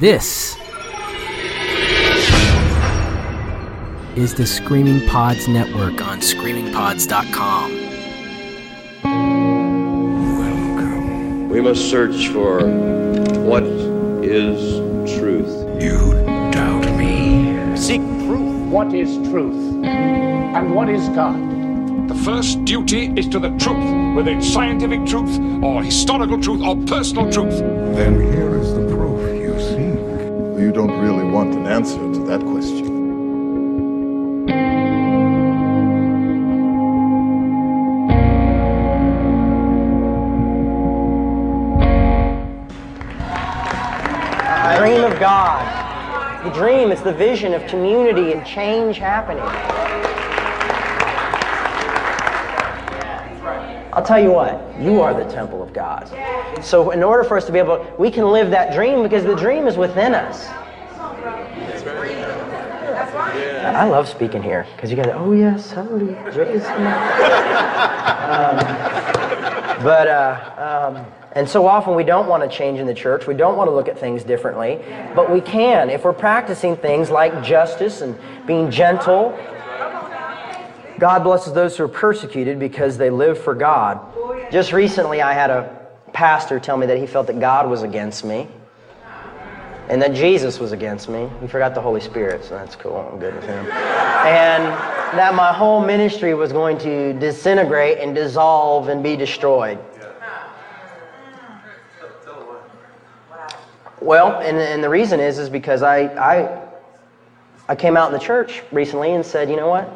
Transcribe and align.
This 0.00 0.56
is 4.16 4.34
the 4.34 4.44
Screaming 4.44 5.06
Pods 5.06 5.46
Network 5.46 6.04
on 6.04 6.18
screamingpods.com. 6.18 7.72
Welcome. 10.38 11.48
We 11.48 11.60
must 11.60 11.88
search 11.88 12.26
for 12.30 12.66
what 13.44 13.62
is 13.62 14.58
truth. 15.16 15.46
You 15.80 16.24
doubt 16.50 16.96
me? 16.98 17.76
Seek 17.76 18.00
proof. 18.26 18.68
What 18.72 18.92
is 18.92 19.14
truth? 19.28 19.84
And 19.84 20.74
what 20.74 20.88
is 20.88 21.08
God? 21.10 21.54
The 22.08 22.16
first 22.16 22.64
duty 22.64 23.12
is 23.16 23.28
to 23.28 23.38
the 23.38 23.50
truth, 23.58 24.16
whether 24.16 24.32
it's 24.32 24.52
scientific 24.52 25.06
truth, 25.06 25.38
or 25.62 25.84
historical 25.84 26.40
truth, 26.40 26.62
or 26.62 26.76
personal 26.84 27.30
truth. 27.30 27.60
Then 27.94 28.20
here 28.32 28.56
is 28.56 28.73
don't 30.74 30.98
really 30.98 31.22
want 31.22 31.54
an 31.54 31.68
answer 31.68 31.98
to 31.98 32.18
that 32.26 32.40
question. 32.40 32.84
dream 44.76 45.04
of 45.04 45.18
God. 45.20 46.44
The 46.44 46.50
dream 46.50 46.90
is 46.90 47.00
the 47.02 47.12
vision 47.12 47.54
of 47.54 47.64
community 47.68 48.32
and 48.32 48.44
change 48.44 48.98
happening. 48.98 49.44
I'll 53.92 54.04
tell 54.04 54.20
you 54.20 54.32
what, 54.32 54.74
you 54.80 55.00
are 55.00 55.14
the 55.14 55.30
temple 55.30 55.62
of 55.62 55.72
God. 55.72 56.08
So, 56.62 56.90
in 56.90 57.04
order 57.04 57.22
for 57.22 57.36
us 57.36 57.46
to 57.46 57.52
be 57.52 57.60
able, 57.60 57.86
we 57.96 58.10
can 58.10 58.24
live 58.24 58.50
that 58.50 58.74
dream 58.74 59.04
because 59.04 59.22
the 59.22 59.36
dream 59.36 59.68
is 59.68 59.76
within 59.76 60.14
us. 60.14 60.48
I 63.74 63.88
love 63.88 64.08
speaking 64.08 64.40
here 64.40 64.66
because 64.76 64.90
you 64.90 64.96
guys, 64.96 65.10
oh 65.12 65.32
yes, 65.32 65.72
holy 65.72 66.14
Jason. 66.32 66.86
um, 68.30 68.56
but 69.82 70.06
uh, 70.06 70.94
um, 70.96 71.06
and 71.32 71.48
so 71.48 71.66
often 71.66 71.96
we 71.96 72.04
don't 72.04 72.28
want 72.28 72.48
to 72.48 72.56
change 72.56 72.78
in 72.78 72.86
the 72.86 72.94
church. 72.94 73.26
We 73.26 73.34
don't 73.34 73.56
want 73.56 73.68
to 73.68 73.74
look 73.74 73.88
at 73.88 73.98
things 73.98 74.22
differently, 74.22 74.80
but 75.16 75.28
we 75.28 75.40
can 75.40 75.90
if 75.90 76.04
we're 76.04 76.12
practicing 76.12 76.76
things 76.76 77.10
like 77.10 77.42
justice 77.42 78.00
and 78.00 78.16
being 78.46 78.70
gentle. 78.70 79.36
God 81.00 81.24
blesses 81.24 81.52
those 81.52 81.76
who 81.76 81.84
are 81.84 81.88
persecuted 81.88 82.60
because 82.60 82.96
they 82.96 83.10
live 83.10 83.36
for 83.36 83.54
God. 83.54 84.00
Just 84.52 84.72
recently, 84.72 85.20
I 85.20 85.32
had 85.32 85.50
a 85.50 85.88
pastor 86.12 86.60
tell 86.60 86.76
me 86.76 86.86
that 86.86 86.98
he 86.98 87.08
felt 87.08 87.26
that 87.26 87.40
God 87.40 87.68
was 87.68 87.82
against 87.82 88.24
me 88.24 88.46
and 89.88 90.00
that 90.00 90.14
Jesus 90.14 90.58
was 90.58 90.72
against 90.72 91.08
me. 91.08 91.28
He 91.40 91.46
forgot 91.46 91.74
the 91.74 91.80
Holy 91.80 92.00
Spirit, 92.00 92.44
so 92.44 92.54
that's 92.54 92.76
cool. 92.76 92.96
I'm 92.96 93.18
good 93.18 93.34
with 93.34 93.44
him. 93.44 93.66
And 93.66 94.64
that 95.18 95.34
my 95.34 95.52
whole 95.52 95.84
ministry 95.84 96.34
was 96.34 96.52
going 96.52 96.78
to 96.78 97.12
disintegrate 97.14 97.98
and 97.98 98.14
dissolve 98.14 98.88
and 98.88 99.02
be 99.02 99.16
destroyed. 99.16 99.78
Well, 104.00 104.40
and, 104.40 104.58
and 104.58 104.84
the 104.84 104.88
reason 104.88 105.18
is 105.18 105.38
is 105.38 105.48
because 105.48 105.82
I, 105.82 106.00
I 106.16 106.64
I 107.68 107.74
came 107.74 107.96
out 107.96 108.08
in 108.08 108.12
the 108.12 108.24
church 108.24 108.62
recently 108.72 109.12
and 109.12 109.24
said, 109.24 109.48
you 109.48 109.56
know 109.56 109.68
what? 109.68 109.88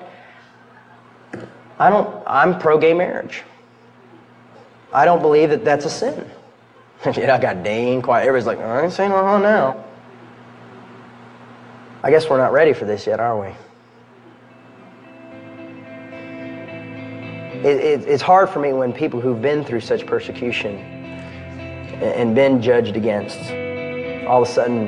I 1.78 1.90
don't. 1.90 2.22
I'm 2.26 2.58
pro 2.58 2.78
gay 2.78 2.94
marriage. 2.94 3.42
I 4.92 5.04
don't 5.04 5.20
believe 5.20 5.50
that 5.50 5.64
that's 5.64 5.84
a 5.84 5.90
sin. 5.90 6.30
Yet 7.06 7.30
I 7.30 7.38
got 7.38 7.62
dang 7.62 8.02
quiet. 8.02 8.26
Everybody's 8.26 8.46
like, 8.46 8.58
I 8.58 8.84
ain't 8.84 8.92
saying 8.92 9.12
uh-huh 9.12 9.38
now. 9.38 9.84
I 12.02 12.10
guess 12.10 12.28
we're 12.28 12.38
not 12.38 12.52
ready 12.52 12.72
for 12.72 12.84
this 12.84 13.06
yet, 13.06 13.20
are 13.20 13.40
we? 13.40 13.48
It, 17.58 17.76
it, 17.76 18.08
it's 18.08 18.22
hard 18.22 18.48
for 18.50 18.60
me 18.60 18.72
when 18.72 18.92
people 18.92 19.20
who've 19.20 19.42
been 19.42 19.64
through 19.64 19.80
such 19.80 20.06
persecution 20.06 20.76
and 22.00 22.34
been 22.34 22.62
judged 22.62 22.96
against, 22.96 23.38
all 24.28 24.42
of 24.42 24.48
a 24.48 24.52
sudden, 24.52 24.86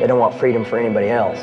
they 0.00 0.06
don't 0.06 0.18
want 0.18 0.38
freedom 0.38 0.64
for 0.64 0.78
anybody 0.78 1.08
else. 1.08 1.38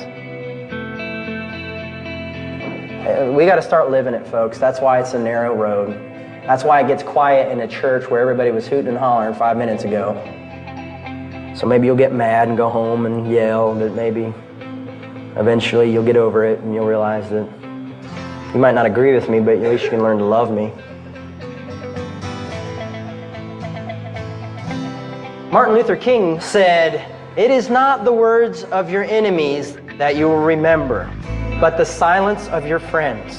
Uh, 3.07 3.31
we 3.31 3.45
got 3.45 3.55
to 3.55 3.61
start 3.61 3.89
living 3.89 4.13
it, 4.13 4.27
folks. 4.27 4.57
That's 4.57 4.81
why 4.81 4.99
it's 4.99 5.13
a 5.13 5.19
narrow 5.19 5.55
road. 5.55 6.16
That's 6.47 6.63
why 6.63 6.79
it 6.79 6.87
gets 6.87 7.03
quiet 7.03 7.51
in 7.51 7.59
a 7.59 7.67
church 7.67 8.09
where 8.09 8.21
everybody 8.21 8.51
was 8.51 8.65
hooting 8.65 8.87
and 8.87 8.97
hollering 8.97 9.35
five 9.35 9.57
minutes 9.57 9.83
ago. 9.83 10.13
So 11.57 11.67
maybe 11.67 11.87
you'll 11.87 11.97
get 11.97 12.13
mad 12.13 12.47
and 12.47 12.55
go 12.55 12.69
home 12.69 13.05
and 13.05 13.29
yell, 13.29 13.75
but 13.75 13.91
maybe 13.91 14.33
eventually 15.35 15.91
you'll 15.91 16.05
get 16.05 16.15
over 16.15 16.45
it 16.45 16.59
and 16.59 16.73
you'll 16.73 16.87
realize 16.87 17.29
that 17.31 17.49
you 18.53 18.61
might 18.61 18.75
not 18.75 18.85
agree 18.85 19.13
with 19.13 19.27
me, 19.27 19.41
but 19.41 19.57
at 19.57 19.69
least 19.69 19.83
you 19.83 19.89
can 19.89 20.01
learn 20.01 20.19
to 20.19 20.23
love 20.23 20.49
me. 20.49 20.71
Martin 25.51 25.75
Luther 25.75 25.97
King 25.97 26.39
said, 26.39 27.13
It 27.35 27.51
is 27.51 27.69
not 27.69 28.05
the 28.05 28.13
words 28.13 28.63
of 28.65 28.89
your 28.89 29.03
enemies 29.03 29.75
that 29.97 30.15
you 30.15 30.29
will 30.29 30.43
remember, 30.43 31.13
but 31.59 31.75
the 31.75 31.83
silence 31.83 32.47
of 32.47 32.65
your 32.65 32.79
friends. 32.79 33.37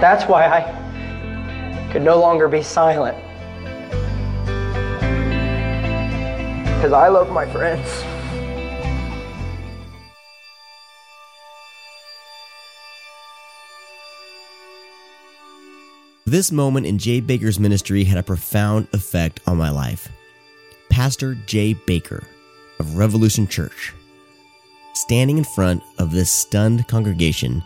That's 0.00 0.24
why 0.24 0.46
I 0.46 0.81
could 1.92 2.02
no 2.02 2.18
longer 2.18 2.48
be 2.48 2.62
silent. 2.62 3.16
Because 6.64 6.94
I 6.94 7.08
love 7.08 7.30
my 7.30 7.44
friends. 7.52 7.86
This 16.24 16.50
moment 16.50 16.86
in 16.86 16.96
Jay 16.96 17.20
Bakker's 17.20 17.60
ministry 17.60 18.04
had 18.04 18.16
a 18.16 18.22
profound 18.22 18.88
effect 18.94 19.40
on 19.46 19.58
my 19.58 19.68
life. 19.68 20.08
Pastor 20.88 21.34
Jay 21.44 21.74
Bakker 21.74 22.24
of 22.80 22.96
Revolution 22.96 23.46
Church, 23.46 23.92
standing 24.94 25.36
in 25.36 25.44
front 25.44 25.82
of 25.98 26.10
this 26.10 26.30
stunned 26.30 26.88
congregation, 26.88 27.62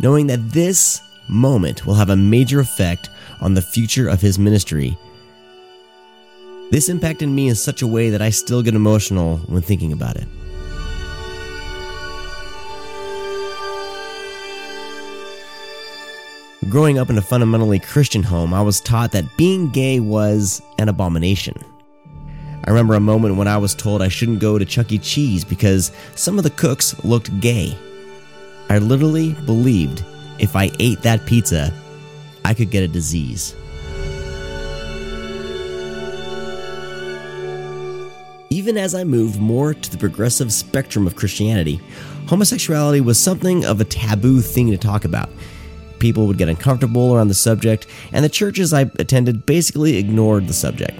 knowing 0.00 0.28
that 0.28 0.52
this 0.52 1.02
moment 1.28 1.86
will 1.86 1.94
have 1.94 2.10
a 2.10 2.16
major 2.16 2.60
effect 2.60 3.10
on 3.40 3.54
the 3.54 3.62
future 3.62 4.08
of 4.08 4.20
his 4.20 4.38
ministry. 4.38 4.96
This 6.70 6.88
impacted 6.88 7.28
me 7.28 7.48
in 7.48 7.54
such 7.54 7.82
a 7.82 7.86
way 7.86 8.10
that 8.10 8.22
I 8.22 8.30
still 8.30 8.62
get 8.62 8.74
emotional 8.74 9.38
when 9.46 9.62
thinking 9.62 9.92
about 9.92 10.16
it. 10.16 10.26
Growing 16.68 16.98
up 16.98 17.10
in 17.10 17.18
a 17.18 17.22
fundamentally 17.22 17.78
Christian 17.78 18.24
home, 18.24 18.52
I 18.52 18.60
was 18.60 18.80
taught 18.80 19.12
that 19.12 19.36
being 19.36 19.70
gay 19.70 20.00
was 20.00 20.60
an 20.78 20.88
abomination. 20.88 21.54
I 22.64 22.70
remember 22.70 22.94
a 22.94 23.00
moment 23.00 23.36
when 23.36 23.46
I 23.46 23.56
was 23.56 23.72
told 23.72 24.02
I 24.02 24.08
shouldn't 24.08 24.40
go 24.40 24.58
to 24.58 24.64
Chuck 24.64 24.90
E. 24.90 24.98
Cheese 24.98 25.44
because 25.44 25.92
some 26.16 26.38
of 26.38 26.42
the 26.42 26.50
cooks 26.50 27.04
looked 27.04 27.38
gay. 27.38 27.78
I 28.68 28.78
literally 28.78 29.34
believed 29.46 30.04
if 30.38 30.56
I 30.56 30.70
ate 30.78 31.02
that 31.02 31.24
pizza, 31.26 31.72
I 32.44 32.54
could 32.54 32.70
get 32.70 32.82
a 32.82 32.88
disease. 32.88 33.54
Even 38.50 38.76
as 38.78 38.94
I 38.94 39.04
moved 39.04 39.40
more 39.40 39.74
to 39.74 39.90
the 39.90 39.98
progressive 39.98 40.52
spectrum 40.52 41.06
of 41.06 41.16
Christianity, 41.16 41.80
homosexuality 42.26 43.00
was 43.00 43.18
something 43.18 43.64
of 43.64 43.80
a 43.80 43.84
taboo 43.84 44.40
thing 44.40 44.70
to 44.70 44.78
talk 44.78 45.04
about. 45.04 45.28
People 45.98 46.26
would 46.26 46.38
get 46.38 46.48
uncomfortable 46.48 47.14
around 47.14 47.28
the 47.28 47.34
subject, 47.34 47.86
and 48.12 48.24
the 48.24 48.28
churches 48.28 48.72
I 48.72 48.82
attended 48.98 49.46
basically 49.46 49.96
ignored 49.96 50.46
the 50.46 50.54
subject. 50.54 50.98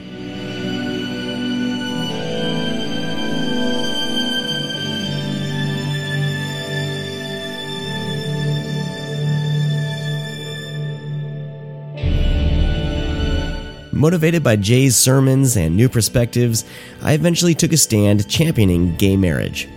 Motivated 14.06 14.44
by 14.44 14.54
Jay's 14.54 14.94
sermons 14.94 15.56
and 15.56 15.74
new 15.74 15.88
perspectives, 15.88 16.64
I 17.02 17.14
eventually 17.14 17.56
took 17.56 17.72
a 17.72 17.76
stand 17.76 18.28
championing 18.28 18.94
gay 18.94 19.16
marriage. 19.16 19.68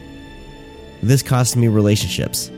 This 1.02 1.24
cost 1.24 1.58
me 1.58 1.68
relationships. 1.68 2.52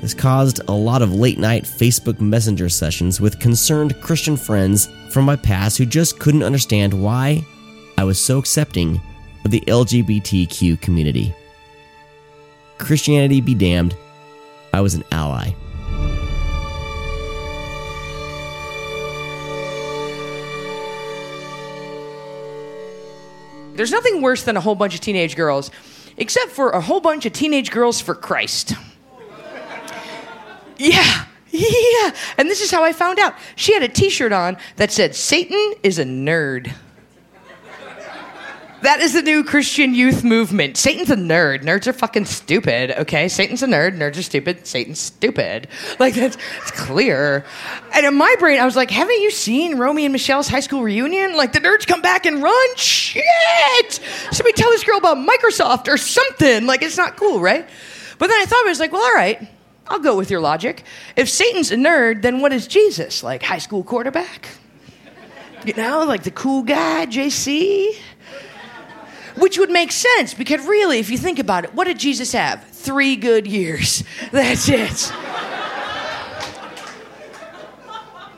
This 0.00 0.14
caused 0.14 0.62
a 0.68 0.72
lot 0.72 1.02
of 1.02 1.14
late 1.14 1.38
night 1.38 1.64
Facebook 1.64 2.18
Messenger 2.18 2.70
sessions 2.70 3.20
with 3.20 3.38
concerned 3.40 4.00
Christian 4.00 4.38
friends 4.38 4.88
from 5.10 5.26
my 5.26 5.36
past 5.36 5.76
who 5.76 5.84
just 5.84 6.18
couldn't 6.18 6.44
understand 6.44 6.94
why 6.94 7.44
I 7.98 8.04
was 8.04 8.18
so 8.18 8.38
accepting 8.38 8.98
of 9.44 9.50
the 9.50 9.60
LGBTQ 9.66 10.80
community. 10.80 11.34
Christianity 12.78 13.42
be 13.42 13.54
damned, 13.54 13.94
I 14.72 14.80
was 14.80 14.94
an 14.94 15.04
ally. 15.12 15.52
There's 23.82 23.90
nothing 23.90 24.22
worse 24.22 24.44
than 24.44 24.56
a 24.56 24.60
whole 24.60 24.76
bunch 24.76 24.94
of 24.94 25.00
teenage 25.00 25.34
girls, 25.34 25.72
except 26.16 26.52
for 26.52 26.70
a 26.70 26.80
whole 26.80 27.00
bunch 27.00 27.26
of 27.26 27.32
teenage 27.32 27.72
girls 27.72 28.00
for 28.00 28.14
Christ. 28.14 28.74
Yeah, 30.78 31.24
yeah. 31.50 32.14
And 32.38 32.48
this 32.48 32.60
is 32.60 32.70
how 32.70 32.84
I 32.84 32.92
found 32.92 33.18
out. 33.18 33.34
She 33.56 33.74
had 33.74 33.82
a 33.82 33.88
t 33.88 34.08
shirt 34.08 34.32
on 34.32 34.56
that 34.76 34.92
said, 34.92 35.16
Satan 35.16 35.74
is 35.82 35.98
a 35.98 36.04
nerd. 36.04 36.72
That 38.82 38.98
is 38.98 39.12
the 39.12 39.22
new 39.22 39.44
Christian 39.44 39.94
youth 39.94 40.24
movement. 40.24 40.76
Satan's 40.76 41.08
a 41.08 41.14
nerd. 41.14 41.62
Nerds 41.62 41.86
are 41.86 41.92
fucking 41.92 42.24
stupid, 42.24 42.90
okay? 43.02 43.28
Satan's 43.28 43.62
a 43.62 43.68
nerd. 43.68 43.96
Nerds 43.96 44.18
are 44.18 44.22
stupid. 44.22 44.66
Satan's 44.66 45.00
stupid. 45.00 45.68
Like, 45.98 46.14
that's 46.14 46.36
it's 46.62 46.72
clear. 46.72 47.44
And 47.94 48.04
in 48.04 48.14
my 48.16 48.34
brain, 48.40 48.58
I 48.58 48.64
was 48.64 48.74
like, 48.74 48.90
haven't 48.90 49.20
you 49.20 49.30
seen 49.30 49.78
Romy 49.78 50.04
and 50.04 50.12
Michelle's 50.12 50.48
high 50.48 50.60
school 50.60 50.82
reunion? 50.82 51.36
Like, 51.36 51.52
the 51.52 51.60
nerds 51.60 51.86
come 51.86 52.02
back 52.02 52.26
and 52.26 52.42
run? 52.42 52.76
Shit! 52.76 54.00
We 54.44 54.52
tell 54.52 54.70
this 54.70 54.82
girl 54.82 54.98
about 54.98 55.18
Microsoft 55.18 55.86
or 55.86 55.96
something? 55.96 56.66
Like, 56.66 56.82
it's 56.82 56.96
not 56.96 57.16
cool, 57.16 57.40
right? 57.40 57.68
But 58.18 58.28
then 58.28 58.40
I 58.40 58.46
thought, 58.46 58.64
I 58.64 58.68
was 58.68 58.80
like, 58.80 58.90
well, 58.90 59.04
all 59.04 59.14
right. 59.14 59.46
I'll 59.86 60.00
go 60.00 60.16
with 60.16 60.30
your 60.30 60.40
logic. 60.40 60.82
If 61.14 61.28
Satan's 61.28 61.70
a 61.70 61.76
nerd, 61.76 62.22
then 62.22 62.40
what 62.40 62.52
is 62.52 62.66
Jesus? 62.66 63.22
Like, 63.22 63.42
high 63.44 63.58
school 63.58 63.84
quarterback? 63.84 64.48
You 65.64 65.74
know, 65.74 66.04
like 66.04 66.24
the 66.24 66.32
cool 66.32 66.64
guy, 66.64 67.06
JC? 67.06 67.94
Which 69.36 69.58
would 69.58 69.70
make 69.70 69.92
sense 69.92 70.34
because 70.34 70.66
really, 70.66 70.98
if 70.98 71.10
you 71.10 71.18
think 71.18 71.38
about 71.38 71.64
it, 71.64 71.74
what 71.74 71.84
did 71.84 71.98
Jesus 71.98 72.32
have? 72.32 72.64
Three 72.64 73.16
good 73.16 73.46
years. 73.46 74.04
That's 74.30 74.68
it. 74.68 75.12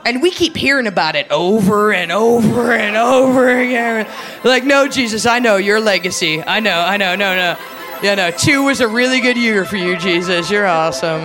And 0.07 0.21
we 0.21 0.31
keep 0.31 0.55
hearing 0.55 0.87
about 0.87 1.17
it 1.17 1.31
over 1.31 1.93
and 1.93 2.13
over 2.13 2.75
and 2.75 2.95
over 2.95 3.49
again. 3.59 4.07
Like, 4.45 4.65
no, 4.65 4.87
Jesus, 4.87 5.25
I 5.25 5.39
know 5.39 5.57
your 5.57 5.81
legacy. 5.81 6.43
I 6.43 6.61
know, 6.61 6.79
I 6.79 6.99
know, 6.99 7.17
no, 7.17 7.35
no. 7.35 7.59
Yeah, 8.03 8.15
no, 8.15 8.31
two 8.31 8.65
was 8.65 8.81
a 8.81 8.89
really 8.89 9.21
good 9.21 9.39
year 9.39 9.65
for 9.65 9.79
you, 9.79 9.97
Jesus. 9.97 10.51
You're 10.51 10.67
awesome. 10.67 11.23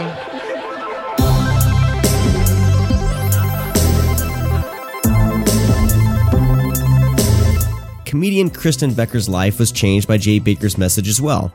Comedian 8.10 8.50
Kristen 8.50 8.92
Becker's 8.96 9.30
life 9.30 9.60
was 9.60 9.72
changed 9.72 10.08
by 10.08 10.18
Jay 10.18 10.40
Bakker's 10.40 10.80
message 10.80 11.08
as 11.08 11.22
well. 11.22 11.54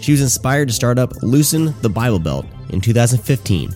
She 0.00 0.10
was 0.10 0.20
inspired 0.20 0.66
to 0.66 0.74
start 0.74 0.98
up 0.98 1.22
Loosen 1.22 1.72
the 1.82 1.88
Bible 1.88 2.18
Belt 2.18 2.46
in 2.70 2.80
2015. 2.80 3.70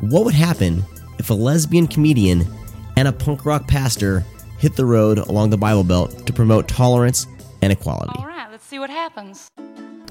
What 0.00 0.26
would 0.26 0.34
happen 0.34 0.84
if 1.18 1.30
a 1.30 1.32
lesbian 1.32 1.86
comedian 1.86 2.44
and 2.98 3.08
a 3.08 3.12
punk 3.12 3.46
rock 3.46 3.66
pastor 3.66 4.26
hit 4.58 4.76
the 4.76 4.84
road 4.84 5.16
along 5.16 5.48
the 5.48 5.56
Bible 5.56 5.84
Belt 5.84 6.26
to 6.26 6.34
promote 6.34 6.68
tolerance 6.68 7.26
and 7.62 7.72
equality? 7.72 8.18
All 8.18 8.26
right, 8.26 8.50
let's 8.50 8.66
see 8.66 8.78
what 8.78 8.90
happens. 8.90 9.50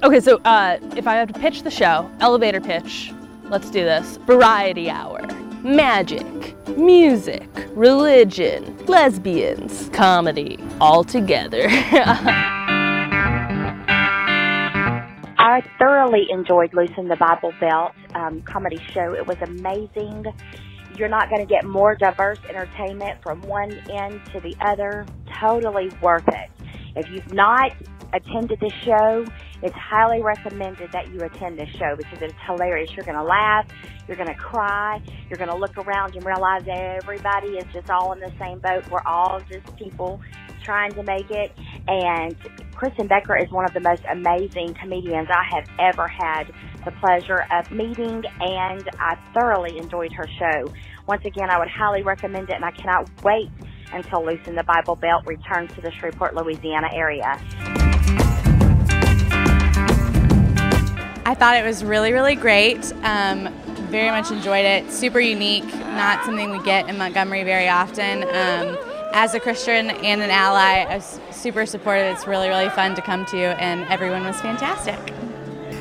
Okay, 0.01 0.19
so 0.19 0.37
uh, 0.37 0.79
if 0.95 1.05
I 1.05 1.17
have 1.17 1.31
to 1.31 1.39
pitch 1.39 1.61
the 1.61 1.69
show, 1.69 2.09
elevator 2.19 2.59
pitch, 2.59 3.13
let's 3.43 3.69
do 3.69 3.83
this. 3.83 4.17
Variety 4.25 4.89
hour, 4.89 5.21
magic, 5.65 6.55
music, 6.77 7.49
religion, 7.71 8.77
lesbians, 8.85 9.89
comedy, 9.89 10.59
all 10.79 11.03
together. 11.03 11.65
I 15.39 15.63
thoroughly 15.79 16.27
enjoyed 16.29 16.71
Loosen 16.75 17.07
the 17.07 17.15
Bible 17.15 17.51
Belt 17.59 17.93
um, 18.13 18.43
comedy 18.43 18.77
show. 18.93 19.13
It 19.13 19.25
was 19.25 19.37
amazing. 19.41 20.25
You're 20.97 21.09
not 21.09 21.29
going 21.29 21.41
to 21.41 21.47
get 21.47 21.65
more 21.65 21.95
diverse 21.95 22.37
entertainment 22.47 23.23
from 23.23 23.41
one 23.41 23.71
end 23.89 24.21
to 24.33 24.39
the 24.39 24.55
other. 24.61 25.07
Totally 25.39 25.89
worth 25.99 26.27
it. 26.27 26.51
If 26.95 27.09
you've 27.09 27.33
not 27.33 27.71
attended 28.13 28.59
this 28.59 28.73
show, 28.83 29.25
it's 29.65 29.75
highly 29.75 30.21
recommended 30.21 30.91
that 30.91 31.11
you 31.11 31.19
attend 31.21 31.57
this 31.57 31.69
show 31.69 31.95
because 31.97 32.21
it's 32.21 32.35
hilarious. 32.45 32.91
You're 32.95 33.05
going 33.05 33.17
to 33.17 33.23
laugh, 33.23 33.65
you're 34.07 34.15
going 34.15 34.29
to 34.29 34.35
cry, 34.35 35.01
you're 35.27 35.39
going 35.39 35.49
to 35.49 35.57
look 35.57 35.75
around 35.79 36.15
and 36.15 36.23
realize 36.23 36.61
everybody 36.67 37.57
is 37.57 37.65
just 37.73 37.89
all 37.89 38.13
in 38.13 38.19
the 38.19 38.31
same 38.39 38.59
boat. 38.59 38.87
We're 38.91 39.01
all 39.07 39.41
just 39.49 39.75
people 39.75 40.21
trying 40.63 40.91
to 40.93 41.01
make 41.01 41.31
it. 41.31 41.51
And 41.87 42.35
Kristen 42.75 43.07
Becker 43.07 43.35
is 43.37 43.49
one 43.49 43.65
of 43.65 43.73
the 43.73 43.79
most 43.79 44.03
amazing 44.11 44.75
comedians 44.75 45.29
I 45.31 45.43
have 45.55 45.67
ever 45.79 46.07
had 46.07 46.43
the 46.85 46.91
pleasure 47.01 47.47
of 47.51 47.71
meeting, 47.71 48.23
and 48.41 48.87
I 48.99 49.17
thoroughly 49.33 49.79
enjoyed 49.79 50.13
her 50.13 50.27
show. 50.37 50.71
Once 51.07 51.25
again, 51.25 51.49
I 51.49 51.57
would 51.57 51.69
highly 51.69 52.03
recommend 52.03 52.51
it, 52.51 52.55
and 52.55 52.65
I 52.65 52.71
cannot 52.71 53.09
wait 53.23 53.49
until 53.91 54.23
Loosen 54.23 54.53
the 54.53 54.63
Bible 54.63 54.95
Belt 54.95 55.23
returns 55.25 55.73
to 55.73 55.81
the 55.81 55.89
Shreveport, 55.89 56.35
Louisiana 56.35 56.89
area. 56.93 57.84
I 61.27 61.33
thought 61.33 61.57
it 61.57 61.65
was 61.65 61.83
really, 61.83 62.13
really 62.13 62.35
great. 62.35 62.93
Um, 63.01 63.51
very 63.89 64.11
much 64.11 64.29
enjoyed 64.29 64.63
it. 64.63 64.91
Super 64.91 65.19
unique, 65.19 65.65
not 65.65 66.23
something 66.23 66.51
we 66.51 66.61
get 66.61 66.87
in 66.87 66.99
Montgomery 66.99 67.43
very 67.43 67.67
often. 67.67 68.23
Um, 68.25 68.77
as 69.11 69.33
a 69.33 69.39
Christian 69.39 69.89
and 69.89 70.21
an 70.21 70.29
ally, 70.29 70.85
I 70.87 70.97
was 70.97 71.19
super 71.31 71.65
supportive. 71.65 72.13
It's 72.15 72.27
really, 72.27 72.47
really 72.47 72.69
fun 72.69 72.93
to 72.93 73.01
come 73.01 73.25
to, 73.25 73.37
and 73.37 73.85
everyone 73.85 74.23
was 74.23 74.39
fantastic. 74.39 74.99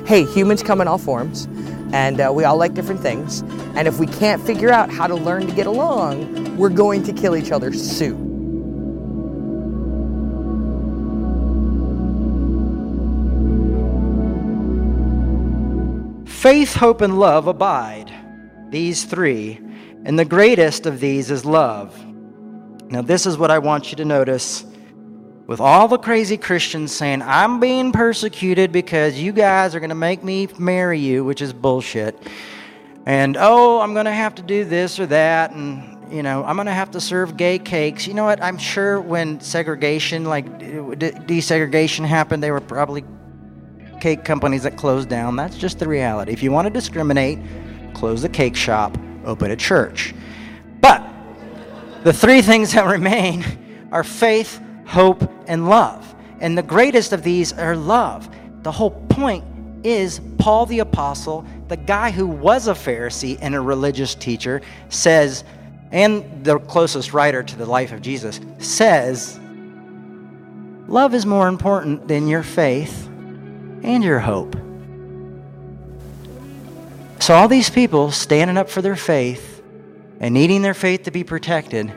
Hey, 0.07 0.25
humans 0.25 0.63
come 0.63 0.81
in 0.81 0.89
all 0.89 0.97
forms, 0.97 1.47
and 1.93 2.23
uh, 2.23 2.33
we 2.35 2.45
all 2.45 2.57
like 2.57 2.73
different 2.73 3.03
things. 3.03 3.43
And 3.77 3.87
if 3.87 3.99
we 3.99 4.07
can't 4.07 4.41
figure 4.41 4.71
out 4.71 4.91
how 4.91 5.07
to 5.07 5.15
learn 5.15 5.47
to 5.47 5.53
get 5.53 5.67
along, 5.67 6.57
we're 6.57 6.71
going 6.71 7.03
to 7.03 7.13
kill 7.13 7.37
each 7.37 7.53
other 7.53 7.75
soon. 7.75 8.34
Faith, 16.45 16.75
hope, 16.75 17.01
and 17.01 17.19
love 17.19 17.47
abide, 17.47 18.13
these 18.69 19.05
three, 19.05 19.59
and 20.05 20.19
the 20.19 20.27
greatest 20.27 20.85
of 20.85 21.01
these 21.01 21.31
is 21.31 21.47
love. 21.47 21.99
Now, 22.91 23.01
this 23.01 23.25
is 23.25 23.39
what 23.39 23.51
I 23.51 23.61
want 23.61 23.91
you 23.91 23.97
to 23.97 24.05
notice. 24.05 24.63
With 25.47 25.59
all 25.59 25.89
the 25.89 25.97
crazy 25.97 26.37
Christians 26.37 26.95
saying, 26.95 27.23
I'm 27.23 27.61
being 27.61 27.93
persecuted 27.93 28.73
because 28.73 29.19
you 29.19 29.33
guys 29.33 29.75
are 29.75 29.81
going 29.81 29.89
to 29.89 29.95
make 29.95 30.23
me 30.23 30.49
marry 30.59 30.99
you, 30.99 31.25
which 31.25 31.41
is 31.41 31.55
bullshit. 31.55 32.15
And, 33.07 33.39
oh, 33.41 33.81
I'm 33.81 33.95
going 33.95 34.05
to 34.05 34.13
have 34.13 34.35
to 34.35 34.43
do 34.43 34.67
this 34.67 35.01
or 35.01 35.07
that. 35.07 35.53
And, 35.53 36.13
you 36.13 36.23
know, 36.23 36.45
I'm 36.45 36.57
going 36.57 36.67
to 36.67 36.75
have 36.75 36.91
to 36.91 37.01
serve 37.01 37.39
gay 37.39 37.59
cakes. 37.59 38.07
You 38.07 38.13
know 38.13 38.25
what? 38.25 38.43
I'm 38.43 38.59
sure 38.59 39.01
when 39.01 39.41
segregation, 39.41 40.27
like 40.27 40.45
desegregation 40.59 42.05
happened, 42.05 42.43
they 42.43 42.51
were 42.51 42.61
probably 42.61 43.03
cake 44.05 44.23
companies 44.23 44.65
that 44.65 44.77
closed 44.77 45.09
down. 45.09 45.35
That's 45.35 45.57
just 45.57 45.79
the 45.79 45.89
reality. 45.89 46.31
If 46.31 46.43
you 46.43 46.53
want 46.53 46.67
to 46.67 46.71
discriminate, 46.71 47.39
close 47.95 48.21
the 48.21 48.29
cake 48.29 48.55
shop, 48.55 48.99
open 49.25 49.51
a 49.51 49.57
church. 49.57 50.15
But 50.83 51.03
the 52.03 52.13
three 52.13 52.43
things 52.43 52.75
that 52.75 52.85
remain 52.99 53.43
are 53.93 54.05
faith, 54.05 54.61
hope, 54.85 55.27
and 55.47 55.71
love. 55.71 56.15
And 56.41 56.59
the 56.59 56.63
greatest 56.63 57.15
of 57.15 57.23
these 57.23 57.55
are 57.55 57.75
love. 57.75 58.29
The 58.63 58.71
whole 58.71 58.91
point 58.91 59.43
is 59.87 60.21
Paul 60.37 60.67
the 60.67 60.81
Apostle, 60.81 61.47
the 61.69 61.79
guy 61.79 62.11
who 62.11 62.27
was 62.27 62.69
a 62.69 62.75
Pharisee 62.75 63.39
and 63.41 63.55
a 63.55 63.61
religious 63.61 64.15
teacher, 64.15 64.61
says, 64.91 65.45
and 65.93 66.45
the 66.45 66.59
closest 66.59 67.15
writer 67.15 67.43
to 67.43 67.57
the 67.57 67.65
life 67.65 67.91
of 67.91 68.03
Jesus, 68.03 68.39
says, 68.59 69.41
love 70.89 71.15
is 71.15 71.25
more 71.25 71.49
important 71.49 72.07
than 72.07 72.29
your 72.29 72.43
faith 72.43 73.09
and 73.85 74.03
your 74.03 74.19
hope. 74.19 74.57
So, 77.21 77.35
all 77.35 77.49
these 77.49 77.71
people 77.71 78.11
standing 78.11 78.57
up 78.57 78.69
for 78.69 78.83
their 78.83 78.97
faith 78.97 79.63
and 80.21 80.35
needing 80.35 80.63
their 80.63 80.75
faith 80.75 81.05
to 81.05 81.11
be 81.11 81.23
protected 81.23 81.93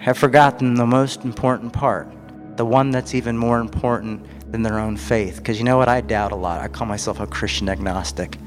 have 0.00 0.18
forgotten 0.18 0.74
the 0.74 0.86
most 0.86 1.24
important 1.24 1.72
part, 1.72 2.08
the 2.56 2.64
one 2.64 2.90
that's 2.90 3.14
even 3.14 3.36
more 3.36 3.60
important 3.60 4.26
than 4.50 4.62
their 4.62 4.78
own 4.78 4.96
faith. 4.96 5.36
Because 5.36 5.58
you 5.58 5.64
know 5.64 5.76
what? 5.76 5.88
I 5.88 6.00
doubt 6.00 6.32
a 6.32 6.36
lot. 6.36 6.60
I 6.60 6.68
call 6.68 6.86
myself 6.86 7.20
a 7.20 7.26
Christian 7.26 7.68
agnostic. 7.68 8.38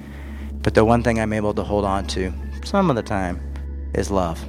But 0.61 0.73
the 0.73 0.85
one 0.85 1.03
thing 1.03 1.19
I'm 1.19 1.33
able 1.33 1.53
to 1.53 1.63
hold 1.63 1.85
on 1.85 2.05
to 2.07 2.31
some 2.63 2.89
of 2.89 2.95
the 2.95 3.03
time 3.03 3.39
is 3.93 4.11
love. 4.11 4.43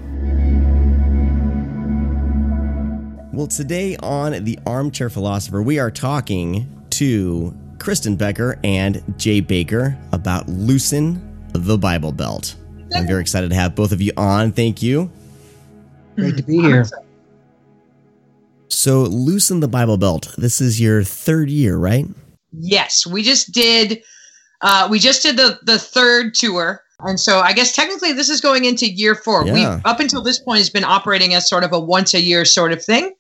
Well, 3.33 3.47
today 3.47 3.97
on 3.97 4.45
The 4.45 4.59
Armchair 4.67 5.09
Philosopher, 5.09 5.63
we 5.63 5.79
are 5.79 5.91
talking 5.91 6.87
to 6.91 7.57
Kristen 7.83 8.15
Becker 8.15 8.61
and 8.63 9.03
Jay 9.19 9.43
Bakker 9.43 9.99
about 10.13 10.49
Loosen 10.49 11.21
the 11.53 11.77
Bible 11.77 12.13
Belt. 12.13 12.55
I'm 12.95 13.09
very 13.09 13.21
excited 13.21 13.51
to 13.51 13.57
have 13.57 13.75
both 13.75 13.91
of 13.91 14.01
you 14.01 14.13
on. 14.17 14.53
Thank 14.53 14.83
you. 14.83 15.11
Great 16.15 16.37
to 16.37 16.45
be 16.45 16.61
here. 16.61 16.87
So, 18.69 19.03
Loosen 19.03 19.59
the 19.59 19.67
Bible 19.67 19.97
Belt. 19.97 20.33
This 20.39 20.61
is 20.61 20.81
your 20.81 21.03
third 21.03 21.51
year, 21.51 21.77
right? 21.77 22.07
Yes, 22.53 23.05
we 23.05 23.25
just 23.25 23.51
did. 23.51 24.01
Uh, 24.61 24.87
we 24.89 25.01
just 25.01 25.25
did 25.25 25.37
the 25.37 25.59
the 25.65 25.79
third 25.79 26.35
tour, 26.35 26.85
and 27.01 27.19
so 27.19 27.41
I 27.41 27.53
guess 27.53 27.75
technically 27.75 28.13
this 28.13 28.29
is 28.29 28.41
going 28.41 28.65
into 28.65 28.89
year 28.89 29.17
four. 29.17 29.45
Yeah. 29.45 29.55
We 29.55 29.65
up 29.85 29.99
until 29.99 30.23
this 30.23 30.39
point 30.39 30.59
has 30.59 30.71
been 30.71 30.85
operating 30.85 31.35
as 31.35 31.49
sort 31.49 31.65
of 31.65 31.73
a 31.73 31.81
once 31.81 32.15
a 32.15 32.21
year 32.21 32.45
sort 32.45 32.73
of 32.73 32.85
thing, 32.85 33.13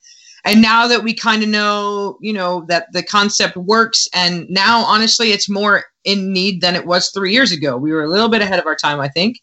and 0.44 0.60
now 0.60 0.88
that 0.88 1.04
we 1.04 1.14
kind 1.14 1.42
of 1.42 1.48
know, 1.48 2.18
you 2.20 2.32
know, 2.32 2.64
that 2.68 2.92
the 2.92 3.02
concept 3.02 3.56
works, 3.56 4.08
and 4.12 4.48
now 4.50 4.84
honestly, 4.84 5.30
it's 5.30 5.48
more 5.48 5.84
in 6.04 6.32
need 6.32 6.60
than 6.60 6.74
it 6.74 6.86
was 6.86 7.10
three 7.10 7.32
years 7.32 7.52
ago. 7.52 7.76
We 7.76 7.92
were 7.92 8.02
a 8.02 8.08
little 8.08 8.28
bit 8.28 8.42
ahead 8.42 8.58
of 8.58 8.66
our 8.66 8.74
time, 8.74 9.00
I 9.00 9.08
think. 9.08 9.40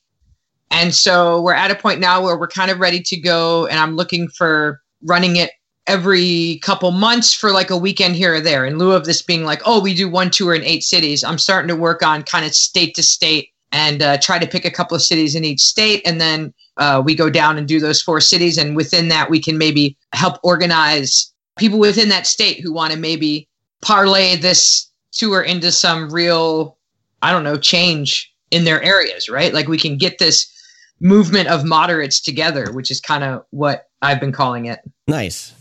And 0.71 0.93
so 0.93 1.41
we're 1.41 1.53
at 1.53 1.71
a 1.71 1.75
point 1.75 1.99
now 1.99 2.21
where 2.21 2.37
we're 2.37 2.47
kind 2.47 2.69
of 2.69 2.79
ready 2.79 3.01
to 3.01 3.17
go, 3.17 3.65
and 3.67 3.79
I'm 3.79 3.95
looking 3.95 4.27
for 4.27 4.81
running 5.03 5.37
it 5.37 5.51
every 5.87 6.59
couple 6.61 6.91
months 6.91 7.33
for 7.33 7.51
like 7.51 7.71
a 7.71 7.77
weekend 7.77 8.15
here 8.15 8.35
or 8.35 8.41
there. 8.41 8.65
In 8.65 8.77
lieu 8.77 8.91
of 8.91 9.05
this 9.05 9.23
being 9.23 9.43
like, 9.43 9.61
oh, 9.65 9.81
we 9.81 9.95
do 9.95 10.07
one 10.07 10.29
tour 10.29 10.53
in 10.53 10.63
eight 10.63 10.83
cities, 10.83 11.23
I'm 11.23 11.39
starting 11.39 11.69
to 11.69 11.75
work 11.75 12.03
on 12.03 12.23
kind 12.23 12.45
of 12.45 12.53
state 12.53 12.93
to 12.95 13.03
state 13.03 13.49
and 13.71 14.01
uh, 14.01 14.17
try 14.17 14.39
to 14.39 14.47
pick 14.47 14.65
a 14.65 14.71
couple 14.71 14.95
of 14.95 15.01
cities 15.01 15.35
in 15.35 15.43
each 15.43 15.61
state. 15.61 16.01
And 16.05 16.19
then 16.19 16.53
uh, 16.77 17.01
we 17.03 17.15
go 17.15 17.29
down 17.29 17.57
and 17.57 17.67
do 17.67 17.79
those 17.79 18.01
four 18.01 18.21
cities. 18.21 18.57
And 18.57 18.75
within 18.75 19.09
that, 19.09 19.29
we 19.29 19.39
can 19.41 19.57
maybe 19.57 19.97
help 20.13 20.37
organize 20.43 21.31
people 21.57 21.79
within 21.79 22.09
that 22.09 22.25
state 22.25 22.61
who 22.61 22.73
want 22.73 22.93
to 22.93 22.99
maybe 22.99 23.47
parlay 23.81 24.35
this 24.35 24.89
tour 25.11 25.41
into 25.41 25.71
some 25.71 26.09
real, 26.09 26.77
I 27.21 27.31
don't 27.31 27.43
know, 27.43 27.57
change 27.57 28.33
in 28.51 28.63
their 28.63 28.81
areas, 28.81 29.29
right? 29.29 29.53
Like 29.53 29.67
we 29.67 29.77
can 29.77 29.97
get 29.97 30.17
this 30.17 30.51
movement 30.99 31.47
of 31.47 31.63
moderates 31.63 32.19
together, 32.19 32.71
which 32.71 32.91
is 32.91 32.99
kind 32.99 33.23
of 33.23 33.43
what 33.51 33.87
I've 34.01 34.19
been 34.19 34.31
calling 34.31 34.65
it. 34.65 34.79
Nice. 35.07 35.53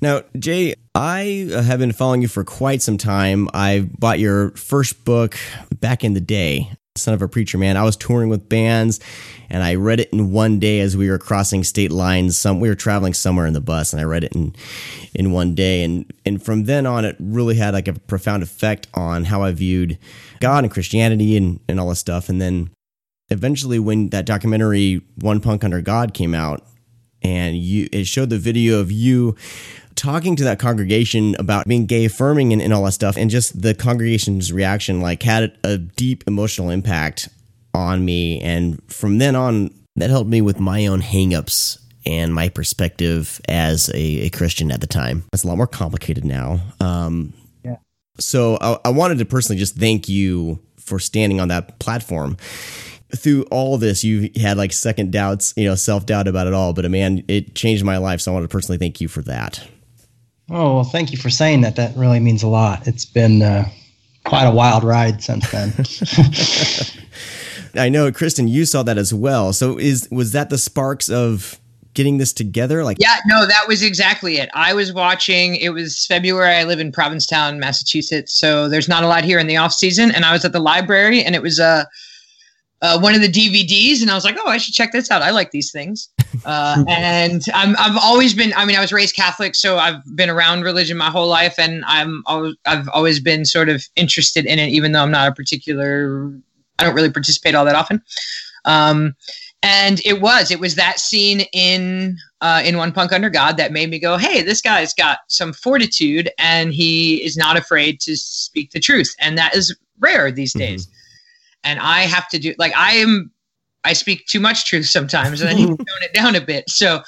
Now, 0.00 0.22
Jay, 0.38 0.74
I 0.94 1.50
have 1.52 1.80
been 1.80 1.92
following 1.92 2.22
you 2.22 2.28
for 2.28 2.44
quite 2.44 2.82
some 2.82 2.98
time. 2.98 3.48
I 3.52 3.88
bought 3.98 4.20
your 4.20 4.50
first 4.50 5.04
book 5.04 5.36
back 5.80 6.04
in 6.04 6.14
the 6.14 6.20
day, 6.20 6.70
Son 6.98 7.14
of 7.14 7.22
a 7.22 7.28
Preacher 7.28 7.58
Man. 7.58 7.76
I 7.76 7.84
was 7.84 7.96
touring 7.96 8.28
with 8.28 8.48
bands 8.48 9.00
and 9.50 9.62
I 9.62 9.74
read 9.76 10.00
it 10.00 10.10
in 10.10 10.32
one 10.32 10.58
day 10.58 10.80
as 10.80 10.96
we 10.96 11.08
were 11.08 11.18
crossing 11.18 11.64
state 11.64 11.90
lines. 11.90 12.36
Some 12.36 12.60
we 12.60 12.68
were 12.68 12.74
traveling 12.74 13.14
somewhere 13.14 13.46
in 13.46 13.54
the 13.54 13.60
bus 13.60 13.92
and 13.92 14.00
I 14.00 14.04
read 14.04 14.24
it 14.24 14.32
in 14.32 14.54
in 15.14 15.32
one 15.32 15.54
day 15.54 15.82
and 15.82 16.12
and 16.24 16.42
from 16.42 16.64
then 16.64 16.86
on 16.86 17.04
it 17.04 17.16
really 17.18 17.56
had 17.56 17.74
like 17.74 17.88
a 17.88 17.94
profound 17.94 18.42
effect 18.42 18.86
on 18.94 19.24
how 19.24 19.42
I 19.42 19.52
viewed 19.52 19.98
God 20.40 20.64
and 20.64 20.72
Christianity 20.72 21.36
and 21.36 21.60
and 21.68 21.80
all 21.80 21.88
this 21.88 22.00
stuff. 22.00 22.28
And 22.28 22.40
then 22.40 22.70
eventually 23.30 23.78
when 23.78 24.08
that 24.10 24.26
documentary 24.26 25.02
One 25.16 25.40
Punk 25.40 25.64
Under 25.64 25.80
God 25.80 26.14
came 26.14 26.34
out 26.34 26.64
and 27.22 27.56
you 27.56 27.88
it 27.92 28.06
showed 28.06 28.30
the 28.30 28.38
video 28.38 28.80
of 28.80 28.92
you 28.92 29.34
talking 29.98 30.36
to 30.36 30.44
that 30.44 30.60
congregation 30.60 31.34
about 31.40 31.66
being 31.66 31.84
gay 31.84 32.04
affirming 32.04 32.52
and, 32.52 32.62
and 32.62 32.72
all 32.72 32.84
that 32.84 32.92
stuff 32.92 33.16
and 33.16 33.28
just 33.30 33.60
the 33.60 33.74
congregation's 33.74 34.52
reaction 34.52 35.00
like 35.00 35.24
had 35.24 35.52
a 35.64 35.76
deep 35.76 36.22
emotional 36.28 36.70
impact 36.70 37.28
on 37.74 38.04
me. 38.04 38.40
And 38.40 38.80
from 38.90 39.18
then 39.18 39.34
on 39.34 39.74
that 39.96 40.08
helped 40.08 40.30
me 40.30 40.40
with 40.40 40.60
my 40.60 40.86
own 40.86 41.02
hangups 41.02 41.80
and 42.06 42.32
my 42.32 42.48
perspective 42.48 43.40
as 43.48 43.88
a, 43.90 44.26
a 44.26 44.30
christian 44.30 44.70
at 44.70 44.80
the 44.80 44.86
time. 44.86 45.24
It's 45.32 45.42
a 45.42 45.48
lot 45.48 45.56
more 45.56 45.66
complicated 45.66 46.24
now. 46.24 46.60
Um, 46.80 47.34
Yeah. 47.64 47.76
so 48.20 48.56
I, 48.60 48.78
I 48.84 48.88
wanted 48.90 49.18
to 49.18 49.24
personally 49.24 49.58
just 49.58 49.74
thank 49.76 50.08
you 50.08 50.60
for 50.78 51.00
standing 51.00 51.40
on 51.40 51.48
that 51.48 51.78
platform. 51.80 52.36
Through 53.16 53.44
all 53.50 53.78
this 53.78 54.04
you 54.04 54.30
had 54.36 54.56
like 54.58 54.72
second 54.72 55.12
doubts 55.12 55.54
you 55.56 55.64
know 55.64 55.74
self-doubt 55.74 56.28
about 56.28 56.46
it 56.46 56.52
all 56.52 56.74
but 56.74 56.88
man 56.90 57.24
it 57.26 57.54
changed 57.54 57.82
my 57.82 57.96
life 57.96 58.20
so 58.20 58.30
i 58.30 58.34
want 58.34 58.44
to 58.44 58.48
personally 58.48 58.76
thank 58.76 59.00
you 59.00 59.08
for 59.08 59.22
that 59.22 59.66
Oh, 60.50 60.76
well, 60.76 60.84
thank 60.84 61.12
you 61.12 61.18
for 61.18 61.30
saying 61.30 61.60
that. 61.62 61.76
That 61.76 61.96
really 61.96 62.20
means 62.20 62.42
a 62.42 62.48
lot. 62.48 62.86
It's 62.86 63.04
been 63.04 63.42
uh, 63.42 63.68
quite 64.24 64.44
a 64.44 64.50
wild 64.50 64.84
ride 64.84 65.22
since 65.22 65.50
then. 65.50 65.72
i 67.74 67.90
know 67.90 68.10
kristen 68.10 68.48
you 68.48 68.64
saw 68.64 68.82
that 68.82 68.96
as 68.96 69.12
well 69.12 69.52
so 69.52 69.78
is 69.78 70.08
was 70.10 70.32
that 70.32 70.48
the 70.48 70.56
sparks 70.56 71.10
of 71.10 71.60
getting 71.98 72.18
this 72.18 72.32
together 72.32 72.84
like 72.84 72.96
Yeah, 73.00 73.16
no, 73.26 73.44
that 73.44 73.66
was 73.66 73.82
exactly 73.82 74.36
it. 74.36 74.48
I 74.54 74.72
was 74.72 74.92
watching, 74.92 75.56
it 75.56 75.70
was 75.70 76.06
February. 76.06 76.54
I 76.54 76.62
live 76.62 76.78
in 76.78 76.92
Provincetown, 76.92 77.58
Massachusetts. 77.58 78.38
So 78.38 78.68
there's 78.68 78.88
not 78.88 79.02
a 79.02 79.08
lot 79.08 79.24
here 79.24 79.40
in 79.40 79.48
the 79.48 79.56
off 79.56 79.72
season. 79.72 80.12
And 80.12 80.24
I 80.24 80.32
was 80.32 80.44
at 80.44 80.52
the 80.52 80.60
library 80.60 81.24
and 81.24 81.34
it 81.34 81.42
was 81.42 81.58
uh, 81.58 81.84
uh, 82.82 83.00
one 83.00 83.16
of 83.16 83.20
the 83.20 83.28
DVDs. 83.28 84.00
And 84.00 84.12
I 84.12 84.14
was 84.14 84.24
like, 84.24 84.36
oh, 84.38 84.48
I 84.48 84.58
should 84.58 84.74
check 84.74 84.92
this 84.92 85.10
out. 85.10 85.22
I 85.22 85.30
like 85.30 85.50
these 85.50 85.72
things. 85.72 86.08
Uh, 86.44 86.84
and 86.88 87.42
I'm, 87.54 87.76
I've 87.78 87.96
always 87.96 88.34
been, 88.34 88.52
I 88.56 88.64
mean, 88.64 88.76
I 88.76 88.80
was 88.80 88.92
raised 88.92 89.14
Catholic, 89.14 89.54
so 89.54 89.78
I've 89.78 90.02
been 90.16 90.30
around 90.30 90.62
religion 90.62 90.96
my 90.96 91.10
whole 91.10 91.28
life. 91.28 91.58
And 91.58 91.84
I'm, 91.86 92.22
I've 92.66 92.88
always 92.88 93.20
been 93.20 93.44
sort 93.44 93.68
of 93.68 93.84
interested 93.96 94.46
in 94.46 94.58
it, 94.58 94.68
even 94.68 94.92
though 94.92 95.02
I'm 95.02 95.10
not 95.10 95.28
a 95.28 95.34
particular, 95.34 96.32
I 96.78 96.84
don't 96.84 96.94
really 96.94 97.10
participate 97.10 97.54
all 97.54 97.64
that 97.64 97.74
often. 97.74 98.02
Um, 98.64 99.14
and 99.62 100.00
it 100.04 100.20
was 100.20 100.50
it 100.50 100.60
was 100.60 100.76
that 100.76 101.00
scene 101.00 101.40
in 101.52 102.16
uh, 102.40 102.62
in 102.64 102.76
one 102.76 102.92
punk 102.92 103.12
under 103.12 103.28
god 103.28 103.56
that 103.56 103.72
made 103.72 103.90
me 103.90 103.98
go 103.98 104.16
hey 104.16 104.42
this 104.42 104.60
guy's 104.60 104.94
got 104.94 105.18
some 105.28 105.52
fortitude 105.52 106.30
and 106.38 106.72
he 106.72 107.22
is 107.24 107.36
not 107.36 107.56
afraid 107.56 108.00
to 108.00 108.16
speak 108.16 108.70
the 108.70 108.80
truth 108.80 109.14
and 109.18 109.36
that 109.36 109.54
is 109.54 109.76
rare 109.98 110.30
these 110.30 110.52
days 110.52 110.88
and 111.64 111.80
i 111.80 112.02
have 112.02 112.28
to 112.28 112.38
do 112.38 112.54
like 112.58 112.72
i 112.76 112.92
am 112.92 113.30
i 113.84 113.92
speak 113.92 114.26
too 114.26 114.40
much 114.40 114.66
truth 114.66 114.86
sometimes 114.86 115.40
and 115.40 115.50
i 115.50 115.54
need 115.54 115.66
to 115.66 115.76
tone 115.76 116.02
it 116.02 116.12
down 116.12 116.34
a 116.34 116.40
bit 116.40 116.68
so 116.68 117.02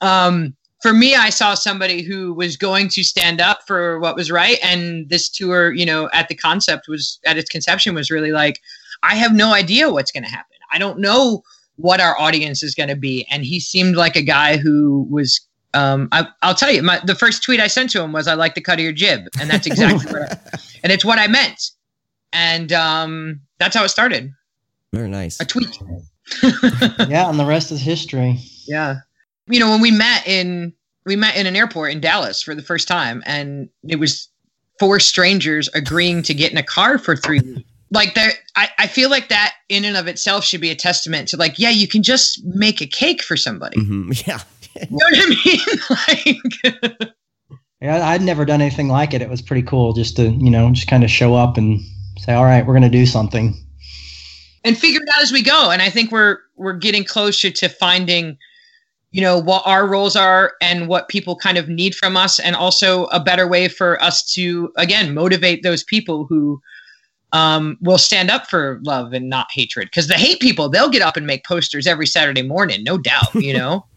um 0.00 0.54
for 0.82 0.92
me 0.92 1.14
i 1.14 1.30
saw 1.30 1.54
somebody 1.54 2.02
who 2.02 2.32
was 2.34 2.56
going 2.56 2.88
to 2.88 3.02
stand 3.02 3.40
up 3.40 3.60
for 3.66 3.98
what 4.00 4.16
was 4.16 4.30
right 4.30 4.58
and 4.62 5.08
this 5.08 5.28
tour 5.28 5.72
you 5.72 5.86
know 5.86 6.08
at 6.12 6.28
the 6.28 6.34
concept 6.34 6.88
was 6.88 7.18
at 7.26 7.38
its 7.38 7.50
conception 7.50 7.94
was 7.94 8.10
really 8.10 8.32
like 8.32 8.60
i 9.02 9.14
have 9.14 9.34
no 9.34 9.52
idea 9.52 9.90
what's 9.90 10.12
going 10.12 10.24
to 10.24 10.30
happen 10.30 10.56
i 10.72 10.78
don't 10.78 10.98
know 10.98 11.42
what 11.80 12.00
our 12.00 12.18
audience 12.20 12.62
is 12.62 12.74
going 12.74 12.88
to 12.88 12.96
be. 12.96 13.26
And 13.30 13.44
he 13.44 13.60
seemed 13.60 13.96
like 13.96 14.16
a 14.16 14.22
guy 14.22 14.56
who 14.56 15.06
was. 15.10 15.40
Um, 15.72 16.08
I, 16.10 16.26
I'll 16.42 16.54
tell 16.54 16.72
you, 16.72 16.82
my, 16.82 17.00
the 17.04 17.14
first 17.14 17.44
tweet 17.44 17.60
I 17.60 17.68
sent 17.68 17.90
to 17.90 18.02
him 18.02 18.12
was, 18.12 18.26
"I 18.26 18.34
like 18.34 18.54
the 18.56 18.60
cut 18.60 18.80
of 18.80 18.84
your 18.84 18.92
jib," 18.92 19.28
and 19.40 19.48
that's 19.48 19.68
exactly 19.68 20.04
what, 20.12 20.22
I, 20.22 20.58
and 20.82 20.92
it's 20.92 21.04
what 21.04 21.20
I 21.20 21.28
meant, 21.28 21.70
and 22.32 22.72
um, 22.72 23.40
that's 23.60 23.76
how 23.76 23.84
it 23.84 23.90
started. 23.90 24.32
Very 24.92 25.08
nice 25.08 25.40
A 25.40 25.44
tweet. 25.44 25.78
yeah, 27.08 27.28
and 27.28 27.38
the 27.38 27.46
rest 27.46 27.72
is 27.72 27.80
history. 27.80 28.38
Yeah. 28.66 28.96
You 29.46 29.58
know, 29.58 29.70
when 29.70 29.80
we 29.80 29.90
met 29.90 30.26
in 30.26 30.72
we 31.06 31.16
met 31.16 31.36
in 31.36 31.46
an 31.46 31.56
airport 31.56 31.92
in 31.92 32.00
Dallas 32.00 32.42
for 32.42 32.54
the 32.54 32.62
first 32.62 32.86
time, 32.86 33.22
and 33.26 33.68
it 33.88 33.96
was 33.96 34.28
four 34.78 35.00
strangers 35.00 35.68
agreeing 35.74 36.22
to 36.22 36.34
get 36.34 36.52
in 36.52 36.58
a 36.58 36.62
car 36.62 36.98
for 36.98 37.16
three 37.16 37.40
weeks. 37.40 37.62
Like 37.92 38.14
there, 38.14 38.32
I, 38.54 38.68
I 38.78 38.86
feel 38.86 39.10
like 39.10 39.28
that 39.30 39.54
in 39.68 39.84
and 39.84 39.96
of 39.96 40.06
itself 40.06 40.44
should 40.44 40.60
be 40.60 40.70
a 40.70 40.76
testament 40.76 41.26
to 41.28 41.36
like, 41.36 41.58
yeah, 41.58 41.70
you 41.70 41.88
can 41.88 42.04
just 42.04 42.44
make 42.44 42.80
a 42.80 42.86
cake 42.86 43.22
for 43.22 43.36
somebody. 43.36 43.78
Mhm, 43.80 44.26
yeah 44.26 44.40
You 44.76 44.86
know 44.90 45.06
what 45.10 45.18
I 45.18 46.24
mean? 46.30 47.00
like, 47.00 47.12
Yeah, 47.80 48.06
I'd 48.06 48.22
never 48.22 48.44
done 48.44 48.60
anything 48.60 48.88
like 48.88 49.12
it. 49.14 49.22
It 49.22 49.28
was 49.28 49.42
pretty 49.42 49.62
cool 49.62 49.92
just 49.92 50.16
to, 50.16 50.28
you 50.30 50.50
know, 50.50 50.70
just 50.70 50.86
kind 50.86 51.02
of 51.02 51.10
show 51.10 51.34
up 51.34 51.56
and 51.56 51.80
say, 52.18 52.34
all 52.34 52.44
right, 52.44 52.64
we're 52.64 52.74
going 52.74 52.82
to 52.82 52.88
do 52.88 53.06
something. 53.06 53.54
And 54.64 54.76
figure 54.78 55.00
it 55.02 55.08
out 55.14 55.22
as 55.22 55.32
we 55.32 55.42
go. 55.42 55.70
And 55.70 55.82
I 55.82 55.90
think 55.90 56.10
we're 56.12 56.38
we're 56.56 56.74
getting 56.74 57.04
closer 57.04 57.50
to 57.50 57.68
finding, 57.68 58.36
you 59.10 59.20
know, 59.20 59.38
what 59.38 59.62
our 59.66 59.86
roles 59.86 60.16
are 60.16 60.54
and 60.60 60.88
what 60.88 61.08
people 61.08 61.36
kind 61.36 61.58
of 61.58 61.68
need 61.68 61.94
from 61.94 62.16
us, 62.16 62.38
and 62.38 62.54
also 62.54 63.04
a 63.06 63.20
better 63.20 63.46
way 63.46 63.68
for 63.68 64.02
us 64.02 64.30
to 64.34 64.72
again 64.76 65.14
motivate 65.14 65.62
those 65.62 65.82
people 65.82 66.26
who 66.26 66.60
um, 67.32 67.78
will 67.80 67.98
stand 67.98 68.30
up 68.30 68.48
for 68.48 68.80
love 68.82 69.12
and 69.12 69.28
not 69.28 69.46
hatred. 69.50 69.86
Because 69.86 70.08
the 70.08 70.14
hate 70.14 70.40
people, 70.40 70.68
they'll 70.68 70.90
get 70.90 71.02
up 71.02 71.16
and 71.16 71.26
make 71.26 71.44
posters 71.44 71.86
every 71.86 72.06
Saturday 72.06 72.42
morning, 72.42 72.84
no 72.84 72.98
doubt. 72.98 73.34
You 73.34 73.54
know. 73.54 73.86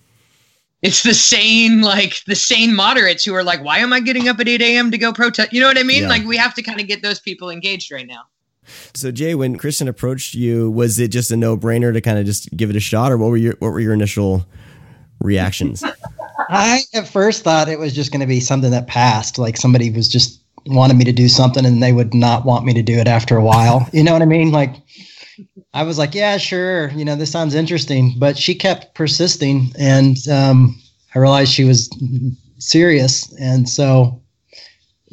It's 0.84 1.04
the 1.04 1.14
sane, 1.14 1.80
like 1.80 2.26
the 2.26 2.36
sane 2.36 2.76
moderates 2.76 3.24
who 3.24 3.34
are 3.34 3.44
like, 3.46 3.64
"Why 3.64 3.78
am 3.78 3.94
I 3.94 4.02
getting 4.02 4.28
up 4.28 4.42
at 4.42 4.50
8 4.50 4.62
a.m. 4.62 4.92
to 4.92 4.98
go 4.98 5.14
protest?" 5.14 5.54
You 5.54 5.62
know 5.62 5.68
what 5.68 5.78
I 5.78 5.84
mean? 5.84 6.02
Yeah. 6.02 6.10
Like 6.10 6.26
we 6.26 6.36
have 6.36 6.54
to 6.56 6.62
kind 6.62 6.82
of 6.82 6.88
get 6.88 7.02
those 7.02 7.22
people 7.22 7.50
engaged 7.50 7.90
right 7.90 8.06
now. 8.06 8.24
So 8.94 9.12
jay 9.12 9.36
when 9.36 9.58
kristen 9.58 9.88
approached 9.88 10.34
you 10.34 10.70
was 10.70 11.00
it 11.00 11.10
just 11.10 11.32
a 11.32 11.38
no-brainer 11.38 11.94
to 11.94 12.02
kind 12.02 12.18
of 12.18 12.26
just 12.26 12.50
give 12.56 12.70
it 12.70 12.76
a 12.76 12.80
shot 12.80 13.12
or 13.12 13.18
what 13.18 13.30
were 13.30 13.38
your 13.38 13.56
what 13.60 13.72
were 13.72 13.80
your 13.80 13.94
initial 13.94 14.46
reactions 15.20 15.84
I 16.50 16.82
at 16.94 17.08
first 17.08 17.44
thought 17.44 17.70
it 17.70 17.80
was 17.80 17.94
just 17.94 18.12
going 18.12 18.22
to 18.22 18.28
be 18.28 18.40
something 18.40 18.72
that 18.72 18.88
passed, 18.88 19.38
like 19.38 19.58
somebody 19.58 19.90
was 19.90 20.08
just 20.08 20.42
wanted 20.66 20.96
me 20.96 21.04
to 21.06 21.12
do 21.12 21.28
something 21.28 21.66
and 21.66 21.84
they 21.84 21.94
would 21.94 22.14
not 22.14 22.46
want 22.46 22.66
me 22.66 22.74
to 22.74 22.82
do 22.82 22.98
it 22.98 23.08
after 23.08 23.38
a 23.38 23.44
while. 23.44 23.88
You 23.92 24.04
know 24.04 24.14
what 24.14 24.22
I 24.22 24.26
mean? 24.26 24.52
Like 24.52 24.76
I 25.74 25.84
was 25.84 25.98
like, 25.98 26.14
yeah, 26.14 26.38
sure, 26.38 26.90
you 26.92 27.04
know, 27.04 27.16
this 27.16 27.32
sounds 27.32 27.56
interesting, 27.56 28.16
but 28.18 28.38
she 28.38 28.56
kept 28.56 28.96
persisting 28.96 29.72
and 29.78 30.18
um, 30.30 30.80
I 31.16 31.20
realized 31.20 31.52
she 31.52 31.66
was 31.66 31.90
serious 32.60 33.34
and 33.40 33.68
so 33.68 34.22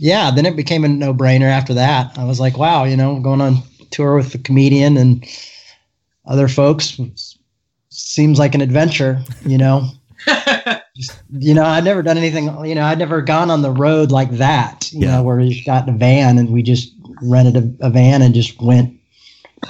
yeah, 0.01 0.31
then 0.31 0.47
it 0.47 0.57
became 0.57 0.85
a 0.85 0.89
no-brainer 0.89 1.51
after 1.51 1.75
that. 1.75 2.17
I 2.19 2.25
was 2.25 2.41
like, 2.41 2.57
wow, 2.57 2.85
you 2.85 2.97
know, 2.97 3.21
going 3.21 3.41
on 3.41 3.59
tour 3.91 4.17
with 4.17 4.33
the 4.33 4.39
comedian 4.39 4.97
and 4.97 5.25
other 6.27 6.49
folks 6.49 6.99
seems 7.91 8.39
like 8.39 8.55
an 8.55 8.61
adventure, 8.61 9.23
you 9.45 9.59
know 9.59 9.91
you 11.31 11.55
know, 11.55 11.65
I'd 11.65 11.85
never 11.85 12.03
done 12.03 12.19
anything, 12.19 12.47
you 12.65 12.75
know, 12.75 12.83
I'd 12.83 12.99
never 12.99 13.23
gone 13.23 13.51
on 13.51 13.63
the 13.63 13.71
road 13.71 14.11
like 14.11 14.31
that, 14.33 14.91
you 14.93 15.07
know, 15.07 15.23
where 15.23 15.37
we 15.37 15.51
just 15.51 15.67
got 15.67 15.87
in 15.89 15.95
a 15.95 15.97
van 15.97 16.39
and 16.39 16.51
we 16.51 16.63
just 16.63 16.93
rented 17.23 17.57
a, 17.57 17.87
a 17.87 17.91
van 17.91 18.23
and 18.23 18.35
just 18.35 18.61
went. 18.61 18.99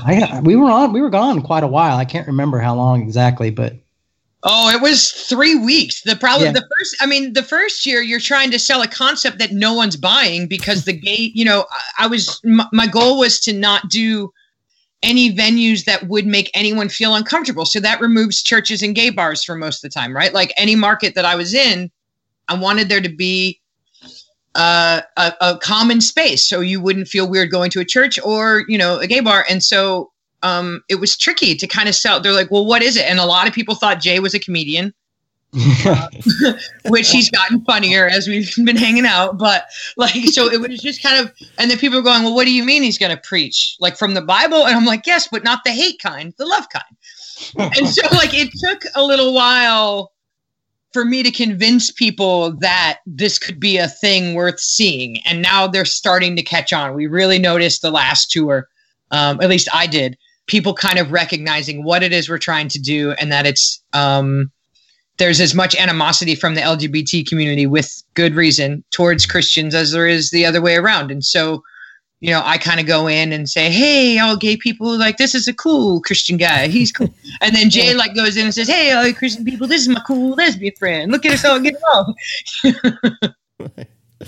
I 0.05 0.41
we 0.45 0.57
were 0.57 0.71
on, 0.71 0.93
we 0.93 1.01
were 1.01 1.11
gone 1.11 1.43
quite 1.43 1.65
a 1.65 1.69
while. 1.69 1.97
I 1.97 2.05
can't 2.05 2.27
remember 2.27 2.59
how 2.59 2.75
long 2.75 3.03
exactly, 3.03 3.51
but 3.51 3.75
Oh, 4.43 4.71
it 4.71 4.81
was 4.81 5.11
three 5.11 5.55
weeks. 5.55 6.01
The 6.03 6.17
problem, 6.17 6.47
Yeah. 6.47 6.61
the 6.61 6.69
first, 6.79 6.97
I 7.01 7.07
mean, 7.07 7.35
the 7.35 7.43
first 7.43 7.85
year 7.85 8.01
you're 8.01 8.21
trying 8.21 8.51
to 8.53 8.59
sell 8.59 8.81
a 8.81 8.89
concept 8.89 9.39
that 9.39 9.53
no 9.53 9.75
one's 9.75 9.97
buying 9.97 10.47
because 10.47 10.85
the 10.85 10.95
gay, 10.95 11.31
you 11.35 11.45
know, 11.45 11.67
I, 11.71 12.05
I 12.05 12.07
was, 12.07 12.41
my, 12.43 12.67
my 12.73 12.87
goal 12.87 13.19
was 13.19 13.39
to 13.41 13.53
not 13.53 13.91
do 13.91 14.33
any 15.03 15.35
venues 15.35 15.85
that 15.85 16.09
would 16.09 16.27
make 16.27 16.51
anyone 16.55 16.89
feel 16.89 17.15
uncomfortable. 17.15 17.67
So 17.67 17.81
that 17.81 18.01
removes 18.01 18.43
churches 18.43 18.83
and 18.83 18.95
gay 18.95 19.11
bars 19.11 19.45
for 19.45 19.57
most 19.57 19.85
of 19.85 19.91
the 19.91 19.95
time, 19.95 20.17
right? 20.17 20.33
Like 20.33 20.53
any 20.57 20.75
market 20.75 21.15
that 21.15 21.25
I 21.25 21.35
was 21.35 21.53
in, 21.53 21.91
I 22.49 22.55
wanted 22.55 22.89
there 22.89 23.01
to 23.01 23.09
be 23.09 23.61
uh, 24.55 25.03
a, 25.17 25.33
a 25.41 25.59
common 25.59 26.01
space 26.01 26.47
so 26.47 26.61
you 26.61 26.81
wouldn't 26.81 27.09
feel 27.09 27.29
weird 27.29 27.51
going 27.51 27.71
to 27.71 27.81
a 27.81 27.85
church 27.85 28.19
or, 28.25 28.65
you 28.69 28.77
know, 28.77 28.99
a 28.99 29.07
gay 29.07 29.21
bar. 29.21 29.45
And 29.49 29.63
so 29.63 30.10
um, 30.43 30.83
it 30.89 30.97
was 30.97 31.17
tricky 31.17 31.55
to 31.55 31.67
kind 31.67 31.89
of 31.89 31.95
sell. 31.95 32.21
They're 32.21 32.33
like, 32.33 32.51
well, 32.51 32.67
what 32.67 32.83
is 32.83 32.97
it? 32.97 33.05
And 33.05 33.19
a 33.19 33.27
lot 33.27 33.47
of 33.47 33.55
people 33.55 33.75
thought 33.75 34.01
Jay 34.01 34.21
was 34.21 34.35
a 34.35 34.39
comedian, 34.39 34.95
which 36.89 37.11
he's 37.11 37.31
gotten 37.31 37.65
funnier 37.65 38.07
as 38.07 38.29
we've 38.29 38.53
been 38.65 38.77
hanging 38.77 39.07
out. 39.07 39.39
But 39.39 39.65
like, 39.97 40.15
so 40.27 40.51
it 40.51 40.61
was 40.61 40.81
just 40.81 41.03
kind 41.03 41.25
of, 41.25 41.33
and 41.59 41.71
then 41.71 41.79
people 41.79 41.99
were 41.99 42.05
going, 42.05 42.23
well, 42.23 42.35
what 42.35 42.45
do 42.45 42.53
you 42.53 42.65
mean 42.65 42.83
he's 42.83 42.99
going 42.99 43.15
to 43.15 43.23
preach 43.23 43.77
like 43.81 43.97
from 43.97 44.15
the 44.15 44.23
Bible? 44.23 44.67
And 44.67 44.77
I'm 44.77 44.87
like, 44.87 45.07
yes, 45.07 45.29
but 45.31 45.45
not 45.45 45.65
the 45.65 45.73
hate 45.73 46.01
kind, 46.01 46.33
the 46.39 46.47
love 46.47 46.67
kind. 46.71 47.73
and 47.77 47.89
so 47.89 48.03
like, 48.13 48.35
it 48.35 48.51
took 48.53 48.83
a 48.95 49.03
little 49.03 49.35
while 49.35 50.13
for 50.93 51.05
me 51.05 51.23
to 51.23 51.31
convince 51.31 51.91
people 51.91 52.53
that 52.59 52.99
this 53.07 53.39
could 53.39 53.61
be 53.61 53.77
a 53.77 53.89
thing 53.89 54.35
worth 54.35 54.59
seeing. 54.59 55.21
And 55.25 55.41
now 55.41 55.67
they're 55.67 55.85
starting 55.85 56.35
to 56.37 56.43
catch 56.43 56.73
on. 56.73 56.95
We 56.95 57.07
really 57.07 57.39
noticed 57.39 57.83
the 57.83 57.93
last 57.93 58.31
tour, 58.31 58.69
um, 59.11 59.41
at 59.41 59.49
least 59.49 59.69
I 59.73 59.87
did, 59.87 60.19
people 60.51 60.75
kind 60.75 60.99
of 60.99 61.13
recognizing 61.13 61.85
what 61.85 62.03
it 62.03 62.13
is 62.13 62.29
we're 62.29 62.39
trying 62.39 62.69
to 62.69 62.79
do 62.81 63.13
and 63.13 63.31
that 63.31 63.47
it's, 63.47 63.83
um, 63.93 64.51
there's 65.17 65.41
as 65.41 65.55
much 65.55 65.77
animosity 65.77 66.35
from 66.35 66.55
the 66.57 66.61
LGBT 66.61 67.27
community 67.29 67.67
with 67.67 68.03
good 68.15 68.35
reason 68.35 68.83
towards 68.91 69.27
Christians 69.27 69.75
as 69.75 69.93
there 69.93 70.09
is 70.09 70.31
the 70.31 70.45
other 70.45 70.61
way 70.61 70.77
around. 70.77 71.11
And 71.11 71.25
so, 71.25 71.63
you 72.21 72.31
know, 72.31 72.43
I 72.45 72.59
kind 72.59 72.81
of 72.81 72.87
go 72.87 73.07
in 73.07 73.33
and 73.33 73.49
say, 73.49 73.71
"Hey, 73.71 74.19
all 74.19 74.37
gay 74.37 74.57
people, 74.57 74.99
like 74.99 75.19
this 75.19 75.35
is 75.35 75.47
a 75.47 75.55
cool 75.55 76.01
Christian 76.01 76.37
guy. 76.37 76.69
He's 76.69 76.91
cool." 76.93 77.15
And 77.41 77.55
then 77.55 77.71
Jay 77.71 77.95
like 77.95 78.15
goes 78.15 78.37
in 78.37 78.45
and 78.45 78.55
says, 78.55 78.69
"Hey, 78.69 78.93
all 78.93 79.07
you 79.07 79.15
Christian 79.15 79.45
people, 79.45 79.67
this 79.67 79.81
is 79.83 79.89
my 79.89 80.03
cool 80.07 80.35
lesbian 80.35 80.75
friend. 80.79 81.13
Look 81.13 81.25
at 81.25 81.33
us 81.33 81.45
all 81.45 81.61
getting 81.61 81.81
along." 81.93 82.15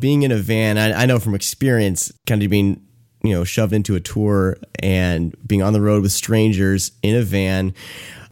being 0.00 0.22
in 0.22 0.32
a 0.32 0.38
van, 0.38 0.78
I, 0.78 1.02
I 1.02 1.06
know 1.06 1.18
from 1.18 1.34
experience, 1.34 2.12
kind 2.26 2.42
of 2.42 2.48
being 2.48 2.85
you 3.26 3.34
know 3.34 3.44
shoved 3.44 3.72
into 3.72 3.94
a 3.94 4.00
tour 4.00 4.56
and 4.80 5.34
being 5.46 5.62
on 5.62 5.72
the 5.72 5.80
road 5.80 6.02
with 6.02 6.12
strangers 6.12 6.92
in 7.02 7.16
a 7.16 7.22
van. 7.22 7.74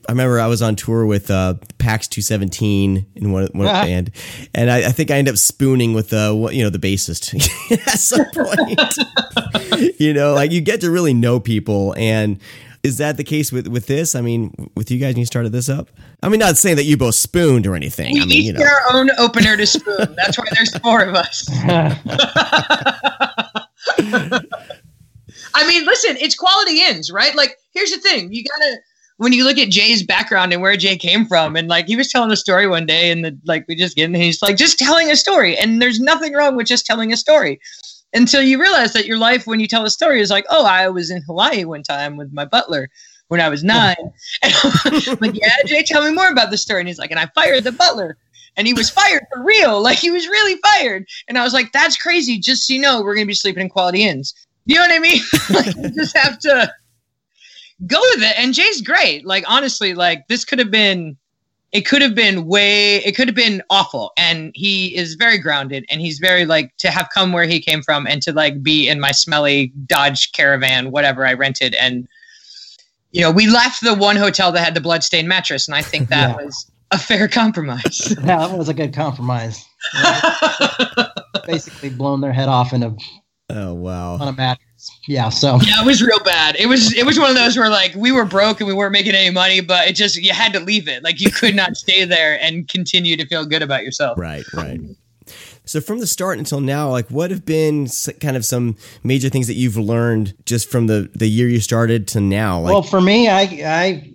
I 0.07 0.13
remember 0.13 0.39
I 0.39 0.49
was 0.49 0.61
on 0.61 0.77
tour 0.77 1.07
with 1.07 1.31
uh, 1.31 1.55
PAX 1.79 2.09
217 2.09 3.07
in 3.15 3.33
one, 3.33 3.49
one 3.55 3.67
Ah. 3.69 3.83
band, 3.87 4.11
and 4.55 4.71
I, 4.71 4.89
I 4.89 4.93
think 4.93 5.11
I 5.11 5.15
ended 5.17 5.33
up 5.33 5.39
spooning 5.39 5.95
with 5.95 6.13
uh, 6.13 6.49
you 6.53 6.63
know 6.63 6.69
the 6.71 6.79
bassist 6.79 7.33
at 7.89 7.99
some 7.99 8.27
point. 8.35 9.95
you 10.01 10.13
know, 10.13 10.35
like 10.35 10.53
you 10.53 10.61
get 10.61 10.83
to 10.83 10.91
really 10.91 11.15
know 11.15 11.41
people, 11.41 11.95
and 11.97 12.39
is 12.83 12.99
that 12.99 13.17
the 13.17 13.25
case 13.25 13.51
with 13.51 13.67
with 13.67 13.87
this? 13.87 14.15
I 14.15 14.21
mean, 14.21 14.71
with 14.77 14.91
you 14.91 14.99
guys 14.99 15.15
when 15.15 15.21
you 15.21 15.27
started 15.27 15.53
this 15.53 15.71
up? 15.71 15.89
I 16.23 16.29
mean, 16.29 16.39
not 16.41 16.59
saying 16.59 16.77
that 16.77 16.85
you 16.85 16.99
both 16.99 17.15
spooned 17.15 17.67
or 17.67 17.75
anything. 17.75 18.13
We 18.13 18.21
I 18.21 18.25
mean, 18.27 18.33
each 18.39 18.45
you 18.45 18.53
know. 18.53 18.59
get 18.59 18.69
our 18.69 18.95
own 18.97 19.09
opener 19.19 19.57
to 19.57 19.65
spoon. 19.67 20.15
That's 20.23 20.37
why 20.39 20.45
there's 20.53 20.77
four 20.79 21.01
of 21.03 21.15
us. 21.15 21.49
I 25.55 25.67
mean, 25.67 25.85
listen, 25.85 26.17
it's 26.19 26.35
quality 26.35 26.83
ins, 26.83 27.11
right? 27.11 27.35
Like, 27.35 27.57
here's 27.73 27.91
the 27.91 27.99
thing: 27.99 28.33
you 28.33 28.45
gotta 28.45 28.79
when 29.17 29.33
you 29.33 29.45
look 29.45 29.59
at 29.59 29.71
Jay's 29.71 30.03
background 30.03 30.53
and 30.53 30.61
where 30.61 30.77
Jay 30.77 30.97
came 30.97 31.25
from, 31.27 31.57
and 31.57 31.69
like 31.69 31.87
he 31.87 31.97
was 31.97 32.09
telling 32.09 32.31
a 32.31 32.37
story 32.37 32.67
one 32.67 32.87
day, 32.87 33.11
and 33.11 33.25
the 33.25 33.39
like 33.45 33.65
we 33.69 33.77
just 33.77 33.97
get, 33.97 34.05
and 34.05 34.17
he's 34.17 34.43
like 34.43 34.57
just 34.57 34.79
telling 34.79 35.11
a 35.11 35.17
story, 35.17 35.57
and 35.57 35.81
there's 35.81 36.01
nothing 36.01 36.33
wrong 36.33 36.57
with 36.57 36.67
just 36.67 36.87
telling 36.87 37.13
a 37.13 37.17
story. 37.17 37.61
Until 38.13 38.43
you 38.43 38.61
realize 38.61 38.93
that 38.93 39.07
your 39.07 39.19
life, 39.19 39.45
when 39.45 39.59
you 39.59 39.67
tell 39.67 39.85
a 39.85 39.91
story, 39.91 40.21
is 40.21 40.31
like, 40.31 40.47
oh, 40.49 40.65
I 40.65 40.89
was 40.89 41.11
in 41.11 41.23
Hawaii 41.23 41.65
one 41.65 41.83
time 41.83 42.17
with 42.17 42.33
my 42.33 42.45
butler 42.45 42.89
when 43.29 43.41
I 43.41 43.49
was 43.49 43.65
nine. 43.65 43.97
And 44.43 44.55
I'm 44.85 45.19
like, 45.21 45.35
yeah, 45.35 45.57
Jay, 45.67 45.83
tell 45.83 46.05
me 46.05 46.15
more 46.15 46.29
about 46.29 46.51
the 46.51 46.57
story. 46.57 46.81
And 46.81 46.89
he's 46.89 46.99
like, 46.99 47.11
and 47.11 47.19
I 47.19 47.27
fired 47.35 47.65
the 47.65 47.73
butler. 47.73 48.17
And 48.57 48.69
he 48.69 48.73
was 48.73 48.89
fired 48.89 49.25
for 49.33 49.43
real. 49.43 49.83
Like 49.83 49.99
he 49.99 50.13
was 50.13 50.29
really 50.29 50.61
fired. 50.61 51.07
And 51.27 51.37
I 51.37 51.43
was 51.43 51.53
like, 51.53 51.73
that's 51.73 51.97
crazy. 51.97 52.39
Just 52.39 52.69
so 52.69 52.75
you 52.75 52.81
know, 52.81 53.03
we're 53.03 53.17
gonna 53.17 53.27
be 53.27 53.35
sleeping 53.35 53.63
in 53.63 53.69
quality 53.69 54.05
inns. 54.05 54.33
You 54.67 54.77
know 54.77 54.83
what 54.83 54.93
I 54.93 54.99
mean? 54.99 55.23
like 55.51 55.77
you 55.77 55.91
just 55.91 56.17
have 56.17 56.39
to 56.41 56.73
go 57.87 57.99
with 58.15 58.23
it. 58.23 58.39
And 58.39 58.55
Jay's 58.55 58.81
great. 58.81 59.27
Like 59.27 59.45
honestly, 59.47 59.95
like 59.95 60.27
this 60.29 60.45
could 60.45 60.59
have 60.59 60.71
been 60.71 61.17
it 61.73 61.83
could 61.87 62.03
have 62.03 62.15
been 62.15 62.47
way 62.47 62.97
it 63.05 63.17
could 63.17 63.29
have 63.29 63.35
been 63.35 63.63
awful. 63.69 64.13
And 64.17 64.53
he 64.55 64.97
is 64.97 65.15
very 65.15 65.39
grounded 65.39 65.85
and 65.91 66.01
he's 66.01 66.19
very 66.19 66.47
like 66.47 66.75
to 66.79 66.91
have 66.91 67.09
come 67.13 67.33
where 67.33 67.47
he 67.47 67.61
came 67.61 67.83
from 67.83 68.07
and 68.07 68.23
to 68.23 68.33
like 68.33 68.63
be 68.63 68.89
in 68.89 69.01
my 69.01 69.11
smelly 69.11 69.73
Dodge 69.87 70.33
caravan, 70.33 70.91
whatever 70.93 71.27
I 71.27 71.35
rented. 71.35 71.75
And 71.75 72.09
you 73.13 73.21
know, 73.21 73.31
we 73.31 73.47
left 73.47 73.81
the 73.83 73.95
one 73.95 74.17
hotel 74.17 74.51
that 74.53 74.65
had 74.65 74.75
the 74.75 74.81
bloodstained 74.81 75.29
mattress, 75.29 75.69
and 75.69 75.75
I 75.77 75.83
think 75.83 76.09
that 76.09 76.31
Yeah. 76.39 76.45
was 76.45 76.69
a 76.91 76.99
fair 76.99 77.29
compromise. 77.29 78.13
Yeah, 78.19 78.39
that 78.49 78.59
was 78.59 78.69
a 78.69 78.75
good 78.75 78.93
compromise. 78.93 79.65
Basically, 81.47 81.91
blown 81.91 82.21
their 82.21 82.33
head 82.33 82.49
off 82.49 82.73
in 82.73 82.83
a 82.83 82.97
oh 83.51 83.75
wow 83.75 84.15
on 84.15 84.29
a 84.29 84.33
mattress. 84.33 84.65
Yeah, 85.09 85.31
so 85.31 85.59
Yeah, 85.63 85.83
it 85.83 85.87
was 85.87 86.03
real 86.03 86.19
bad. 86.25 86.57
It 86.57 86.67
was 86.67 86.93
it 86.97 87.07
was 87.07 87.19
one 87.19 87.31
of 87.31 87.37
those 87.37 87.57
where 87.57 87.71
like 87.71 87.95
we 87.95 88.13
were 88.13 88.25
broke 88.25 88.61
and 88.61 88.67
we 88.67 88.75
weren't 88.75 88.93
making 88.93 89.15
any 89.15 89.31
money, 89.31 89.61
but 89.61 89.89
it 89.89 89.95
just 89.95 90.17
you 90.17 90.33
had 90.33 90.53
to 90.53 90.61
leave 90.61 90.89
it. 90.89 91.03
Like 91.03 91.21
you 91.21 91.31
could 91.31 91.55
not 91.55 91.77
stay 91.77 92.05
there 92.05 92.39
and 92.41 92.69
continue 92.69 93.17
to 93.17 93.27
feel 93.27 93.45
good 93.47 93.63
about 93.63 93.83
yourself. 93.83 94.19
Right, 94.19 94.45
right. 94.53 94.81
So 95.65 95.81
from 95.81 96.01
the 96.01 96.07
start 96.07 96.39
until 96.39 96.61
now, 96.61 96.91
like 96.91 97.09
what 97.09 97.31
have 97.31 97.47
been 97.47 97.89
kind 98.21 98.37
of 98.37 98.45
some 98.45 98.77
major 99.03 99.31
things 99.31 99.47
that 99.47 99.55
you've 99.55 99.79
learned 99.79 100.35
just 100.45 100.71
from 100.71 100.87
the 100.87 101.11
the 101.15 101.29
year 101.29 101.49
you 101.49 101.61
started 101.61 102.07
to 102.09 102.21
now? 102.21 102.61
Like, 102.61 102.73
well, 102.73 102.83
for 102.83 103.01
me, 103.01 103.29
I 103.29 103.41
I 103.65 104.11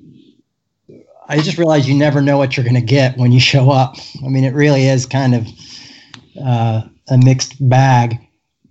I 1.28 1.42
just 1.42 1.58
realized 1.58 1.88
you 1.88 1.96
never 1.96 2.22
know 2.22 2.38
what 2.38 2.56
you're 2.58 2.64
going 2.64 2.76
to 2.76 2.82
get 2.82 3.18
when 3.18 3.32
you 3.32 3.40
show 3.40 3.72
up. 3.72 3.96
I 4.24 4.28
mean, 4.28 4.44
it 4.44 4.54
really 4.54 4.88
is 4.88 5.06
kind 5.06 5.36
of 5.36 5.48
uh, 6.44 6.82
a 7.10 7.18
mixed 7.18 7.56
bag, 7.70 8.20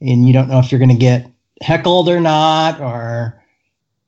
and 0.01 0.27
you 0.27 0.33
don't 0.33 0.49
know 0.49 0.59
if 0.59 0.71
you're 0.71 0.79
going 0.79 0.89
to 0.91 0.97
get 0.97 1.31
heckled 1.61 2.09
or 2.09 2.21
not, 2.21 2.81
or 2.81 3.43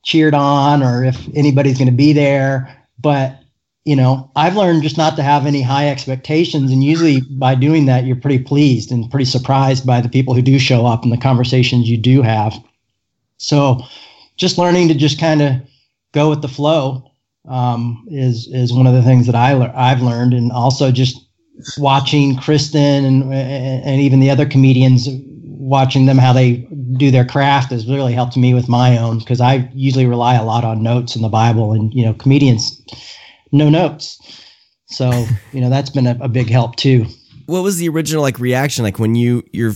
cheered 0.02 0.34
on, 0.34 0.82
or 0.82 1.04
if 1.04 1.28
anybody's 1.34 1.78
going 1.78 1.90
to 1.90 1.92
be 1.92 2.12
there. 2.12 2.76
But 2.98 3.36
you 3.84 3.96
know, 3.96 4.30
I've 4.36 4.56
learned 4.56 4.82
just 4.82 4.98
not 4.98 5.16
to 5.16 5.22
have 5.22 5.46
any 5.46 5.62
high 5.62 5.88
expectations, 5.88 6.70
and 6.70 6.84
usually 6.84 7.22
by 7.22 7.54
doing 7.54 7.86
that, 7.86 8.04
you're 8.04 8.16
pretty 8.16 8.38
pleased 8.38 8.92
and 8.92 9.10
pretty 9.10 9.24
surprised 9.24 9.86
by 9.86 10.00
the 10.00 10.08
people 10.08 10.34
who 10.34 10.42
do 10.42 10.58
show 10.58 10.86
up 10.86 11.02
and 11.02 11.12
the 11.12 11.16
conversations 11.16 11.88
you 11.88 11.96
do 11.96 12.22
have. 12.22 12.54
So, 13.38 13.80
just 14.36 14.58
learning 14.58 14.88
to 14.88 14.94
just 14.94 15.18
kind 15.18 15.40
of 15.40 15.54
go 16.12 16.28
with 16.28 16.42
the 16.42 16.48
flow 16.48 17.10
um, 17.48 18.06
is 18.10 18.48
is 18.48 18.72
one 18.72 18.86
of 18.86 18.94
the 18.94 19.02
things 19.02 19.26
that 19.26 19.34
I 19.34 19.54
lear- 19.54 19.72
I've 19.74 20.02
learned, 20.02 20.34
and 20.34 20.52
also 20.52 20.92
just 20.92 21.26
watching 21.78 22.36
Kristen 22.36 23.04
and 23.04 23.32
and 23.32 24.00
even 24.00 24.20
the 24.20 24.30
other 24.30 24.46
comedians, 24.46 25.08
watching 25.70 26.06
them 26.06 26.18
how 26.18 26.32
they 26.32 26.56
do 26.96 27.12
their 27.12 27.24
craft 27.24 27.70
has 27.70 27.86
really 27.86 28.12
helped 28.12 28.36
me 28.36 28.52
with 28.52 28.68
my 28.68 28.98
own 28.98 29.20
because 29.20 29.40
I 29.40 29.70
usually 29.72 30.04
rely 30.04 30.34
a 30.34 30.44
lot 30.44 30.64
on 30.64 30.82
notes 30.82 31.14
in 31.14 31.22
the 31.22 31.28
Bible, 31.28 31.72
and 31.72 31.94
you 31.94 32.04
know 32.04 32.12
comedians 32.14 32.82
no 33.52 33.70
notes, 33.70 34.18
so 34.86 35.26
you 35.52 35.60
know 35.60 35.70
that's 35.70 35.90
been 35.90 36.08
a, 36.08 36.18
a 36.20 36.28
big 36.28 36.50
help 36.50 36.76
too. 36.76 37.06
what 37.46 37.62
was 37.62 37.78
the 37.78 37.88
original 37.88 38.20
like 38.20 38.38
reaction 38.40 38.84
like 38.84 38.98
when 38.98 39.14
you 39.14 39.44
your 39.52 39.72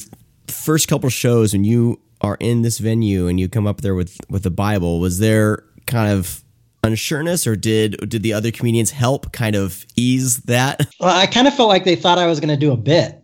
first 0.48 0.88
couple 0.88 1.08
shows 1.08 1.52
when 1.52 1.64
you 1.64 2.00
are 2.20 2.36
in 2.40 2.62
this 2.62 2.78
venue 2.78 3.28
and 3.28 3.38
you 3.38 3.48
come 3.48 3.66
up 3.66 3.80
there 3.80 3.94
with 3.94 4.18
with 4.28 4.42
the 4.42 4.50
Bible? 4.50 4.98
Was 4.98 5.20
there 5.20 5.64
kind 5.86 6.10
of 6.10 6.42
unsureness, 6.82 7.46
or 7.46 7.54
did 7.54 7.96
did 8.08 8.22
the 8.22 8.32
other 8.32 8.50
comedians 8.50 8.90
help 8.90 9.32
kind 9.32 9.54
of 9.54 9.86
ease 9.94 10.38
that? 10.38 10.86
Well, 10.98 11.16
I 11.16 11.26
kind 11.26 11.46
of 11.46 11.54
felt 11.54 11.68
like 11.68 11.84
they 11.84 11.96
thought 11.96 12.18
I 12.18 12.26
was 12.26 12.40
going 12.40 12.50
to 12.50 12.56
do 12.56 12.72
a 12.72 12.76
bit, 12.76 13.22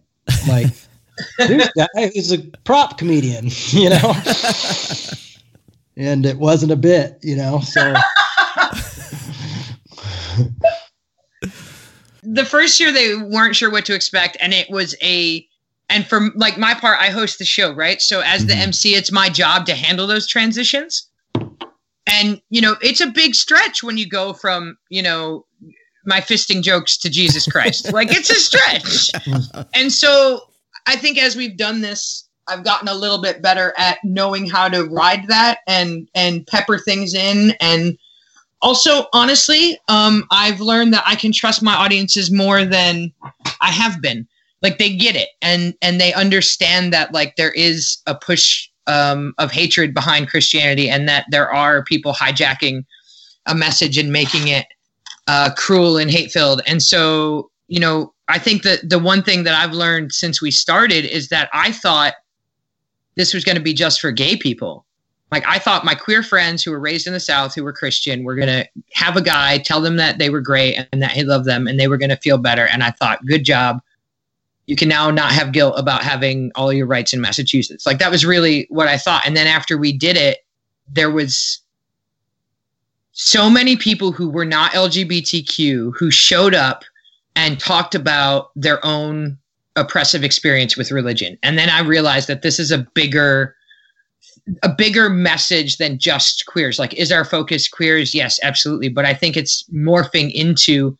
like 0.48 0.68
this 1.38 1.70
guy 1.76 1.86
is 2.14 2.32
a 2.32 2.38
prop 2.64 2.98
comedian, 2.98 3.48
you 3.68 3.90
know, 3.90 4.14
and 5.96 6.26
it 6.26 6.38
wasn't 6.38 6.72
a 6.72 6.76
bit, 6.76 7.18
you 7.22 7.36
know. 7.36 7.60
So. 7.60 7.94
The 12.22 12.44
first 12.44 12.78
year 12.78 12.92
they 12.92 13.16
weren't 13.16 13.56
sure 13.56 13.70
what 13.70 13.84
to 13.86 13.94
expect 13.94 14.36
and 14.40 14.52
it 14.52 14.70
was 14.70 14.94
a 15.02 15.46
and 15.88 16.06
for 16.06 16.30
like 16.36 16.58
my 16.58 16.74
part 16.74 17.00
i 17.00 17.08
host 17.08 17.38
the 17.38 17.44
show 17.44 17.74
right? 17.74 18.00
So 18.00 18.20
as 18.20 18.46
the 18.46 18.52
mm-hmm. 18.52 18.68
mc 18.68 18.94
it's 18.94 19.10
my 19.10 19.28
job 19.28 19.66
to 19.66 19.74
handle 19.74 20.06
those 20.06 20.26
transitions. 20.26 21.08
And 22.06 22.40
you 22.50 22.60
know 22.60 22.76
it's 22.82 23.00
a 23.00 23.06
big 23.06 23.34
stretch 23.34 23.82
when 23.82 23.96
you 23.96 24.08
go 24.08 24.32
from 24.32 24.76
you 24.90 25.02
know 25.02 25.46
my 26.04 26.20
fisting 26.20 26.62
jokes 26.62 26.96
to 26.98 27.10
jesus 27.10 27.46
christ. 27.46 27.92
Like 27.92 28.08
it's 28.10 28.30
a 28.30 28.34
stretch. 28.34 29.10
And 29.74 29.92
so 29.92 30.49
i 30.86 30.96
think 30.96 31.18
as 31.18 31.36
we've 31.36 31.56
done 31.56 31.80
this 31.80 32.28
i've 32.48 32.64
gotten 32.64 32.88
a 32.88 32.94
little 32.94 33.20
bit 33.20 33.42
better 33.42 33.72
at 33.78 33.98
knowing 34.04 34.48
how 34.48 34.68
to 34.68 34.84
ride 34.84 35.26
that 35.28 35.58
and 35.66 36.08
and 36.14 36.46
pepper 36.46 36.78
things 36.78 37.14
in 37.14 37.52
and 37.60 37.96
also, 38.62 39.06
honestly, 39.12 39.78
um, 39.88 40.24
I've 40.30 40.60
learned 40.60 40.92
that 40.92 41.04
I 41.06 41.14
can 41.14 41.32
trust 41.32 41.62
my 41.62 41.74
audiences 41.74 42.30
more 42.30 42.64
than 42.64 43.12
I 43.60 43.70
have 43.70 44.02
been. 44.02 44.26
Like 44.62 44.76
they 44.78 44.94
get 44.94 45.16
it, 45.16 45.30
and 45.40 45.74
and 45.80 45.98
they 45.98 46.12
understand 46.12 46.92
that 46.92 47.14
like 47.14 47.36
there 47.36 47.52
is 47.52 47.96
a 48.06 48.14
push 48.14 48.68
um, 48.86 49.32
of 49.38 49.50
hatred 49.50 49.94
behind 49.94 50.28
Christianity, 50.28 50.90
and 50.90 51.08
that 51.08 51.24
there 51.30 51.50
are 51.50 51.82
people 51.82 52.12
hijacking 52.12 52.84
a 53.46 53.54
message 53.54 53.96
and 53.96 54.12
making 54.12 54.48
it 54.48 54.66
uh, 55.26 55.50
cruel 55.56 55.96
and 55.96 56.10
hate 56.10 56.30
filled. 56.30 56.60
And 56.66 56.82
so, 56.82 57.50
you 57.68 57.80
know, 57.80 58.12
I 58.30 58.38
think 58.38 58.62
that 58.62 58.88
the 58.88 58.98
one 58.98 59.22
thing 59.22 59.44
that 59.44 59.54
I've 59.54 59.72
learned 59.72 60.12
since 60.12 60.40
we 60.40 60.50
started 60.50 61.04
is 61.04 61.28
that 61.28 61.48
I 61.52 61.72
thought 61.72 62.14
this 63.16 63.34
was 63.34 63.44
going 63.44 63.56
to 63.56 63.62
be 63.62 63.74
just 63.74 64.00
for 64.00 64.12
gay 64.12 64.36
people. 64.36 64.86
Like 65.30 65.44
I 65.46 65.58
thought 65.58 65.84
my 65.84 65.94
queer 65.94 66.22
friends 66.22 66.62
who 66.62 66.70
were 66.70 66.80
raised 66.80 67.06
in 67.06 67.12
the 67.12 67.20
South, 67.20 67.54
who 67.54 67.62
were 67.62 67.72
Christian, 67.72 68.24
were 68.24 68.34
going 68.34 68.48
to 68.48 68.68
have 68.92 69.16
a 69.16 69.22
guy 69.22 69.58
tell 69.58 69.80
them 69.80 69.96
that 69.96 70.18
they 70.18 70.30
were 70.30 70.40
great 70.40 70.76
and 70.92 71.02
that 71.02 71.12
he 71.12 71.22
loved 71.22 71.44
them 71.44 71.66
and 71.66 71.78
they 71.78 71.88
were 71.88 71.98
going 71.98 72.10
to 72.10 72.16
feel 72.16 72.38
better. 72.38 72.66
And 72.66 72.82
I 72.82 72.90
thought, 72.90 73.24
good 73.26 73.44
job. 73.44 73.80
You 74.66 74.76
can 74.76 74.88
now 74.88 75.10
not 75.10 75.32
have 75.32 75.52
guilt 75.52 75.74
about 75.76 76.02
having 76.02 76.52
all 76.54 76.72
your 76.72 76.86
rights 76.86 77.12
in 77.12 77.20
Massachusetts. 77.20 77.86
Like 77.86 77.98
that 77.98 78.10
was 78.10 78.24
really 78.24 78.66
what 78.70 78.88
I 78.88 78.96
thought. 78.96 79.26
And 79.26 79.36
then 79.36 79.46
after 79.46 79.76
we 79.76 79.92
did 79.92 80.16
it, 80.16 80.38
there 80.88 81.10
was 81.10 81.60
so 83.12 83.50
many 83.50 83.76
people 83.76 84.12
who 84.12 84.28
were 84.28 84.44
not 84.44 84.72
LGBTQ 84.72 85.92
who 85.96 86.10
showed 86.10 86.54
up 86.54 86.84
and 87.36 87.58
talked 87.58 87.94
about 87.94 88.50
their 88.56 88.84
own 88.84 89.38
oppressive 89.76 90.24
experience 90.24 90.76
with 90.76 90.90
religion. 90.90 91.38
And 91.42 91.56
then 91.58 91.70
I 91.70 91.80
realized 91.80 92.28
that 92.28 92.42
this 92.42 92.58
is 92.58 92.70
a 92.70 92.86
bigger 92.94 93.54
a 94.62 94.68
bigger 94.68 95.08
message 95.08 95.76
than 95.76 95.98
just 95.98 96.44
queers. 96.46 96.78
Like 96.78 96.94
is 96.94 97.12
our 97.12 97.24
focus 97.24 97.68
queers? 97.68 98.14
Yes, 98.14 98.40
absolutely, 98.42 98.88
but 98.88 99.04
I 99.04 99.14
think 99.14 99.36
it's 99.36 99.64
morphing 99.72 100.32
into 100.32 100.96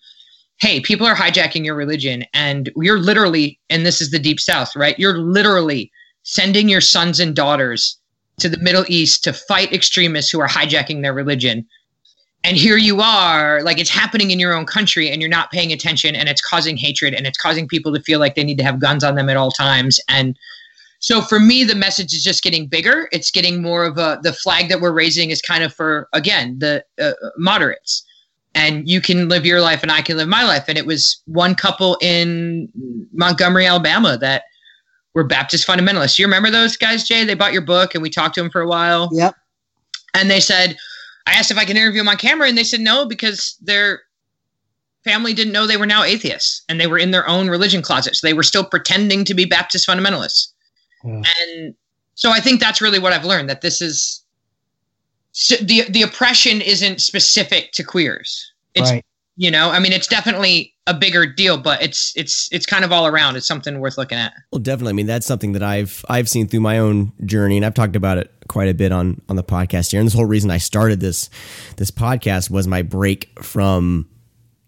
hey, 0.59 0.79
people 0.79 1.07
are 1.07 1.14
hijacking 1.14 1.64
your 1.64 1.75
religion 1.75 2.25
and 2.35 2.71
you're 2.77 2.99
literally 2.99 3.59
and 3.71 3.85
this 3.85 4.01
is 4.01 4.11
the 4.11 4.19
deep 4.19 4.38
south, 4.38 4.77
right? 4.77 4.99
You're 4.99 5.19
literally 5.19 5.90
sending 6.23 6.69
your 6.69 6.83
sons 6.83 7.19
and 7.19 7.35
daughters 7.35 7.99
to 8.40 8.49
the 8.49 8.59
Middle 8.59 8.85
East 8.88 9.25
to 9.25 9.33
fight 9.33 9.73
extremists 9.73 10.31
who 10.31 10.40
are 10.40 10.49
hijacking 10.49 11.03
their 11.03 11.14
religion 11.14 11.66
and 12.42 12.57
here 12.57 12.76
you 12.76 13.00
are 13.00 13.62
like 13.62 13.79
it's 13.79 13.90
happening 13.90 14.31
in 14.31 14.38
your 14.38 14.55
own 14.55 14.64
country 14.64 15.11
and 15.11 15.20
you're 15.20 15.29
not 15.29 15.50
paying 15.50 15.72
attention 15.72 16.14
and 16.14 16.29
it's 16.29 16.40
causing 16.40 16.76
hatred 16.76 17.12
and 17.12 17.26
it's 17.26 17.38
causing 17.38 17.68
people 17.68 17.92
to 17.94 18.00
feel 18.03 18.18
like 18.18 18.35
they 18.35 18.44
need 18.44 18.59
to 18.59 18.64
have 18.64 18.81
guns 18.81 19.05
on 19.05 19.14
them 19.14 19.29
at 19.29 19.37
all 19.37 19.50
times. 19.50 20.00
And 20.09 20.38
so 21.00 21.20
for 21.20 21.38
me 21.38 21.64
the 21.64 21.74
message 21.74 22.14
is 22.14 22.22
just 22.22 22.42
getting 22.42 22.66
bigger. 22.66 23.09
It's 23.12 23.31
getting 23.31 23.61
more 23.61 23.85
of 23.85 23.98
a 23.98 24.18
the 24.22 24.33
flag 24.33 24.68
that 24.70 24.81
we're 24.81 24.92
raising 24.92 25.31
is 25.31 25.42
kind 25.42 25.62
of 25.62 25.74
for 25.74 26.09
again 26.12 26.59
the 26.59 26.85
uh, 27.00 27.12
moderates. 27.37 28.05
And 28.55 28.88
you 28.88 29.00
can 29.00 29.29
live 29.29 29.46
your 29.46 29.61
life 29.61 29.83
and 29.83 29.92
i 29.92 30.03
can 30.03 30.16
live 30.16 30.29
my 30.29 30.42
life. 30.44 30.64
And 30.66 30.79
it 30.79 30.87
was 30.87 31.22
one 31.26 31.55
couple 31.55 31.98
in 32.00 32.68
montgomery 33.12 33.66
alabama 33.66 34.16
that 34.18 34.44
were 35.12 35.24
baptist 35.24 35.68
fundamentalists. 35.68 36.18
You 36.18 36.24
remember 36.24 36.50
those 36.50 36.76
guys 36.76 37.07
jay? 37.07 37.22
They 37.24 37.35
bought 37.35 37.53
your 37.53 37.62
book 37.62 37.94
and 37.94 38.03
we 38.03 38.09
talked 38.09 38.35
to 38.37 38.42
them 38.42 38.50
for 38.50 38.62
a 38.62 38.68
while. 38.68 39.11
Yep. 39.12 39.35
And 40.14 40.31
they 40.31 40.40
said 40.40 40.76
I 41.26 41.33
asked 41.33 41.50
if 41.50 41.59
I 41.59 41.64
could 41.64 41.76
interview 41.76 42.00
them 42.00 42.09
on 42.09 42.16
camera, 42.16 42.48
and 42.48 42.56
they 42.56 42.64
said 42.64 42.80
no 42.80 43.06
because 43.06 43.56
their 43.61 44.02
family 45.04 45.33
didn't 45.33 45.52
know 45.52 45.66
they 45.66 45.76
were 45.76 45.87
now 45.87 46.02
atheists 46.02 46.62
and 46.68 46.80
they 46.80 46.87
were 46.87 46.98
in 46.98 47.11
their 47.11 47.26
own 47.28 47.48
religion 47.48 47.83
closet. 47.83 48.16
So 48.16 48.26
they 48.26 48.35
were 48.35 48.42
still 48.42 48.64
pretending 48.64 49.24
to 49.24 49.35
be 49.35 49.44
Baptist 49.44 49.88
fundamentalists. 49.88 50.48
Yeah. 51.04 51.22
And 51.40 51.74
so 52.14 52.30
I 52.30 52.40
think 52.40 52.61
that's 52.61 52.80
really 52.80 52.98
what 52.98 53.12
I've 53.12 53.24
learned 53.24 53.48
that 53.48 53.62
this 53.62 53.80
is 53.80 54.22
so 55.33 55.56
the 55.56 55.88
the 55.88 56.02
oppression 56.02 56.61
isn't 56.61 57.00
specific 57.00 57.72
to 57.72 57.85
queers. 57.85 58.52
It's 58.74 58.90
right. 58.90 59.04
you 59.37 59.50
know, 59.50 59.70
I 59.70 59.78
mean 59.78 59.92
it's 59.92 60.09
definitely 60.09 60.74
a 60.90 60.94
bigger 60.94 61.24
deal, 61.24 61.57
but 61.57 61.81
it's 61.81 62.12
it's 62.16 62.48
it's 62.53 62.66
kind 62.66 62.85
of 62.85 62.92
all 62.92 63.07
around. 63.07 63.37
It's 63.37 63.46
something 63.46 63.79
worth 63.79 63.96
looking 63.96 64.18
at. 64.18 64.35
Well, 64.50 64.59
definitely. 64.59 64.90
I 64.90 64.94
mean, 64.94 65.07
that's 65.07 65.26
something 65.26 65.53
that 65.53 65.62
I've 65.62 66.05
I've 66.09 66.29
seen 66.29 66.48
through 66.48 66.61
my 66.61 66.79
own 66.79 67.12
journey, 67.24 67.57
and 67.57 67.64
I've 67.64 67.74
talked 67.74 67.96
about 67.96 68.18
it 68.18 68.33
quite 68.48 68.68
a 68.68 68.74
bit 68.74 68.90
on 68.90 69.22
on 69.29 69.37
the 69.37 69.44
podcast 69.44 69.92
here. 69.92 70.00
And 70.00 70.07
this 70.07 70.14
whole 70.14 70.26
reason 70.26 70.50
I 70.50 70.59
started 70.59 71.00
this 71.00 71.31
this 71.76 71.90
podcast 71.90 72.50
was 72.50 72.66
my 72.66 72.83
break 72.83 73.31
from 73.42 74.09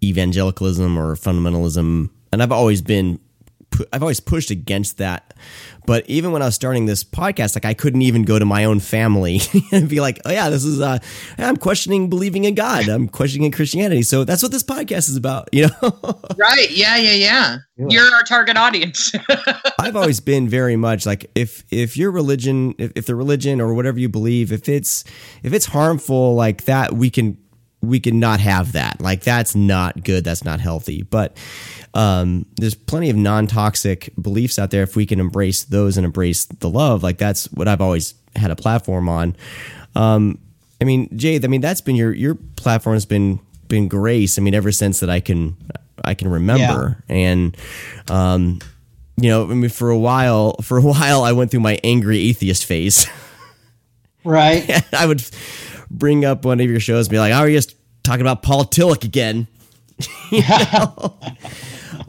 evangelicalism 0.02 0.96
or 0.96 1.16
fundamentalism, 1.16 2.08
and 2.32 2.42
I've 2.42 2.52
always 2.52 2.80
been 2.82 3.18
I've 3.92 4.02
always 4.02 4.20
pushed 4.20 4.50
against 4.50 4.98
that. 4.98 5.34
But 5.84 6.08
even 6.08 6.30
when 6.30 6.42
I 6.42 6.44
was 6.46 6.54
starting 6.54 6.86
this 6.86 7.02
podcast, 7.02 7.56
like 7.56 7.64
I 7.64 7.74
couldn't 7.74 8.02
even 8.02 8.22
go 8.22 8.38
to 8.38 8.44
my 8.44 8.64
own 8.64 8.78
family 8.78 9.40
and 9.72 9.88
be 9.88 10.00
like, 10.00 10.20
"Oh 10.24 10.30
yeah, 10.30 10.48
this 10.48 10.64
is 10.64 10.80
uh, 10.80 10.98
I'm 11.38 11.56
questioning 11.56 12.08
believing 12.08 12.44
in 12.44 12.54
God. 12.54 12.88
I'm 12.88 13.08
questioning 13.08 13.50
Christianity." 13.50 14.02
So 14.02 14.24
that's 14.24 14.42
what 14.42 14.52
this 14.52 14.62
podcast 14.62 15.08
is 15.08 15.16
about, 15.16 15.48
you 15.52 15.66
know? 15.66 16.20
right? 16.36 16.70
Yeah, 16.70 16.96
yeah, 16.96 17.12
yeah. 17.14 17.56
You're 17.76 18.12
our 18.14 18.22
target 18.22 18.56
audience. 18.56 19.12
I've 19.78 19.96
always 19.96 20.20
been 20.20 20.48
very 20.48 20.76
much 20.76 21.04
like 21.04 21.30
if 21.34 21.64
if 21.70 21.96
your 21.96 22.12
religion, 22.12 22.74
if, 22.78 22.92
if 22.94 23.06
the 23.06 23.16
religion 23.16 23.60
or 23.60 23.74
whatever 23.74 23.98
you 23.98 24.08
believe, 24.08 24.52
if 24.52 24.68
it's 24.68 25.02
if 25.42 25.52
it's 25.52 25.66
harmful 25.66 26.36
like 26.36 26.64
that, 26.66 26.92
we 26.92 27.10
can 27.10 27.41
we 27.82 28.00
can 28.00 28.20
not 28.20 28.40
have 28.40 28.72
that. 28.72 29.00
Like 29.00 29.22
that's 29.22 29.54
not 29.54 30.04
good. 30.04 30.24
That's 30.24 30.44
not 30.44 30.60
healthy. 30.60 31.02
But 31.02 31.36
um, 31.94 32.46
there's 32.56 32.74
plenty 32.74 33.10
of 33.10 33.16
non-toxic 33.16 34.12
beliefs 34.20 34.58
out 34.58 34.70
there 34.70 34.82
if 34.82 34.96
we 34.96 35.06
can 35.06 35.20
embrace 35.20 35.64
those 35.64 35.96
and 35.96 36.04
embrace 36.04 36.46
the 36.46 36.70
love 36.70 37.02
like 37.02 37.18
that's 37.18 37.46
what 37.52 37.68
i've 37.68 37.80
always 37.80 38.14
had 38.34 38.50
a 38.50 38.56
platform 38.56 39.08
on 39.08 39.36
um, 39.94 40.38
i 40.80 40.84
mean 40.84 41.08
jay 41.16 41.38
i 41.42 41.46
mean 41.46 41.60
that's 41.60 41.80
been 41.80 41.96
your 41.96 42.12
your 42.12 42.34
platform 42.56 42.94
has 42.94 43.06
been 43.06 43.38
been 43.68 43.88
grace 43.88 44.38
i 44.38 44.42
mean 44.42 44.54
ever 44.54 44.72
since 44.72 45.00
that 45.00 45.10
i 45.10 45.20
can 45.20 45.56
i 46.04 46.14
can 46.14 46.28
remember 46.28 47.02
yeah. 47.08 47.14
and 47.16 47.56
um, 48.08 48.58
you 49.16 49.28
know 49.28 49.44
i 49.44 49.54
mean 49.54 49.70
for 49.70 49.90
a 49.90 49.98
while 49.98 50.56
for 50.62 50.78
a 50.78 50.82
while 50.82 51.22
i 51.24 51.32
went 51.32 51.50
through 51.50 51.60
my 51.60 51.78
angry 51.84 52.18
atheist 52.28 52.64
phase 52.64 53.06
right 54.24 54.82
i 54.94 55.04
would 55.04 55.22
bring 55.98 56.24
up 56.24 56.44
one 56.44 56.60
of 56.60 56.68
your 56.68 56.80
shows 56.80 57.06
and 57.06 57.12
be 57.12 57.18
like 57.18 57.32
oh 57.32 57.44
you're 57.44 57.58
just 57.58 57.76
talking 58.02 58.22
about 58.22 58.42
paul 58.42 58.64
tillich 58.64 59.04
again 59.04 59.46
you 60.30 60.42
know? 60.42 61.14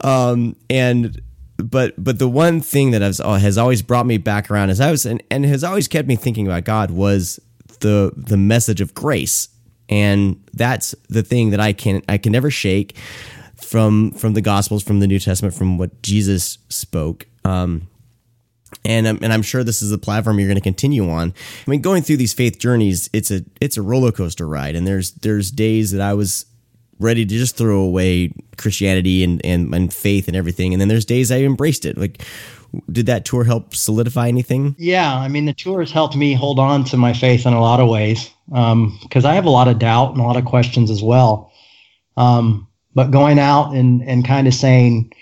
um, 0.00 0.56
and 0.70 1.20
but 1.56 1.94
but 2.02 2.18
the 2.18 2.28
one 2.28 2.60
thing 2.60 2.90
that 2.92 3.02
has 3.02 3.20
uh, 3.20 3.34
has 3.34 3.58
always 3.58 3.82
brought 3.82 4.06
me 4.06 4.18
back 4.18 4.50
around 4.50 4.70
as 4.70 4.80
I 4.80 4.90
was 4.90 5.06
and, 5.06 5.22
and 5.30 5.44
has 5.44 5.64
always 5.64 5.88
kept 5.88 6.08
me 6.08 6.16
thinking 6.16 6.46
about 6.46 6.64
God 6.64 6.90
was 6.90 7.40
the 7.80 8.12
the 8.16 8.36
message 8.36 8.80
of 8.80 8.94
grace, 8.94 9.48
and 9.88 10.42
that's 10.52 10.94
the 11.08 11.22
thing 11.22 11.50
that 11.50 11.60
I 11.60 11.72
can 11.72 12.02
I 12.08 12.18
can 12.18 12.32
never 12.32 12.50
shake 12.50 12.96
from 13.56 14.10
from 14.12 14.34
the 14.34 14.40
Gospels, 14.40 14.82
from 14.82 15.00
the 15.00 15.06
New 15.06 15.18
Testament, 15.18 15.54
from 15.54 15.78
what 15.78 16.02
Jesus 16.02 16.58
spoke. 16.68 17.26
Um, 17.44 17.88
and 18.84 19.06
and 19.06 19.32
I'm 19.32 19.42
sure 19.42 19.64
this 19.64 19.82
is 19.82 19.90
the 19.90 19.98
platform 19.98 20.38
you're 20.38 20.48
going 20.48 20.56
to 20.56 20.62
continue 20.62 21.08
on. 21.08 21.32
I 21.66 21.70
mean, 21.70 21.80
going 21.80 22.02
through 22.02 22.18
these 22.18 22.34
faith 22.34 22.58
journeys, 22.58 23.08
it's 23.12 23.30
a 23.30 23.42
it's 23.60 23.76
a 23.76 23.82
roller 23.82 24.12
coaster 24.12 24.46
ride, 24.46 24.76
and 24.76 24.86
there's 24.86 25.12
there's 25.12 25.50
days 25.50 25.90
that 25.92 26.00
I 26.00 26.14
was 26.14 26.46
ready 26.98 27.24
to 27.24 27.34
just 27.34 27.56
throw 27.56 27.80
away 27.80 28.32
Christianity 28.56 29.24
and, 29.24 29.44
and, 29.44 29.74
and 29.74 29.92
faith 29.92 30.28
and 30.28 30.36
everything. 30.36 30.72
And 30.72 30.80
then 30.80 30.88
there's 30.88 31.04
days 31.04 31.30
I 31.30 31.38
embraced 31.38 31.84
it. 31.84 31.98
Like, 31.98 32.22
did 32.90 33.06
that 33.06 33.24
tour 33.24 33.44
help 33.44 33.74
solidify 33.74 34.28
anything? 34.28 34.74
Yeah, 34.78 35.14
I 35.14 35.28
mean, 35.28 35.44
the 35.44 35.52
tour 35.52 35.80
has 35.80 35.90
helped 35.90 36.16
me 36.16 36.34
hold 36.34 36.58
on 36.58 36.84
to 36.84 36.96
my 36.96 37.12
faith 37.12 37.46
in 37.46 37.52
a 37.52 37.60
lot 37.60 37.80
of 37.80 37.88
ways 37.88 38.30
because 38.46 39.24
um, 39.24 39.26
I 39.26 39.34
have 39.34 39.44
a 39.44 39.50
lot 39.50 39.68
of 39.68 39.78
doubt 39.78 40.12
and 40.12 40.20
a 40.20 40.24
lot 40.24 40.36
of 40.36 40.44
questions 40.44 40.90
as 40.90 41.02
well. 41.02 41.52
Um, 42.16 42.68
but 42.94 43.10
going 43.10 43.38
out 43.38 43.74
and, 43.74 44.02
and 44.02 44.26
kind 44.26 44.46
of 44.46 44.54
saying, 44.54 45.12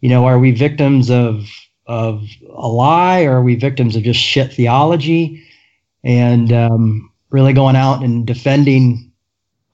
you 0.00 0.08
know, 0.08 0.26
are 0.26 0.38
we 0.38 0.50
victims 0.50 1.10
of 1.10 1.46
of 1.88 2.22
a 2.50 2.68
lie 2.68 3.22
or 3.22 3.38
are 3.38 3.42
we 3.42 3.56
victims 3.56 3.96
of 3.96 4.02
just 4.02 4.20
shit 4.20 4.52
theology? 4.52 5.42
And 6.04 6.52
um, 6.52 7.10
really 7.30 7.52
going 7.52 7.76
out 7.76 8.02
and 8.02 8.26
defending 8.26 9.10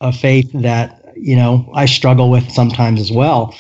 a 0.00 0.12
faith 0.12 0.50
that 0.55 1.12
you 1.16 1.37
know 1.37 1.70
I 1.74 1.87
struggle 1.87 2.31
with 2.31 2.50
sometimes 2.50 3.00
as 3.00 3.12
well 3.12 3.55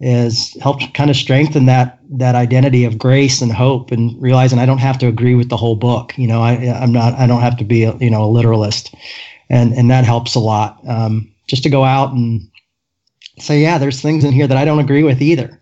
is 0.00 0.56
helped 0.60 0.92
kind 0.94 1.10
of 1.10 1.16
strengthen 1.16 1.66
that 1.66 2.00
that 2.10 2.34
identity 2.34 2.84
of 2.84 2.98
grace 2.98 3.40
and 3.40 3.52
hope 3.52 3.92
and 3.92 4.20
realizing 4.20 4.58
I 4.58 4.66
don't 4.66 4.78
have 4.78 4.98
to 4.98 5.06
agree 5.06 5.36
with 5.36 5.48
the 5.48 5.56
whole 5.56 5.76
book. 5.76 6.12
You 6.18 6.26
know, 6.26 6.42
I 6.42 6.54
I'm 6.54 6.92
not 6.92 7.14
I 7.14 7.26
don't 7.26 7.40
have 7.40 7.56
to 7.58 7.64
be 7.64 7.84
a, 7.84 7.94
you 7.96 8.10
know 8.10 8.24
a 8.24 8.26
literalist, 8.26 8.94
and 9.48 9.72
and 9.72 9.90
that 9.90 10.04
helps 10.04 10.34
a 10.34 10.40
lot. 10.40 10.78
Um, 10.86 11.30
just 11.46 11.62
to 11.64 11.70
go 11.70 11.84
out 11.84 12.12
and 12.12 12.48
say, 13.38 13.60
yeah, 13.60 13.78
there's 13.78 14.00
things 14.00 14.24
in 14.24 14.32
here 14.32 14.46
that 14.46 14.56
I 14.56 14.64
don't 14.64 14.78
agree 14.78 15.02
with 15.02 15.22
either, 15.22 15.60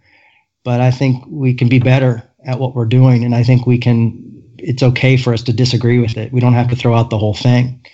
but 0.65 0.81
I 0.81 0.91
think 0.91 1.25
we 1.27 1.55
can 1.55 1.69
be 1.69 1.79
better 1.79 2.23
at 2.45 2.59
what 2.59 2.75
we're 2.75 2.87
doing, 2.87 3.25
and 3.25 3.35
I 3.35 3.43
think 3.43 3.67
we 3.67 3.79
can. 3.79 4.27
It's 4.59 4.83
okay 4.83 5.17
for 5.17 5.33
us 5.33 5.43
to 5.45 5.53
disagree 5.53 5.99
with 5.99 6.17
it. 6.17 6.33
We 6.33 6.41
don't 6.41 6.53
have 6.53 6.69
to 6.69 6.77
throw 6.77 6.95
out 6.95 7.11
the 7.11 7.19
whole 7.19 7.35
thing, 7.35 7.85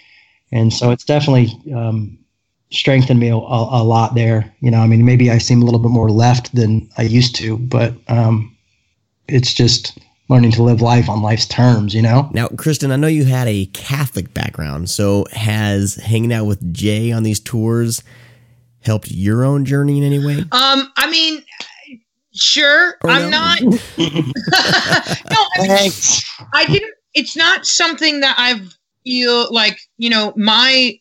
and 0.52 0.72
so 0.72 0.90
it's 0.90 1.04
definitely 1.04 1.52
um, 1.74 2.18
strengthened 2.70 3.20
me 3.20 3.28
a, 3.28 3.36
a, 3.36 3.84
lot 3.84 4.14
there. 4.14 4.52
You 4.60 4.70
know, 4.70 4.78
I 4.78 4.86
mean, 4.86 5.04
maybe 5.04 5.30
I 5.30 5.38
seem 5.38 5.62
a 5.62 5.64
little 5.64 5.80
bit 5.80 5.90
more 5.90 6.10
left 6.10 6.54
than 6.54 6.88
I 6.98 7.02
used 7.02 7.36
to, 7.36 7.58
but 7.58 7.94
um, 8.08 8.56
it's 9.28 9.54
just 9.54 9.98
learning 10.28 10.50
to 10.52 10.62
live 10.64 10.80
life 10.80 11.08
on 11.08 11.22
life's 11.22 11.46
terms, 11.46 11.94
you 11.94 12.02
know? 12.02 12.28
Now, 12.32 12.48
Kristen, 12.48 12.90
I 12.90 12.96
know 12.96 13.06
you 13.06 13.24
had 13.24 13.46
a 13.46 13.66
Catholic 13.66 14.34
background, 14.34 14.90
so 14.90 15.24
has 15.30 15.94
hanging 15.94 16.32
out 16.32 16.46
with 16.46 16.72
Jay 16.74 17.12
on 17.12 17.22
these 17.22 17.38
tours 17.38 18.02
helped 18.86 19.10
your 19.10 19.44
own 19.44 19.64
journey 19.64 19.98
in 19.98 20.04
any 20.04 20.24
way? 20.24 20.38
Um, 20.38 20.92
I 20.96 21.10
mean, 21.10 21.42
sure. 22.36 22.96
Or 23.02 23.10
I'm 23.10 23.30
no? 23.30 23.38
not. 23.38 23.60
no, 23.62 23.72
I 25.58 25.68
mean, 25.68 25.92
I 26.54 26.66
didn't. 26.66 26.94
It's 27.14 27.36
not 27.36 27.66
something 27.66 28.20
that 28.20 28.34
I 28.38 28.60
feel 29.04 29.52
like. 29.52 29.78
You 29.98 30.10
know, 30.10 30.32
my 30.36 30.98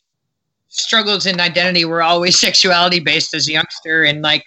struggles 0.69 1.25
in 1.25 1.39
identity 1.39 1.85
were 1.85 2.01
always 2.01 2.39
sexuality 2.47 2.99
based 2.99 3.33
as 3.33 3.47
a 3.47 3.53
youngster, 3.53 4.03
and 4.03 4.21
like, 4.21 4.43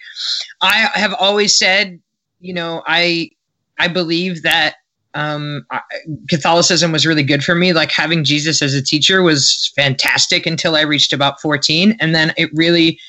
I 0.61 0.89
have 0.93 1.13
always 1.13 1.57
said, 1.57 1.99
you 2.39 2.53
know, 2.53 2.83
I 2.85 3.29
I 3.77 3.87
believe 3.87 4.43
that 4.43 4.75
um, 5.13 5.65
I- 5.71 5.81
Catholicism 6.29 6.91
was 6.91 7.05
really 7.05 7.23
good 7.23 7.43
for 7.43 7.55
me. 7.55 7.73
Like 7.73 7.91
having 7.91 8.23
Jesus 8.23 8.61
as 8.61 8.73
a 8.73 8.81
teacher 8.81 9.21
was 9.21 9.71
fantastic 9.75 10.45
until 10.45 10.75
I 10.75 10.81
reached 10.81 11.13
about 11.13 11.41
14. 11.41 11.97
And 11.99 12.13
then 12.13 12.33
it 12.37 12.49
really 12.53 12.99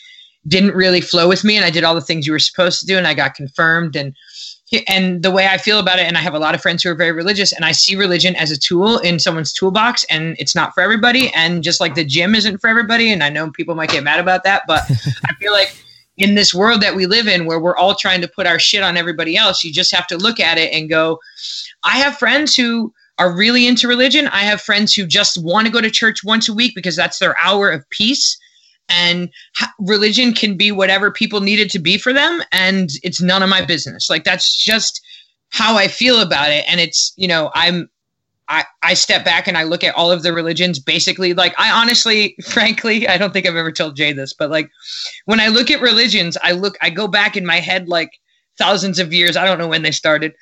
didn't 0.47 0.75
really 0.75 1.01
flow 1.01 1.29
with 1.29 1.45
me. 1.45 1.57
And 1.57 1.65
I 1.65 1.71
did 1.71 1.85
all 1.85 1.95
the 1.95 2.01
things 2.01 2.27
you 2.27 2.33
were 2.33 2.39
supposed 2.39 2.81
to 2.81 2.87
do 2.87 2.97
and 2.97 3.07
I 3.07 3.15
got 3.15 3.35
confirmed. 3.35 3.97
And, 3.97 4.15
and 4.89 5.23
the 5.23 5.31
way 5.31 5.47
I 5.49 5.59
feel 5.59 5.79
about 5.79 5.99
it, 5.99 6.07
and 6.07 6.17
I 6.17 6.21
have 6.21 6.35
a 6.35 6.39
lot 6.39 6.55
of 6.55 6.63
friends 6.63 6.83
who 6.83 6.91
are 6.91 6.95
very 6.95 7.13
religious, 7.13 7.53
and 7.53 7.65
I 7.65 7.73
see 7.73 7.97
religion 7.97 8.37
as 8.37 8.51
a 8.51 8.59
tool 8.59 8.99
in 8.99 9.19
someone's 9.19 9.53
toolbox, 9.53 10.05
and 10.05 10.37
it's 10.39 10.55
not 10.55 10.75
for 10.75 10.81
everybody. 10.81 11.33
And 11.35 11.65
just 11.65 11.81
like 11.81 11.97
the 11.97 12.05
gym 12.05 12.37
isn't 12.37 12.59
for 12.59 12.69
everybody, 12.69 13.11
and 13.11 13.25
I 13.25 13.31
know 13.31 13.51
people 13.51 13.75
might 13.75 13.91
get 13.91 14.05
mad 14.05 14.21
about 14.21 14.45
that, 14.45 14.63
but 14.69 14.83
I 15.25 15.35
feel 15.41 15.53
like 15.53 15.77
in 16.19 16.35
this 16.35 16.55
world 16.55 16.83
that 16.83 16.95
we 16.95 17.07
live 17.07 17.27
in 17.27 17.47
where 17.47 17.59
we're 17.59 17.77
all 17.77 17.95
trying 17.95 18.21
to 18.21 18.29
put 18.29 18.47
our 18.47 18.59
shit 18.59 18.83
on 18.83 18.97
everybody 18.97 19.37
else, 19.37 19.65
you 19.65 19.73
just 19.73 19.93
have 19.95 20.07
to 20.07 20.17
look 20.17 20.39
at 20.39 20.59
it 20.59 20.73
and 20.73 20.89
go, 20.89 21.19
I 21.83 21.99
have 21.99 22.17
friends 22.17 22.55
who 22.55 22.93
are 23.19 23.35
really 23.35 23.67
into 23.67 23.89
religion. 23.89 24.29
I 24.29 24.41
have 24.41 24.61
friends 24.61 24.95
who 24.95 25.07
just 25.07 25.43
want 25.43 25.67
to 25.67 25.73
go 25.73 25.81
to 25.81 25.91
church 25.91 26.23
once 26.25 26.49
a 26.49 26.55
week 26.55 26.75
because 26.75 26.97
that's 26.97 27.19
their 27.19 27.37
hour 27.39 27.71
of 27.71 27.89
peace. 27.91 28.39
And 28.91 29.31
religion 29.79 30.35
can 30.35 30.57
be 30.57 30.73
whatever 30.73 31.11
people 31.11 31.41
need 31.41 31.61
it 31.61 31.71
to 31.71 31.79
be 31.79 31.97
for 31.97 32.13
them. 32.13 32.43
And 32.53 32.91
it's 33.03 33.23
none 33.23 33.43
of 33.43 33.49
my 33.49 33.65
business. 33.65 34.11
Like, 34.11 34.25
that's 34.25 34.55
just 34.55 35.01
how 35.51 35.77
I 35.77 35.89
feel 35.89 36.21
about 36.21 36.51
it. 36.51 36.65
And 36.69 36.81
it's, 36.81 37.13
you 37.17 37.29
know, 37.29 37.51
I'm, 37.55 37.89
I, 38.51 38.65
I 38.83 38.95
step 38.95 39.25
back 39.25 39.47
and 39.47 39.57
I 39.57 39.63
look 39.63 39.85
at 39.85 39.95
all 39.95 40.11
of 40.11 40.25
the 40.25 40.33
religions 40.33 40.81
basically 40.81 41.35
like 41.35 41.55
I 41.57 41.71
honestly 41.71 42.35
frankly 42.45 43.07
I 43.07 43.17
don't 43.17 43.33
think 43.33 43.47
I've 43.47 43.55
ever 43.55 43.71
told 43.71 43.95
Jay 43.95 44.13
this 44.13 44.33
but 44.33 44.51
like 44.51 44.69
when 45.27 45.39
I 45.39 45.47
look 45.47 45.71
at 45.71 45.81
religions 45.81 46.37
I 46.43 46.51
look 46.53 46.77
I 46.83 46.91
go 46.91 47.07
back 47.07 47.37
in 47.37 47.47
my 47.47 47.61
head 47.61 47.89
like 47.89 48.11
thousands 48.59 48.99
of 48.99 49.13
years 49.13 49.37
I 49.37 49.45
don't 49.45 49.59
know 49.59 49.69
when 49.69 49.83
they 49.83 49.93
started 49.93 50.35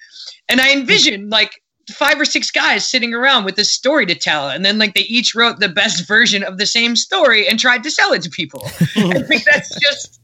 and 0.48 0.58
I 0.58 0.72
envision 0.72 1.28
like 1.28 1.62
five 1.94 2.20
or 2.20 2.24
six 2.24 2.50
guys 2.50 2.86
sitting 2.86 3.14
around 3.14 3.44
with 3.44 3.56
this 3.56 3.72
story 3.72 4.06
to 4.06 4.14
tell 4.14 4.48
and 4.48 4.64
then 4.64 4.78
like 4.78 4.94
they 4.94 5.02
each 5.02 5.34
wrote 5.34 5.58
the 5.58 5.68
best 5.68 6.06
version 6.06 6.42
of 6.42 6.58
the 6.58 6.66
same 6.66 6.94
story 6.94 7.48
and 7.48 7.58
tried 7.58 7.82
to 7.82 7.90
sell 7.90 8.12
it 8.12 8.22
to 8.22 8.30
people 8.30 8.62
I 8.96 9.22
think 9.22 9.44
that's 9.44 9.78
just 9.80 10.20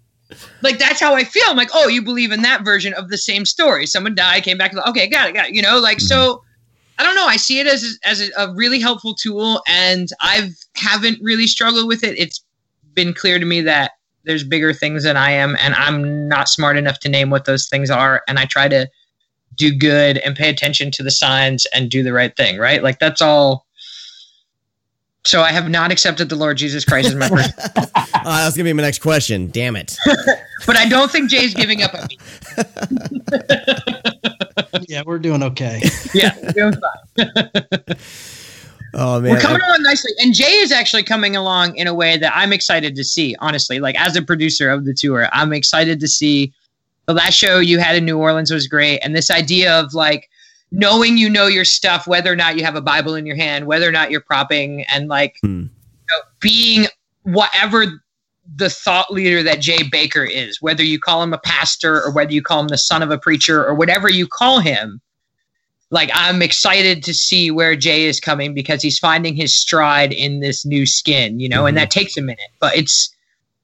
like 0.63 0.79
that's 0.79 1.01
how 1.01 1.15
I 1.15 1.25
feel 1.25 1.45
I'm 1.49 1.57
like 1.57 1.71
oh 1.75 1.89
you 1.89 2.03
believe 2.03 2.33
in 2.33 2.43
that 2.43 2.65
version 2.65 2.93
of 2.95 3.09
the 3.09 3.19
same 3.19 3.45
story 3.45 3.87
someone 3.87 4.15
died 4.15 4.43
came 4.43 4.59
back 4.59 4.75
okay 4.89 5.07
got 5.07 5.29
it 5.29 5.35
got 5.35 5.49
it 5.49 5.55
you 5.55 5.63
know 5.63 5.79
like 5.79 6.01
so 6.01 6.17
mm-hmm. 6.17 6.49
I 6.99 7.03
don't 7.03 7.17
know. 7.17 7.27
I 7.27 7.37
see 7.37 7.59
it 7.59 7.67
as 7.67 7.99
as 8.05 8.21
a, 8.21 8.31
a 8.39 8.55
really 8.55 8.79
helpful 8.79 9.15
tool, 9.15 9.63
and 9.67 10.09
I 10.21 10.51
haven't 10.77 11.19
really 11.21 11.47
struggled 11.47 11.89
with 11.89 12.05
it. 12.05 12.17
It's 12.19 12.45
been 12.95 13.13
clear 13.13 13.39
to 13.39 13.45
me 13.45 13.61
that 13.63 13.93
there's 14.25 14.45
bigger 14.45 14.73
things 14.73 15.03
than 15.03 15.17
I 15.17 15.33
am, 15.33 15.57
and 15.61 15.75
I'm 15.75 16.29
not 16.29 16.49
smart 16.49 16.77
enough 16.77 17.01
to 17.01 17.09
name 17.09 17.31
what 17.31 17.47
those 17.47 17.69
things 17.69 17.91
are. 17.91 18.23
And 18.29 18.39
I 18.39 18.45
try 18.45 18.69
to 18.69 18.89
do 19.57 19.75
good 19.75 20.19
and 20.19 20.37
pay 20.37 20.49
attention 20.49 20.91
to 20.93 21.03
the 21.03 21.11
signs 21.11 21.67
and 21.75 21.91
do 21.91 22.03
the 22.03 22.13
right 22.13 22.35
thing. 22.37 22.59
Right? 22.59 22.83
Like 22.83 22.99
that's 22.99 23.23
all. 23.23 23.67
So 25.27 25.41
I 25.41 25.53
have 25.53 25.71
not 25.71 25.91
accepted 25.91 26.29
the 26.29 26.37
Lord 26.37 26.59
Jesus 26.59 26.85
Christ 26.85 27.09
as 27.09 27.15
my 27.15 27.29
first, 27.31 27.53
Uh, 27.57 27.87
that 28.25 28.45
was 28.45 28.55
gonna 28.55 28.69
be 28.69 28.73
my 28.75 28.83
next 28.83 28.99
question. 28.99 29.49
Damn 29.51 29.75
it! 29.77 29.97
but 30.67 30.77
I 30.77 30.87
don't 30.87 31.11
think 31.11 31.31
Jay's 31.31 31.55
giving 31.55 31.83
up 31.83 31.95
on 31.95 32.07
me. 32.09 32.19
yeah, 34.89 35.03
we're 35.07 35.19
doing 35.19 35.43
okay. 35.43 35.81
Yeah, 36.13 36.35
doing 36.53 36.75
fine. 37.17 37.97
Oh 38.97 39.21
man, 39.21 39.33
We're 39.33 39.41
coming 39.41 39.61
along 39.61 39.83
nicely, 39.83 40.13
and 40.21 40.33
Jay 40.33 40.59
is 40.59 40.71
actually 40.71 41.03
coming 41.03 41.35
along 41.35 41.77
in 41.77 41.87
a 41.89 41.95
way 41.95 42.17
that 42.17 42.33
I'm 42.35 42.53
excited 42.53 42.95
to 42.95 43.03
see. 43.05 43.35
Honestly, 43.41 43.81
like 43.81 43.97
as 44.01 44.15
a 44.17 44.23
producer 44.23 44.71
of 44.71 44.85
the 44.85 44.95
tour, 44.95 45.29
I'm 45.33 45.53
excited 45.53 45.99
to 46.01 46.09
see. 46.09 46.53
The 47.07 47.15
last 47.15 47.35
show 47.35 47.59
you 47.59 47.79
had 47.79 47.97
in 47.97 48.05
New 48.05 48.19
Orleans 48.19 48.51
was 48.51 48.67
great, 48.67 48.99
and 49.01 49.15
this 49.15 49.31
idea 49.31 49.79
of 49.79 49.95
like 49.95 50.29
knowing 50.71 51.17
you 51.17 51.29
know 51.29 51.47
your 51.47 51.65
stuff, 51.65 52.07
whether 52.07 52.33
or 52.33 52.37
not 52.37 52.57
you 52.57 52.65
have 52.65 52.77
a 52.77 52.81
Bible 52.81 53.15
in 53.15 53.27
your 53.27 53.37
hand, 53.37 53.67
whether 53.67 53.89
or 53.89 53.93
not 53.93 54.11
you're 54.11 54.21
propping, 54.21 54.83
and 54.85 55.09
like 55.09 55.37
hmm. 55.43 55.63
you 55.63 55.71
know, 56.11 56.21
being 56.41 56.87
whatever 57.23 57.87
the 58.57 58.69
thought 58.69 59.11
leader 59.11 59.43
that 59.43 59.61
Jay 59.61 59.79
Bakker 59.79 60.29
is, 60.29 60.61
whether 60.61 60.83
you 60.83 60.99
call 60.99 61.23
him 61.23 61.33
a 61.33 61.39
pastor 61.39 62.03
or 62.03 62.13
whether 62.13 62.33
you 62.33 62.43
call 62.43 62.61
him 62.61 62.69
the 62.69 62.79
son 62.79 63.03
of 63.03 63.11
a 63.11 63.19
preacher 63.19 63.65
or 63.65 63.75
whatever 63.75 64.11
you 64.11 64.27
call 64.27 64.61
him 64.61 65.01
like 65.95 66.11
I'm 66.13 66.43
excited 66.43 67.05
to 67.05 67.15
see 67.15 67.51
where 67.51 67.77
Jay 67.77 68.05
is 68.05 68.19
coming 68.19 68.53
because 68.53 68.83
he's 68.83 68.99
finding 68.99 69.37
his 69.37 69.57
stride 69.57 70.13
in 70.13 70.41
this 70.41 70.67
new 70.67 70.87
skin, 70.87 71.39
you 71.39 71.49
know, 71.49 71.67
and 71.67 71.77
mm-hmm. 71.77 71.85
that 71.85 71.91
takes 71.91 72.17
a 72.17 72.21
minute. 72.21 72.51
But 72.61 72.77
it's 72.77 73.15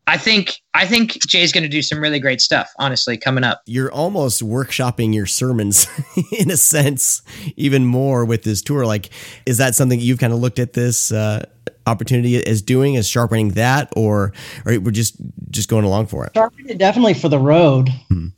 I 0.07 0.17
think 0.17 0.61
I 0.75 0.87
think 0.87 1.25
Jay's 1.27 1.53
going 1.53 1.63
to 1.63 1.69
do 1.69 1.83
some 1.83 2.01
really 2.01 2.19
great 2.19 2.41
stuff, 2.41 2.73
honestly, 2.79 3.17
coming 3.17 3.45
up. 3.45 3.63
you're 3.67 3.93
almost 3.93 4.43
workshopping 4.43 5.15
your 5.15 5.27
sermons 5.27 5.87
in 6.33 6.51
a 6.51 6.57
sense 6.57 7.23
even 7.57 7.87
more 7.87 8.25
with 8.25 8.43
this 8.43 8.61
tour. 8.61 8.87
Like, 8.87 9.11
is 9.47 9.59
that 9.59 9.75
something 9.75 10.01
you've 10.01 10.19
kind 10.19 10.33
of 10.33 10.41
looked 10.41 10.59
at 10.59 10.73
this 10.73 11.13
uh, 11.13 11.45
opportunity 11.87 12.45
as 12.45 12.63
doing, 12.63 12.97
as 12.97 13.09
sharpening 13.09 13.51
that, 13.51 13.93
or 13.97 14.33
or 14.67 14.81
we're 14.81 14.91
just 14.91 15.15
just 15.51 15.69
going 15.69 15.85
along 15.85 16.07
for 16.07 16.25
it? 16.27 16.33
Sharpened 16.35 16.71
it 16.71 16.79
definitely 16.79 17.15
for 17.15 17.29
the 17.29 17.39
road, 17.39 17.89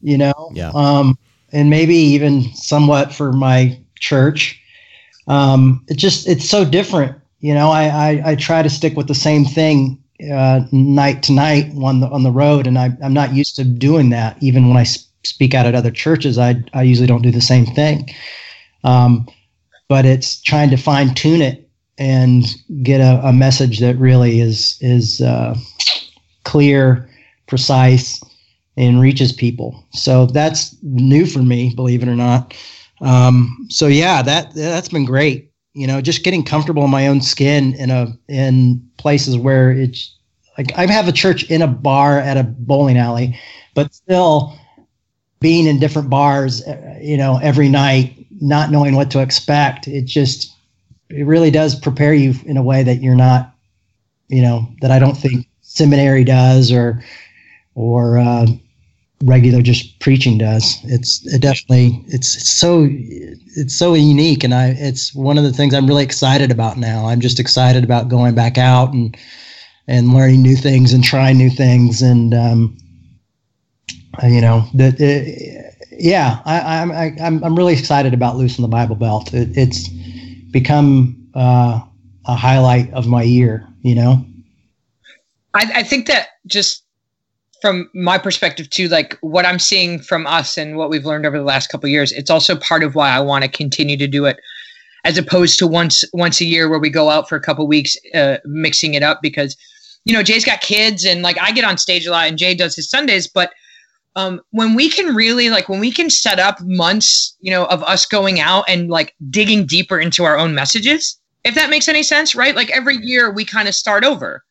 you 0.02 0.18
know. 0.18 0.50
Yeah. 0.52 0.72
Um, 0.74 1.18
and 1.52 1.70
maybe 1.70 1.94
even 1.94 2.42
somewhat 2.54 3.14
for 3.14 3.32
my 3.32 3.78
church. 3.98 4.60
Um, 5.28 5.84
it 5.88 5.96
just 5.96 6.28
it's 6.28 6.48
so 6.48 6.64
different, 6.64 7.16
you 7.40 7.54
know. 7.54 7.70
I 7.70 7.84
I, 7.84 8.22
I 8.32 8.34
try 8.34 8.62
to 8.62 8.70
stick 8.70 8.96
with 8.96 9.08
the 9.08 9.14
same 9.14 9.44
thing 9.44 10.01
uh, 10.30 10.60
night 10.72 11.22
to 11.24 11.32
night 11.32 11.72
on 11.82 12.00
the 12.00 12.08
on 12.08 12.22
the 12.22 12.30
road, 12.30 12.66
and 12.66 12.78
I 12.78 12.90
I'm 13.02 13.14
not 13.14 13.34
used 13.34 13.56
to 13.56 13.64
doing 13.64 14.10
that. 14.10 14.36
Even 14.42 14.68
when 14.68 14.76
I 14.76 14.84
speak 15.24 15.54
out 15.54 15.66
at 15.66 15.74
other 15.74 15.90
churches, 15.90 16.38
I 16.38 16.62
I 16.72 16.82
usually 16.82 17.06
don't 17.06 17.22
do 17.22 17.30
the 17.30 17.40
same 17.40 17.66
thing. 17.66 18.10
Um, 18.84 19.26
but 19.88 20.04
it's 20.06 20.40
trying 20.40 20.70
to 20.70 20.76
fine 20.76 21.14
tune 21.14 21.42
it 21.42 21.68
and 21.98 22.44
get 22.82 23.00
a, 23.00 23.20
a 23.26 23.32
message 23.32 23.78
that 23.80 23.96
really 23.96 24.40
is 24.40 24.76
is 24.80 25.20
uh, 25.20 25.56
clear, 26.44 27.08
precise, 27.46 28.22
and 28.76 29.00
reaches 29.00 29.32
people. 29.32 29.86
So 29.92 30.26
that's 30.26 30.76
new 30.82 31.26
for 31.26 31.40
me, 31.40 31.74
believe 31.74 32.02
it 32.02 32.08
or 32.08 32.16
not. 32.16 32.56
Um, 33.00 33.66
so 33.68 33.86
yeah, 33.86 34.22
that 34.22 34.54
that's 34.54 34.88
been 34.88 35.04
great. 35.04 35.51
You 35.74 35.86
know, 35.86 36.00
just 36.00 36.22
getting 36.22 36.44
comfortable 36.44 36.84
in 36.84 36.90
my 36.90 37.06
own 37.06 37.22
skin 37.22 37.74
in 37.74 37.90
a 37.90 38.16
in 38.28 38.86
places 38.98 39.38
where 39.38 39.70
it's 39.70 40.14
like 40.58 40.72
I 40.76 40.86
have 40.86 41.08
a 41.08 41.12
church 41.12 41.50
in 41.50 41.62
a 41.62 41.66
bar 41.66 42.18
at 42.18 42.36
a 42.36 42.42
bowling 42.44 42.98
alley, 42.98 43.38
but 43.74 43.94
still 43.94 44.58
being 45.40 45.66
in 45.66 45.78
different 45.80 46.10
bars, 46.10 46.62
uh, 46.62 46.98
you 47.00 47.16
know, 47.16 47.38
every 47.42 47.68
night, 47.68 48.26
not 48.40 48.70
knowing 48.70 48.94
what 48.94 49.10
to 49.12 49.20
expect. 49.20 49.88
It 49.88 50.04
just 50.04 50.54
it 51.08 51.26
really 51.26 51.50
does 51.50 51.74
prepare 51.78 52.14
you 52.14 52.34
in 52.44 52.56
a 52.56 52.62
way 52.62 52.82
that 52.82 53.02
you're 53.02 53.14
not, 53.14 53.54
you 54.28 54.42
know, 54.42 54.68
that 54.80 54.90
I 54.90 54.98
don't 54.98 55.16
think 55.16 55.46
seminary 55.62 56.24
does 56.24 56.70
or 56.70 57.02
or 57.74 58.18
uh, 58.18 58.46
regular 59.22 59.62
just 59.62 59.98
preaching 60.00 60.38
does. 60.38 60.78
It's 60.84 61.24
it 61.26 61.40
definitely 61.40 62.04
it's, 62.08 62.50
so 62.50 62.88
it's 62.90 63.76
so 63.76 63.94
unique, 63.94 64.44
and 64.44 64.54
I 64.54 64.74
it's 64.78 65.14
one 65.14 65.38
of 65.38 65.44
the 65.44 65.52
things 65.52 65.74
I'm 65.74 65.86
really 65.86 66.04
excited 66.04 66.50
about 66.50 66.76
now. 66.76 67.06
I'm 67.06 67.20
just 67.20 67.40
excited 67.40 67.84
about 67.84 68.08
going 68.08 68.34
back 68.34 68.58
out 68.58 68.92
and 68.92 69.16
and 69.88 70.12
learning 70.12 70.42
new 70.42 70.56
things 70.56 70.92
and 70.92 71.02
trying 71.02 71.38
new 71.38 71.50
things 71.50 72.02
and 72.02 72.34
um, 72.34 72.76
uh, 74.22 74.26
you 74.26 74.40
know 74.40 74.66
that 74.74 74.98
yeah 75.90 76.40
I, 76.44 76.80
I'm 76.80 76.92
I, 76.92 77.16
I'm 77.22 77.42
I'm 77.44 77.56
really 77.56 77.74
excited 77.74 78.14
about 78.14 78.36
loosening 78.36 78.68
the 78.68 78.74
Bible 78.74 78.96
Belt. 78.96 79.32
It, 79.32 79.56
it's 79.56 79.88
become 80.50 81.28
uh, 81.34 81.80
a 82.26 82.34
highlight 82.34 82.92
of 82.92 83.06
my 83.06 83.22
year. 83.22 83.66
You 83.82 83.94
know. 83.94 84.26
I, 85.54 85.70
I 85.74 85.82
think 85.82 86.06
that 86.06 86.28
just 86.46 86.82
from 87.62 87.88
my 87.94 88.18
perspective 88.18 88.68
too, 88.68 88.88
like 88.88 89.16
what 89.20 89.46
I'm 89.46 89.60
seeing 89.60 90.00
from 90.00 90.26
us 90.26 90.58
and 90.58 90.76
what 90.76 90.90
we've 90.90 91.06
learned 91.06 91.24
over 91.24 91.38
the 91.38 91.44
last 91.44 91.68
couple 91.68 91.88
years, 91.88 92.10
it's 92.10 92.28
also 92.28 92.56
part 92.56 92.82
of 92.82 92.96
why 92.96 93.10
I 93.10 93.20
want 93.20 93.44
to 93.44 93.48
continue 93.48 93.96
to 93.96 94.08
do 94.08 94.26
it, 94.26 94.40
as 95.04 95.16
opposed 95.16 95.60
to 95.60 95.68
once 95.68 96.04
once 96.12 96.40
a 96.40 96.44
year 96.44 96.68
where 96.68 96.80
we 96.80 96.90
go 96.90 97.08
out 97.08 97.28
for 97.28 97.36
a 97.36 97.40
couple 97.40 97.66
weeks, 97.68 97.96
uh, 98.14 98.38
mixing 98.44 98.94
it 98.94 99.04
up. 99.04 99.20
Because 99.22 99.56
you 100.04 100.12
know 100.12 100.24
Jay's 100.24 100.44
got 100.44 100.60
kids 100.60 101.04
and 101.04 101.22
like 101.22 101.40
I 101.40 101.52
get 101.52 101.64
on 101.64 101.78
stage 101.78 102.04
a 102.04 102.10
lot 102.10 102.26
and 102.26 102.36
Jay 102.36 102.52
does 102.52 102.74
his 102.74 102.90
Sundays, 102.90 103.28
but 103.28 103.52
um, 104.16 104.40
when 104.50 104.74
we 104.74 104.90
can 104.90 105.14
really 105.14 105.48
like 105.48 105.68
when 105.68 105.78
we 105.78 105.92
can 105.92 106.10
set 106.10 106.40
up 106.40 106.60
months, 106.62 107.36
you 107.40 107.52
know, 107.52 107.66
of 107.66 107.84
us 107.84 108.04
going 108.04 108.40
out 108.40 108.64
and 108.66 108.90
like 108.90 109.14
digging 109.30 109.66
deeper 109.66 110.00
into 110.00 110.24
our 110.24 110.36
own 110.36 110.52
messages, 110.52 111.16
if 111.44 111.54
that 111.54 111.70
makes 111.70 111.86
any 111.86 112.02
sense, 112.02 112.34
right? 112.34 112.56
Like 112.56 112.70
every 112.70 112.96
year 112.96 113.30
we 113.32 113.44
kind 113.44 113.68
of 113.68 113.74
start 113.76 114.04
over 114.04 114.42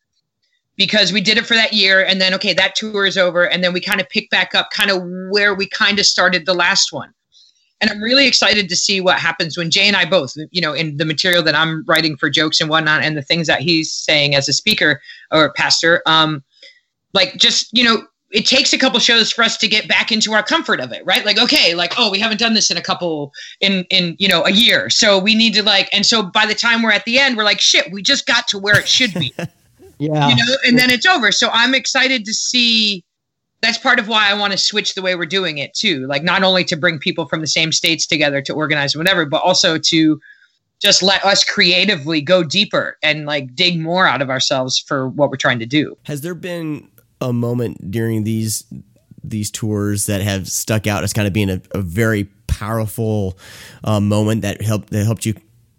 because 0.78 1.12
we 1.12 1.22
did 1.22 1.38
it 1.38 1.46
for 1.46 1.54
that 1.54 1.74
year 1.74 2.04
and 2.04 2.20
then 2.20 2.34
okay 2.34 2.54
that 2.54 2.76
tour 2.76 3.06
is 3.06 3.18
over 3.18 3.48
and 3.48 3.64
then 3.64 3.74
we 3.74 3.80
kind 3.80 4.02
of 4.02 4.10
pick 4.10 4.30
back 4.30 4.56
up 4.56 4.70
kind 4.72 4.90
of 4.90 5.02
where 5.30 5.54
we 5.54 5.68
kind 5.68 6.00
of 6.00 6.06
started 6.06 6.46
the 6.46 6.54
last 6.54 6.92
one. 6.92 7.14
And 7.82 7.90
i'm 7.90 8.02
really 8.02 8.28
excited 8.28 8.70
to 8.70 8.76
see 8.76 9.02
what 9.02 9.18
happens 9.20 9.58
when 9.58 9.72
jay 9.72 9.88
and 9.88 9.98
i 9.98 10.06
both 10.06 10.36
you 10.52 10.62
know 10.62 10.74
in 10.74 10.98
the 10.98 11.06
material 11.06 11.44
that 11.44 11.56
i'm 11.56 11.84
writing 11.88 12.16
for 12.16 12.30
jokes 12.30 12.62
and 12.62 12.70
whatnot 12.70 13.04
and 13.04 13.18
the 13.18 13.24
things 13.24 13.48
that 13.48 13.62
he's 13.62 13.92
saying 13.92 14.36
as 14.36 14.48
a 14.48 14.54
speaker 14.54 15.02
or 15.32 15.52
pastor 15.54 16.02
um 16.06 16.44
like 17.14 17.36
just 17.38 17.70
you 17.74 17.84
know 17.84 18.06
it 18.32 18.46
takes 18.46 18.72
a 18.72 18.78
couple 18.78 19.00
shows 19.00 19.32
for 19.32 19.44
us 19.44 19.58
to 19.58 19.68
get 19.68 19.88
back 19.88 20.12
into 20.12 20.34
our 20.34 20.44
comfort 20.44 20.80
of 20.80 20.92
it 20.92 21.06
right? 21.06 21.26
Like 21.26 21.38
okay 21.38 21.76
like 21.76 21.94
oh 21.98 22.10
we 22.10 22.20
haven't 22.20 22.40
done 22.40 22.54
this 22.54 22.72
in 22.72 22.78
a 22.78 22.82
couple 22.82 23.34
in 23.60 23.86
in 23.90 24.16
you 24.20 24.28
know 24.28 24.46
a 24.46 24.52
year. 24.52 24.90
So 24.90 25.20
we 25.20 25.36
need 25.36 25.54
to 25.56 25.64
like 25.64 25.90
and 25.92 26.06
so 26.06 26.24
by 26.24 26.46
the 26.46 26.56
time 26.56 26.82
we're 26.82 26.92
at 26.92 27.06
the 27.06 27.20
end 27.20 27.38
we're 27.38 27.44
like 27.44 27.62
shit 27.62 27.92
we 27.92 28.02
just 28.02 28.26
got 28.26 28.48
to 28.50 28.58
where 28.58 28.80
it 28.80 28.88
should 28.88 29.14
be 29.14 29.34
Yeah. 30.02 30.30
you 30.30 30.36
know 30.36 30.56
and 30.66 30.78
then 30.78 30.90
it's 30.90 31.06
over. 31.06 31.32
So 31.32 31.50
i'm 31.54 31.74
excited 31.76 32.26
to 32.26 32.34
see 32.34 33.04
that's 33.62 33.78
part 33.78 34.00
of 34.00 34.08
why 34.08 34.30
i 34.30 34.34
want 34.34 34.52
to 34.52 34.58
switch 34.58 34.96
the 34.96 35.02
way 35.02 35.16
we're 35.16 35.26
doing 35.26 35.58
it 35.60 35.74
too. 35.74 36.08
Like 36.08 36.24
not 36.24 36.44
only 36.44 36.64
to 36.66 36.76
bring 36.76 37.00
people 37.00 37.28
from 37.28 37.42
the 37.42 37.48
same 37.48 37.72
states 37.72 38.06
together 38.08 38.42
to 38.42 38.54
organize 38.54 38.96
whatever 38.96 39.26
but 39.26 39.42
also 39.42 39.78
to 39.78 40.20
just 40.82 41.04
let 41.04 41.24
us 41.24 41.44
creatively 41.44 42.22
go 42.22 42.44
deeper 42.44 42.98
and 43.04 43.26
like 43.28 43.56
dig 43.56 43.80
more 43.80 44.08
out 44.08 44.22
of 44.22 44.30
ourselves 44.30 44.80
for 44.80 45.08
what 45.08 45.30
we're 45.30 45.38
trying 45.38 45.60
to 45.60 45.66
do. 45.68 45.96
Has 46.06 46.22
there 46.22 46.34
been 46.34 46.90
a 47.22 47.32
moment 47.32 47.92
during 47.92 48.24
these 48.24 48.66
these 49.24 49.52
tours 49.52 50.08
that 50.08 50.22
have 50.22 50.50
stuck 50.50 50.88
out 50.88 51.04
as 51.04 51.14
kind 51.14 51.28
of 51.28 51.34
being 51.34 51.50
a, 51.50 51.62
a 51.72 51.82
very 51.82 52.24
powerful 52.48 53.38
uh, 53.84 54.00
moment 54.00 54.42
that 54.42 54.62
helped 54.62 54.90
that 54.90 55.06
helped 55.06 55.26
you 55.26 55.36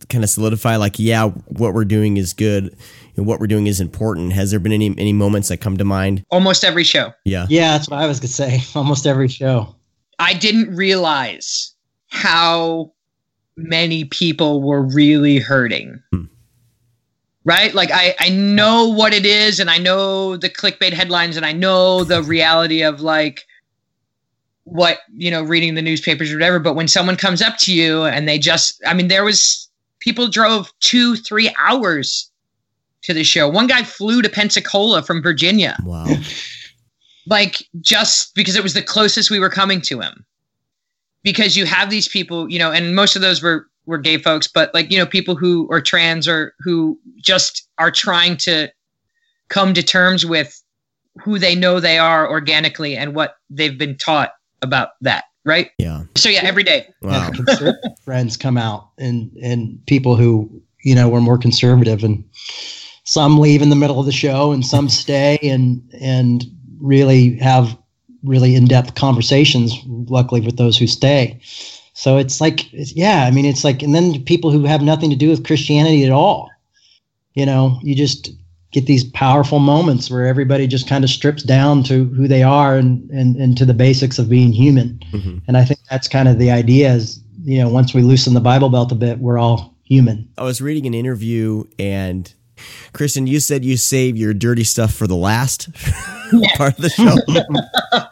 kind 0.08 0.24
of 0.24 0.30
solidify 0.30 0.76
like 0.76 0.98
yeah 0.98 1.28
what 1.28 1.74
we're 1.74 1.84
doing 1.84 2.16
is 2.16 2.32
good 2.32 2.76
and 3.16 3.26
what 3.26 3.40
we're 3.40 3.46
doing 3.46 3.66
is 3.66 3.80
important 3.80 4.32
has 4.32 4.50
there 4.50 4.60
been 4.60 4.72
any 4.72 4.94
any 4.98 5.12
moments 5.12 5.48
that 5.48 5.58
come 5.58 5.76
to 5.76 5.84
mind 5.84 6.24
almost 6.30 6.64
every 6.64 6.84
show 6.84 7.12
yeah 7.24 7.46
Yeah, 7.48 7.72
that's 7.72 7.88
what 7.88 8.00
I 8.00 8.06
was 8.06 8.20
gonna 8.20 8.28
say. 8.28 8.60
Almost 8.74 9.06
every 9.06 9.28
show. 9.28 9.74
I 10.18 10.34
didn't 10.34 10.74
realize 10.74 11.74
how 12.08 12.92
many 13.56 14.04
people 14.04 14.62
were 14.62 14.82
really 14.82 15.38
hurting. 15.38 16.00
Hmm. 16.12 16.24
Right? 17.44 17.74
Like 17.74 17.90
I 17.92 18.14
I 18.20 18.28
know 18.30 18.88
what 18.88 19.12
it 19.12 19.26
is 19.26 19.60
and 19.60 19.68
I 19.68 19.78
know 19.78 20.36
the 20.36 20.48
clickbait 20.48 20.92
headlines 20.92 21.36
and 21.36 21.44
I 21.44 21.52
know 21.52 22.04
the 22.04 22.22
reality 22.22 22.82
of 22.82 23.00
like 23.00 23.42
what, 24.64 24.98
you 25.16 25.30
know, 25.30 25.42
reading 25.42 25.74
the 25.74 25.82
newspapers 25.82 26.32
or 26.32 26.36
whatever, 26.36 26.60
but 26.60 26.76
when 26.76 26.88
someone 26.88 27.16
comes 27.16 27.42
up 27.42 27.58
to 27.58 27.74
you 27.74 28.04
and 28.04 28.28
they 28.28 28.38
just 28.38 28.80
I 28.86 28.94
mean 28.94 29.08
there 29.08 29.24
was 29.24 29.68
people 29.98 30.28
drove 30.28 30.72
2 30.80 31.16
3 31.16 31.54
hours 31.58 32.30
to 33.02 33.12
the 33.14 33.24
show. 33.24 33.48
One 33.48 33.66
guy 33.66 33.82
flew 33.82 34.22
to 34.22 34.28
Pensacola 34.28 35.02
from 35.02 35.22
Virginia. 35.22 35.76
Wow. 35.84 36.06
like 37.26 37.62
just 37.80 38.34
because 38.34 38.56
it 38.56 38.62
was 38.62 38.74
the 38.74 38.82
closest 38.82 39.30
we 39.30 39.38
were 39.38 39.50
coming 39.50 39.80
to 39.82 40.00
him 40.00 40.24
because 41.22 41.56
you 41.56 41.66
have 41.66 41.90
these 41.90 42.08
people 42.08 42.50
you 42.50 42.58
know 42.58 42.72
and 42.72 42.96
most 42.96 43.14
of 43.16 43.22
those 43.22 43.42
were 43.42 43.68
were 43.86 43.98
gay 43.98 44.18
folks 44.18 44.48
but 44.48 44.72
like 44.74 44.90
you 44.90 44.98
know 44.98 45.06
people 45.06 45.36
who 45.36 45.68
are 45.70 45.80
trans 45.80 46.26
or 46.26 46.54
who 46.60 46.98
just 47.20 47.68
are 47.78 47.90
trying 47.90 48.36
to 48.36 48.68
come 49.48 49.72
to 49.74 49.82
terms 49.82 50.26
with 50.26 50.60
who 51.22 51.38
they 51.38 51.54
know 51.54 51.78
they 51.78 51.98
are 51.98 52.28
organically 52.28 52.96
and 52.96 53.14
what 53.14 53.36
they've 53.50 53.78
been 53.78 53.96
taught 53.96 54.32
about 54.62 54.90
that 55.00 55.24
right 55.44 55.70
yeah 55.78 56.02
so 56.16 56.28
yeah 56.28 56.40
every 56.42 56.62
day 56.62 56.88
Yeah, 57.02 57.30
conservative 57.30 57.74
friends 58.04 58.36
come 58.36 58.56
out 58.56 58.90
and 58.98 59.30
and 59.42 59.84
people 59.86 60.16
who 60.16 60.50
you 60.82 60.94
know 60.94 61.08
were 61.08 61.20
more 61.20 61.38
conservative 61.38 62.02
and 62.02 62.24
some 63.04 63.38
leave 63.38 63.62
in 63.62 63.70
the 63.70 63.76
middle 63.76 63.98
of 63.98 64.06
the 64.06 64.12
show 64.12 64.52
and 64.52 64.64
some 64.64 64.88
stay 64.88 65.38
and 65.42 65.82
and 66.00 66.44
really 66.80 67.36
have 67.38 67.76
really 68.22 68.54
in-depth 68.54 68.94
conversations 68.94 69.76
luckily 69.86 70.40
with 70.40 70.56
those 70.56 70.78
who 70.78 70.86
stay. 70.86 71.40
So 71.94 72.16
it's 72.16 72.40
like 72.40 72.72
it's, 72.72 72.92
yeah 72.92 73.24
i 73.26 73.30
mean 73.30 73.44
it's 73.44 73.64
like 73.64 73.82
and 73.82 73.94
then 73.94 74.22
people 74.24 74.50
who 74.50 74.64
have 74.64 74.82
nothing 74.82 75.10
to 75.10 75.16
do 75.16 75.28
with 75.28 75.46
christianity 75.46 76.04
at 76.04 76.12
all. 76.12 76.50
You 77.34 77.46
know 77.46 77.78
you 77.82 77.94
just 77.94 78.30
get 78.72 78.86
these 78.86 79.04
powerful 79.04 79.58
moments 79.58 80.10
where 80.10 80.26
everybody 80.26 80.66
just 80.66 80.88
kind 80.88 81.04
of 81.04 81.10
strips 81.10 81.42
down 81.42 81.82
to 81.84 82.06
who 82.06 82.26
they 82.26 82.42
are 82.42 82.76
and 82.76 83.08
and, 83.10 83.36
and 83.36 83.56
to 83.58 83.64
the 83.64 83.74
basics 83.74 84.18
of 84.18 84.28
being 84.28 84.52
human. 84.52 84.98
Mm-hmm. 85.12 85.38
And 85.46 85.56
I 85.56 85.64
think 85.64 85.80
that's 85.90 86.08
kind 86.08 86.28
of 86.28 86.38
the 86.38 86.50
idea 86.50 86.92
is, 86.92 87.22
you 87.44 87.58
know, 87.58 87.68
once 87.68 87.94
we 87.94 88.02
loosen 88.02 88.34
the 88.34 88.40
Bible 88.40 88.70
belt 88.70 88.90
a 88.90 88.96
bit, 88.96 89.18
we're 89.18 89.38
all 89.38 89.76
human. 89.84 90.28
I 90.38 90.44
was 90.44 90.60
reading 90.60 90.86
an 90.86 90.94
interview 90.94 91.64
and 91.78 92.32
Kristen, 92.92 93.26
you 93.26 93.40
said 93.40 93.64
you 93.64 93.76
save 93.76 94.16
your 94.16 94.34
dirty 94.34 94.64
stuff 94.64 94.92
for 94.92 95.06
the 95.06 95.16
last 95.16 95.72
part 96.56 96.78
of 96.78 96.82
the 96.82 96.90
show. 96.90 98.04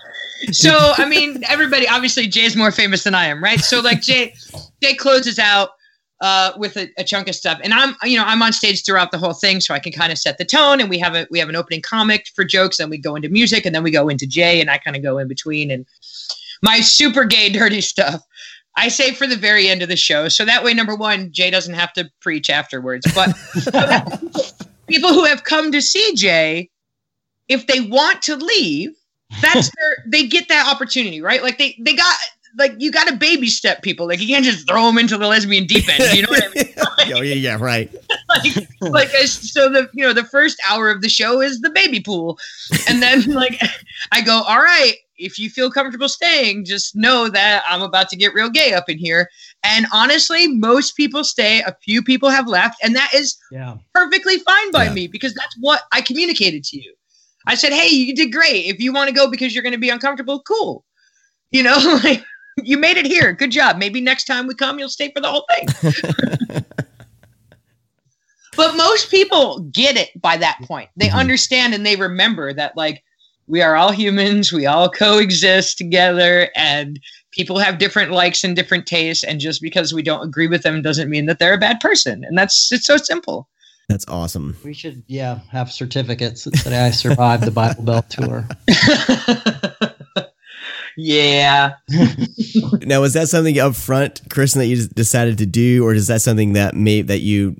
so 0.52 0.92
I 0.96 1.08
mean, 1.08 1.42
everybody 1.48 1.88
obviously 1.88 2.26
Jay's 2.26 2.56
more 2.56 2.72
famous 2.72 3.04
than 3.04 3.14
I 3.14 3.26
am, 3.26 3.42
right? 3.42 3.60
So 3.60 3.80
like 3.80 4.00
Jay, 4.02 4.34
Jay 4.82 4.94
closes 4.94 5.38
out 5.38 5.70
uh, 6.20 6.52
with 6.56 6.76
a, 6.76 6.90
a 6.98 7.04
chunk 7.04 7.28
of 7.28 7.34
stuff, 7.34 7.58
and 7.62 7.72
I'm 7.72 7.94
you 8.04 8.16
know 8.16 8.24
I'm 8.24 8.42
on 8.42 8.52
stage 8.52 8.84
throughout 8.84 9.10
the 9.10 9.18
whole 9.18 9.32
thing, 9.32 9.60
so 9.60 9.74
I 9.74 9.78
can 9.78 9.92
kind 9.92 10.12
of 10.12 10.18
set 10.18 10.38
the 10.38 10.44
tone. 10.44 10.80
And 10.80 10.90
we 10.90 10.98
have 10.98 11.14
a 11.14 11.26
we 11.30 11.38
have 11.38 11.48
an 11.48 11.56
opening 11.56 11.82
comic 11.82 12.26
for 12.34 12.44
jokes, 12.44 12.78
and 12.78 12.90
we 12.90 12.98
go 12.98 13.14
into 13.14 13.28
music, 13.28 13.64
and 13.66 13.74
then 13.74 13.82
we 13.82 13.90
go 13.90 14.08
into 14.08 14.26
Jay, 14.26 14.60
and 14.60 14.70
I 14.70 14.78
kind 14.78 14.96
of 14.96 15.02
go 15.02 15.18
in 15.18 15.28
between. 15.28 15.70
And 15.70 15.86
my 16.62 16.80
super 16.80 17.24
gay 17.24 17.48
dirty 17.48 17.80
stuff. 17.80 18.22
I 18.76 18.88
say 18.88 19.12
for 19.12 19.26
the 19.26 19.36
very 19.36 19.68
end 19.68 19.82
of 19.82 19.88
the 19.88 19.96
show, 19.96 20.28
so 20.28 20.44
that 20.44 20.62
way, 20.62 20.74
number 20.74 20.94
one, 20.94 21.32
Jay 21.32 21.50
doesn't 21.50 21.74
have 21.74 21.92
to 21.94 22.10
preach 22.20 22.48
afterwards. 22.48 23.06
But 23.14 23.34
people 24.86 25.12
who 25.12 25.24
have 25.24 25.44
come 25.44 25.72
to 25.72 25.82
see 25.82 26.14
Jay, 26.14 26.70
if 27.48 27.66
they 27.66 27.80
want 27.80 28.22
to 28.22 28.36
leave, 28.36 28.90
that's 29.42 29.70
their 29.76 30.04
they 30.06 30.26
get 30.26 30.48
that 30.48 30.72
opportunity, 30.72 31.20
right? 31.20 31.42
Like 31.42 31.58
they 31.58 31.76
they 31.80 31.94
got 31.94 32.14
like 32.58 32.74
you 32.78 32.90
got 32.90 33.08
to 33.08 33.16
baby 33.16 33.48
step 33.48 33.82
people. 33.82 34.06
Like 34.06 34.20
you 34.20 34.26
can't 34.26 34.44
just 34.44 34.68
throw 34.68 34.86
them 34.86 34.98
into 34.98 35.16
the 35.16 35.26
lesbian 35.26 35.66
deep 35.66 35.88
end. 35.88 36.16
You 36.16 36.22
know 36.22 36.30
what 36.30 36.44
I 36.44 36.48
mean? 36.54 36.74
oh 37.18 37.22
yeah, 37.22 37.34
yeah, 37.34 37.56
right. 37.60 37.92
like 38.28 38.68
like 38.80 39.08
so 39.08 39.68
the 39.68 39.88
you 39.94 40.04
know 40.04 40.12
the 40.12 40.24
first 40.24 40.60
hour 40.68 40.90
of 40.90 41.02
the 41.02 41.08
show 41.08 41.40
is 41.40 41.60
the 41.60 41.70
baby 41.70 42.00
pool, 42.00 42.38
and 42.88 43.02
then 43.02 43.22
like 43.32 43.60
I 44.12 44.20
go, 44.20 44.42
all 44.42 44.60
right, 44.60 44.94
if 45.20 45.38
you 45.38 45.50
feel 45.50 45.70
comfortable 45.70 46.08
staying, 46.08 46.64
just 46.64 46.96
know 46.96 47.28
that 47.28 47.62
I'm 47.68 47.82
about 47.82 48.08
to 48.08 48.16
get 48.16 48.34
real 48.34 48.48
gay 48.50 48.72
up 48.72 48.88
in 48.88 48.98
here. 48.98 49.28
And 49.62 49.86
honestly, 49.92 50.48
most 50.48 50.96
people 50.96 51.22
stay. 51.22 51.60
A 51.60 51.76
few 51.82 52.02
people 52.02 52.30
have 52.30 52.48
left, 52.48 52.82
and 52.82 52.96
that 52.96 53.12
is 53.14 53.36
Yeah. 53.52 53.76
perfectly 53.94 54.38
fine 54.38 54.70
by 54.70 54.88
me 54.88 55.06
because 55.06 55.34
that's 55.34 55.54
what 55.60 55.82
I 55.92 56.00
communicated 56.00 56.64
to 56.64 56.80
you. 56.80 56.94
I 57.46 57.54
said, 57.54 57.72
"Hey, 57.72 57.88
you 57.88 58.14
did 58.14 58.32
great. 58.32 58.66
If 58.66 58.80
you 58.80 58.92
want 58.92 59.08
to 59.08 59.14
go 59.14 59.28
because 59.28 59.54
you're 59.54 59.62
going 59.62 59.72
to 59.72 59.78
be 59.78 59.90
uncomfortable, 59.90 60.42
cool. 60.42 60.84
You 61.50 61.62
know, 61.62 61.76
like 62.04 62.24
you 62.62 62.78
made 62.78 62.96
it 62.96 63.06
here. 63.06 63.32
Good 63.32 63.50
job. 63.50 63.76
Maybe 63.76 64.00
next 64.00 64.24
time 64.24 64.46
we 64.46 64.54
come, 64.54 64.78
you'll 64.78 64.88
stay 64.88 65.12
for 65.12 65.20
the 65.20 65.28
whole 65.28 65.46
thing." 65.50 66.64
but 68.56 68.76
most 68.76 69.10
people 69.10 69.60
get 69.60 69.96
it 69.96 70.10
by 70.20 70.36
that 70.36 70.58
point. 70.62 70.90
They 70.96 71.08
mm-hmm. 71.08 71.18
understand 71.18 71.74
and 71.74 71.84
they 71.84 71.96
remember 71.96 72.52
that 72.52 72.76
like 72.76 73.02
we 73.50 73.62
are 73.62 73.76
all 73.76 73.90
humans, 73.90 74.52
we 74.52 74.64
all 74.64 74.88
coexist 74.88 75.76
together 75.76 76.50
and 76.54 77.00
people 77.32 77.58
have 77.58 77.78
different 77.78 78.12
likes 78.12 78.44
and 78.44 78.54
different 78.54 78.86
tastes 78.86 79.24
and 79.24 79.40
just 79.40 79.60
because 79.60 79.92
we 79.92 80.02
don't 80.02 80.24
agree 80.24 80.46
with 80.46 80.62
them 80.62 80.82
doesn't 80.82 81.10
mean 81.10 81.26
that 81.26 81.38
they're 81.38 81.54
a 81.54 81.58
bad 81.58 81.80
person. 81.80 82.24
And 82.24 82.38
that's 82.38 82.70
it's 82.70 82.86
so 82.86 82.96
simple. 82.96 83.48
That's 83.88 84.06
awesome. 84.06 84.56
We 84.64 84.72
should, 84.72 85.02
yeah, 85.08 85.40
have 85.50 85.72
certificates 85.72 86.44
that 86.44 86.56
say 86.58 86.78
I 86.78 86.90
survived 86.90 87.42
the 87.42 87.50
Bible 87.50 87.82
Belt 87.82 88.08
tour. 88.08 88.46
Yeah. 90.96 91.74
now, 92.82 93.00
was 93.00 93.14
that 93.14 93.28
something 93.28 93.58
up 93.58 93.74
front, 93.74 94.20
Kristen, 94.28 94.60
that 94.60 94.66
you 94.66 94.86
decided 94.88 95.38
to 95.38 95.46
do, 95.46 95.84
or 95.84 95.94
is 95.94 96.08
that 96.08 96.20
something 96.20 96.52
that 96.54 96.74
may 96.74 97.00
that 97.02 97.20
you 97.20 97.56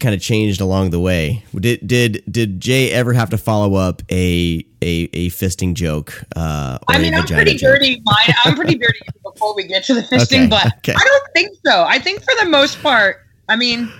kind 0.00 0.14
of 0.14 0.20
changed 0.20 0.60
along 0.60 0.90
the 0.90 0.98
way? 0.98 1.44
Did 1.54 1.86
did 1.86 2.24
did 2.28 2.60
Jay 2.60 2.90
ever 2.90 3.12
have 3.12 3.30
to 3.30 3.38
follow 3.38 3.74
up 3.74 4.02
a 4.10 4.64
a, 4.84 5.08
a 5.12 5.30
fisting 5.30 5.74
joke? 5.74 6.22
Uh, 6.36 6.78
or 6.88 6.94
I 6.94 6.98
mean, 6.98 7.14
a 7.14 7.18
I'm 7.18 7.26
pretty 7.26 7.56
joke? 7.56 7.74
dirty. 7.76 8.02
Mine, 8.04 8.34
I'm 8.44 8.54
pretty 8.54 8.76
dirty 8.76 9.00
before 9.24 9.56
we 9.56 9.64
get 9.66 9.84
to 9.84 9.94
the 9.94 10.02
fisting, 10.02 10.42
Okay, 10.42 10.46
but 10.48 10.66
okay. 10.78 10.92
I 10.94 11.04
don't 11.04 11.24
think 11.34 11.56
so. 11.64 11.84
I 11.84 11.98
think 11.98 12.22
for 12.22 12.34
the 12.42 12.48
most 12.48 12.80
part, 12.82 13.16
I 13.48 13.56
mean, 13.56 13.90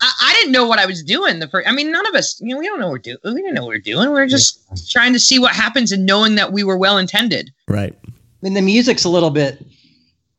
I, 0.00 0.12
I 0.22 0.32
didn't 0.34 0.52
know 0.52 0.66
what 0.66 0.78
I 0.78 0.86
was 0.86 1.02
doing. 1.02 1.38
The 1.40 1.48
first, 1.48 1.68
I 1.68 1.72
mean, 1.72 1.90
none 1.92 2.06
of 2.06 2.14
us, 2.14 2.40
you 2.40 2.54
know, 2.54 2.58
we 2.58 2.66
don't 2.66 2.78
know 2.80 2.86
what 2.86 2.92
we're 2.92 2.98
doing. 2.98 3.18
We 3.24 3.34
didn't 3.42 3.54
know 3.54 3.62
what 3.62 3.70
we 3.70 3.76
we're 3.76 3.80
doing. 3.80 4.08
We 4.08 4.14
were 4.14 4.26
just 4.26 4.90
trying 4.90 5.12
to 5.12 5.20
see 5.20 5.38
what 5.38 5.54
happens 5.54 5.92
and 5.92 6.06
knowing 6.06 6.36
that 6.36 6.52
we 6.52 6.64
were 6.64 6.78
well 6.78 6.98
intended. 6.98 7.50
Right. 7.68 7.96
I 8.06 8.10
mean, 8.42 8.54
the 8.54 8.62
music's 8.62 9.04
a 9.04 9.08
little 9.08 9.30
bit 9.30 9.64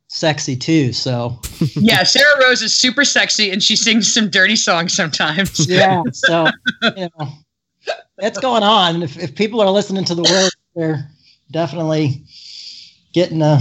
sexy 0.07 0.55
too, 0.55 0.93
so 0.93 1.39
yeah, 1.75 2.03
Sarah 2.03 2.39
Rose 2.41 2.61
is 2.61 2.77
super 2.77 3.03
sexy 3.03 3.49
and 3.49 3.63
she 3.63 3.75
sings 3.75 4.13
some 4.13 4.29
dirty 4.29 4.55
songs 4.55 4.93
sometimes. 4.93 5.67
yeah. 5.67 6.03
So 6.13 6.47
you 6.95 7.07
know, 7.19 7.31
it's 8.19 8.39
going 8.39 8.63
on. 8.63 9.03
If, 9.03 9.17
if 9.17 9.35
people 9.35 9.61
are 9.61 9.69
listening 9.69 10.05
to 10.05 10.15
the 10.15 10.23
words, 10.23 10.55
they're 10.75 11.09
definitely 11.51 12.23
getting 13.13 13.41
a 13.41 13.59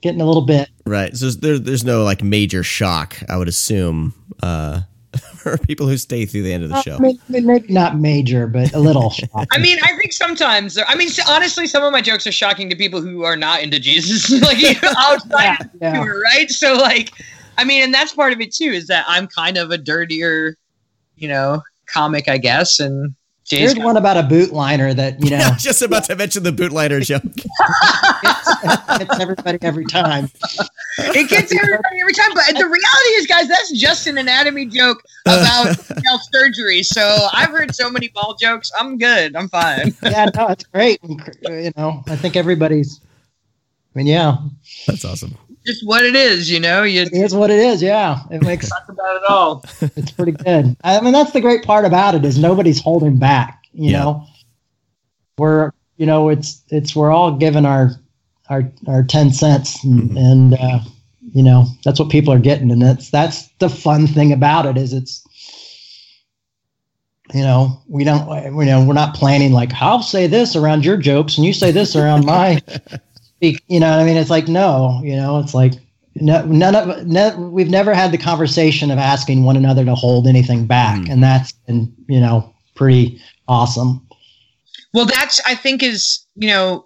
getting 0.00 0.20
a 0.20 0.26
little 0.26 0.42
bit. 0.42 0.68
Right. 0.86 1.16
So 1.16 1.30
there, 1.30 1.58
there's 1.58 1.84
no 1.84 2.04
like 2.04 2.22
major 2.22 2.62
shock, 2.62 3.16
I 3.28 3.36
would 3.36 3.48
assume, 3.48 4.14
uh, 4.42 4.82
for 5.36 5.56
people 5.58 5.86
who 5.86 5.96
stay 5.96 6.26
through 6.26 6.42
the 6.42 6.52
end 6.52 6.64
of 6.64 6.70
the 6.70 6.82
show. 6.82 6.98
Maybe, 6.98 7.18
maybe 7.28 7.72
not 7.72 7.98
major, 7.98 8.46
but 8.46 8.72
a 8.74 8.78
little. 8.78 9.14
I 9.52 9.58
mean, 9.58 9.78
I 9.82 9.96
think 9.96 10.12
sometimes. 10.12 10.78
I 10.86 10.94
mean, 10.94 11.08
honestly, 11.28 11.66
some 11.66 11.84
of 11.84 11.92
my 11.92 12.00
jokes 12.00 12.26
are 12.26 12.32
shocking 12.32 12.68
to 12.70 12.76
people 12.76 13.00
who 13.00 13.22
are 13.24 13.36
not 13.36 13.62
into 13.62 13.78
Jesus, 13.78 14.30
like 14.42 14.82
outside 14.98 15.56
of 15.60 15.72
the 15.72 15.78
Yeah. 15.80 15.92
humor, 15.92 16.20
right? 16.20 16.50
So, 16.50 16.74
like, 16.74 17.12
I 17.56 17.64
mean, 17.64 17.82
and 17.84 17.94
that's 17.94 18.12
part 18.12 18.32
of 18.32 18.40
it 18.40 18.52
too. 18.52 18.64
Is 18.72 18.88
that 18.88 19.04
I'm 19.08 19.26
kind 19.26 19.56
of 19.56 19.70
a 19.70 19.78
dirtier, 19.78 20.56
you 21.16 21.28
know, 21.28 21.62
comic, 21.86 22.28
I 22.28 22.38
guess, 22.38 22.80
and 22.80 23.14
Jay's 23.44 23.72
Here's 23.72 23.84
one 23.84 23.98
about 23.98 24.16
a 24.16 24.22
boot 24.22 24.52
liner 24.52 24.94
that 24.94 25.22
you 25.22 25.30
know 25.36 25.36
I 25.36 25.56
just 25.56 25.82
about 25.82 26.04
to 26.04 26.16
mention 26.16 26.42
the 26.42 26.50
bootliner 26.50 27.02
joke. 27.02 27.22
it 27.36 28.98
gets 28.98 29.20
everybody 29.20 29.58
every 29.60 29.84
time. 29.84 30.30
it 30.98 31.28
gets 31.28 31.54
everybody 31.54 32.00
every 32.00 32.14
time. 32.14 32.30
But 32.32 32.46
the 32.56 32.64
reality 32.64 33.10
is, 33.16 33.26
guys, 33.26 33.46
that's 33.48 33.70
just 33.72 34.06
an 34.06 34.16
anatomy 34.16 34.64
joke 34.66 35.02
about 35.26 35.76
male 36.02 36.18
surgery. 36.32 36.82
So 36.82 37.28
I've 37.34 37.50
heard 37.50 37.74
so 37.74 37.90
many 37.90 38.08
ball 38.08 38.34
jokes. 38.40 38.70
I'm 38.80 38.96
good. 38.96 39.36
I'm 39.36 39.48
fine. 39.50 39.94
Yeah, 40.02 40.30
no, 40.34 40.48
it's 40.48 40.64
great. 40.64 41.00
You 41.02 41.72
know, 41.76 42.02
I 42.08 42.16
think 42.16 42.36
everybody's. 42.36 43.00
I 43.94 43.98
mean, 43.98 44.06
yeah, 44.06 44.38
That's 44.86 45.04
awesome. 45.04 45.36
Just 45.66 45.86
what 45.86 46.04
it 46.04 46.14
is, 46.14 46.50
you 46.50 46.60
know. 46.60 46.82
You 46.82 47.02
it 47.02 47.12
is 47.12 47.34
what 47.34 47.50
it 47.50 47.58
is. 47.58 47.82
Yeah, 47.82 48.20
it 48.30 48.42
makes 48.42 48.68
sense 48.68 48.88
about 48.88 49.16
it 49.16 49.22
all. 49.28 49.64
it's 49.96 50.10
pretty 50.10 50.32
good. 50.32 50.76
I 50.84 51.00
mean, 51.00 51.12
that's 51.12 51.32
the 51.32 51.40
great 51.40 51.64
part 51.64 51.84
about 51.84 52.14
it 52.14 52.24
is 52.24 52.38
nobody's 52.38 52.80
holding 52.80 53.18
back. 53.18 53.64
You 53.72 53.90
Yeah. 53.92 53.98
know, 54.04 54.26
we're 55.38 55.72
you 55.96 56.06
know 56.06 56.28
it's 56.28 56.62
it's 56.68 56.94
we're 56.94 57.10
all 57.10 57.32
giving 57.36 57.64
our 57.64 57.92
our 58.50 58.70
our 58.86 59.02
ten 59.02 59.32
cents, 59.32 59.82
and, 59.84 60.16
and 60.18 60.54
uh, 60.54 60.80
you 61.32 61.42
know 61.42 61.66
that's 61.84 61.98
what 61.98 62.10
people 62.10 62.32
are 62.32 62.38
getting, 62.38 62.70
and 62.70 62.82
that's 62.82 63.10
that's 63.10 63.48
the 63.58 63.70
fun 63.70 64.06
thing 64.06 64.32
about 64.32 64.66
it 64.66 64.76
is 64.76 64.92
it's 64.92 65.22
you 67.32 67.40
know 67.40 67.80
we 67.88 68.04
don't 68.04 68.28
you 68.44 68.66
know 68.66 68.84
we're 68.84 68.92
not 68.92 69.14
planning 69.14 69.52
like 69.52 69.72
I'll 69.80 70.02
say 70.02 70.26
this 70.26 70.56
around 70.56 70.84
your 70.84 70.98
jokes 70.98 71.38
and 71.38 71.46
you 71.46 71.54
say 71.54 71.70
this 71.70 71.96
around 71.96 72.26
my 72.26 72.56
speak. 72.58 73.00
You 73.68 73.80
know, 73.80 73.90
what 73.90 74.00
I 74.00 74.04
mean, 74.04 74.16
it's 74.16 74.30
like 74.30 74.48
no, 74.48 75.00
you 75.02 75.16
know, 75.16 75.38
it's 75.38 75.54
like. 75.54 75.74
No, 76.16 76.44
none 76.44 76.76
of 76.76 77.04
no, 77.08 77.36
we've 77.52 77.68
never 77.68 77.92
had 77.92 78.12
the 78.12 78.18
conversation 78.18 78.92
of 78.92 78.98
asking 78.98 79.42
one 79.42 79.56
another 79.56 79.84
to 79.84 79.96
hold 79.96 80.28
anything 80.28 80.64
back, 80.64 81.00
hmm. 81.06 81.10
and 81.10 81.20
that's 81.20 81.50
been 81.66 81.92
you 82.06 82.20
know 82.20 82.54
pretty 82.76 83.20
awesome. 83.48 84.06
Well, 84.92 85.06
that's 85.06 85.40
I 85.44 85.56
think 85.56 85.82
is 85.82 86.24
you 86.36 86.46
know 86.46 86.84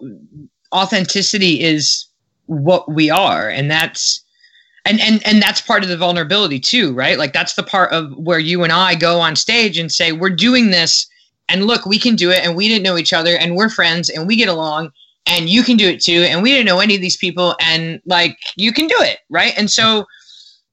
authenticity 0.74 1.60
is 1.60 2.06
what 2.46 2.90
we 2.90 3.10
are, 3.10 3.50
and 3.50 3.70
that's 3.70 4.24
and 4.84 5.00
and 5.00 5.24
and 5.26 5.42
that's 5.42 5.60
part 5.60 5.82
of 5.82 5.88
the 5.90 5.96
vulnerability 5.96 6.58
too, 6.58 6.94
right? 6.94 7.18
Like 7.18 7.32
that's 7.32 7.54
the 7.54 7.62
part 7.62 7.92
of 7.92 8.10
where 8.16 8.38
you 8.38 8.64
and 8.64 8.72
I 8.72 8.94
go 8.94 9.20
on 9.20 9.36
stage 9.36 9.78
and 9.78 9.92
say 9.92 10.12
we're 10.12 10.30
doing 10.30 10.70
this, 10.70 11.06
and 11.48 11.66
look, 11.66 11.84
we 11.84 11.98
can 11.98 12.16
do 12.16 12.30
it, 12.30 12.40
and 12.42 12.56
we 12.56 12.68
didn't 12.68 12.84
know 12.84 12.96
each 12.96 13.12
other, 13.12 13.36
and 13.36 13.54
we're 13.54 13.68
friends, 13.68 14.08
and 14.08 14.26
we 14.26 14.36
get 14.36 14.48
along, 14.48 14.90
and 15.28 15.48
you 15.48 15.62
can 15.62 15.76
do 15.76 15.88
it 15.88 16.00
too, 16.00 16.22
and 16.22 16.42
we 16.42 16.50
didn't 16.50 16.66
know 16.66 16.80
any 16.80 16.94
of 16.94 17.00
these 17.00 17.16
people, 17.16 17.54
and 17.60 18.00
like 18.06 18.36
you 18.56 18.72
can 18.72 18.86
do 18.86 18.96
it, 18.98 19.18
right? 19.28 19.52
And 19.56 19.70
so 19.70 20.06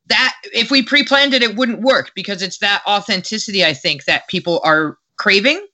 that 0.08 0.36
if 0.54 0.70
we 0.72 0.84
pre-planned 0.84 1.34
it, 1.34 1.42
it 1.42 1.56
wouldn't 1.56 1.82
work 1.82 2.12
because 2.16 2.42
it's 2.42 2.60
that 2.60 2.84
authenticity 2.88 3.66
I 3.66 3.74
think 3.74 4.06
that 4.06 4.28
people 4.28 4.62
are 4.64 4.98
craving 5.18 5.66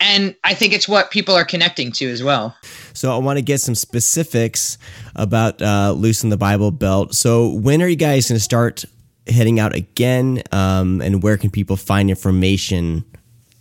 and 0.00 0.34
I 0.44 0.54
think 0.54 0.72
it's 0.72 0.88
what 0.88 1.10
people 1.10 1.34
are 1.34 1.44
connecting 1.44 1.92
to 1.92 2.10
as 2.10 2.22
well. 2.22 2.56
So 2.94 3.14
I 3.14 3.18
want 3.18 3.36
to 3.36 3.42
get 3.42 3.60
some 3.60 3.74
specifics 3.74 4.78
about 5.14 5.60
uh, 5.60 5.92
Loosen 5.92 6.30
the 6.30 6.38
Bible 6.38 6.70
Belt. 6.70 7.14
So 7.14 7.48
when 7.48 7.82
are 7.82 7.88
you 7.88 7.96
guys 7.96 8.28
going 8.28 8.36
to 8.36 8.42
start 8.42 8.84
heading 9.26 9.60
out 9.60 9.74
again? 9.74 10.42
Um, 10.52 11.02
and 11.02 11.22
where 11.22 11.36
can 11.36 11.50
people 11.50 11.76
find 11.76 12.08
information 12.08 13.04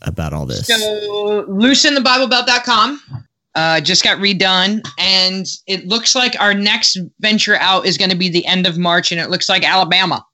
about 0.02 0.32
all 0.32 0.46
this? 0.46 0.68
So 0.68 1.44
loosenthebiblebelt.com 1.50 3.28
uh, 3.56 3.82
just 3.82 4.04
got 4.04 4.20
redone, 4.20 4.82
and 4.98 5.46
it 5.68 5.88
looks 5.88 6.16
like 6.16 6.40
our 6.40 6.54
next 6.54 6.98
venture 7.20 7.56
out 7.58 7.86
is 7.86 7.98
going 7.98 8.12
to 8.12 8.18
be 8.18 8.30
the 8.30 8.46
end 8.46 8.68
of 8.68 8.78
March, 8.78 9.12
and 9.12 9.20
it 9.20 9.30
looks 9.30 9.50
like 9.50 9.68
Alabama. 9.68 10.26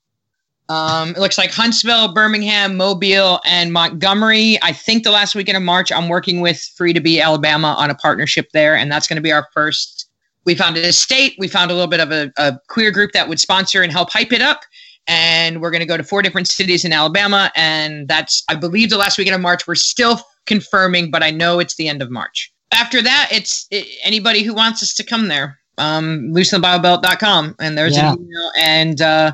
Um, 0.68 1.10
it 1.10 1.18
looks 1.18 1.38
like 1.38 1.52
Huntsville, 1.52 2.12
Birmingham, 2.12 2.76
Mobile, 2.76 3.40
and 3.44 3.72
Montgomery. 3.72 4.58
I 4.62 4.72
think 4.72 5.04
the 5.04 5.12
last 5.12 5.34
weekend 5.34 5.56
of 5.56 5.62
March, 5.62 5.92
I'm 5.92 6.08
working 6.08 6.40
with 6.40 6.60
Free 6.76 6.92
to 6.92 7.00
Be 7.00 7.20
Alabama 7.20 7.76
on 7.78 7.88
a 7.88 7.94
partnership 7.94 8.48
there, 8.52 8.76
and 8.76 8.90
that's 8.90 9.06
going 9.06 9.16
to 9.16 9.22
be 9.22 9.32
our 9.32 9.46
first. 9.54 10.08
We 10.44 10.54
found 10.54 10.76
a 10.76 10.92
state. 10.92 11.36
We 11.38 11.48
found 11.48 11.70
a 11.70 11.74
little 11.74 11.90
bit 11.90 12.00
of 12.00 12.10
a, 12.12 12.32
a 12.36 12.58
queer 12.68 12.90
group 12.90 13.12
that 13.12 13.28
would 13.28 13.40
sponsor 13.40 13.82
and 13.82 13.92
help 13.92 14.10
hype 14.10 14.32
it 14.32 14.42
up. 14.42 14.60
And 15.08 15.60
we're 15.60 15.70
going 15.70 15.80
to 15.80 15.86
go 15.86 15.96
to 15.96 16.04
four 16.04 16.20
different 16.20 16.48
cities 16.48 16.84
in 16.84 16.92
Alabama. 16.92 17.52
And 17.54 18.08
that's, 18.08 18.42
I 18.48 18.56
believe, 18.56 18.90
the 18.90 18.96
last 18.96 19.18
weekend 19.18 19.36
of 19.36 19.40
March. 19.40 19.66
We're 19.66 19.76
still 19.76 20.20
confirming, 20.46 21.10
but 21.10 21.22
I 21.22 21.30
know 21.30 21.60
it's 21.60 21.76
the 21.76 21.88
end 21.88 22.02
of 22.02 22.10
March. 22.10 22.52
After 22.72 23.00
that, 23.02 23.28
it's 23.30 23.66
it, 23.70 23.86
anybody 24.02 24.42
who 24.42 24.54
wants 24.54 24.82
us 24.82 24.92
to 24.94 25.04
come 25.04 25.28
there. 25.28 25.58
Um, 25.78 26.32
loosenthebiblebelt.com. 26.32 27.56
And 27.60 27.76
there's 27.76 27.96
Yeah. 27.96 28.12
an 28.12 28.18
email. 28.20 28.50
And, 28.58 29.00
uh, 29.02 29.32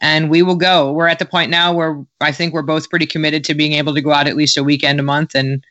and 0.00 0.30
we 0.30 0.42
will 0.42 0.56
go. 0.56 0.92
We're 0.92 1.08
at 1.08 1.18
the 1.18 1.26
point 1.26 1.50
now 1.50 1.72
where 1.72 2.02
I 2.20 2.32
think 2.32 2.54
we're 2.54 2.62
both 2.62 2.88
pretty 2.88 3.06
committed 3.06 3.44
to 3.44 3.54
being 3.54 3.72
able 3.74 3.94
to 3.94 4.00
go 4.00 4.12
out 4.12 4.26
at 4.26 4.36
least 4.36 4.56
a 4.56 4.64
weekend 4.64 4.98
a 4.98 5.02
month 5.02 5.34
and 5.34 5.64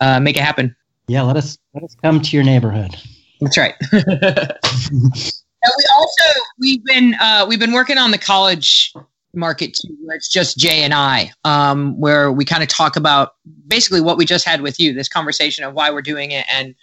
uh, 0.00 0.20
make 0.20 0.36
it 0.36 0.42
happen. 0.42 0.74
Yeah, 1.06 1.22
let 1.22 1.36
us 1.36 1.56
let 1.74 1.84
us 1.84 1.94
come 2.02 2.20
to 2.20 2.36
your 2.36 2.44
neighborhood. 2.44 2.96
That's 3.40 3.56
right. 3.56 3.74
and 3.92 5.72
we 5.78 5.84
also 5.96 6.24
we've 6.58 6.84
been 6.84 7.14
uh, 7.14 7.46
we've 7.48 7.60
been 7.60 7.72
working 7.72 7.98
on 7.98 8.10
the 8.10 8.18
college 8.18 8.92
market 9.34 9.74
too, 9.74 9.96
where 10.04 10.16
it's 10.16 10.28
just 10.28 10.58
Jay 10.58 10.82
and 10.82 10.92
I, 10.92 11.30
um, 11.44 11.98
where 11.98 12.32
we 12.32 12.44
kind 12.44 12.62
of 12.62 12.68
talk 12.68 12.96
about 12.96 13.34
basically 13.68 14.00
what 14.00 14.16
we 14.16 14.24
just 14.24 14.44
had 14.44 14.60
with 14.60 14.80
you, 14.80 14.92
this 14.92 15.08
conversation 15.08 15.64
of 15.64 15.74
why 15.74 15.90
we're 15.90 16.02
doing 16.02 16.30
it, 16.30 16.46
and 16.50 16.74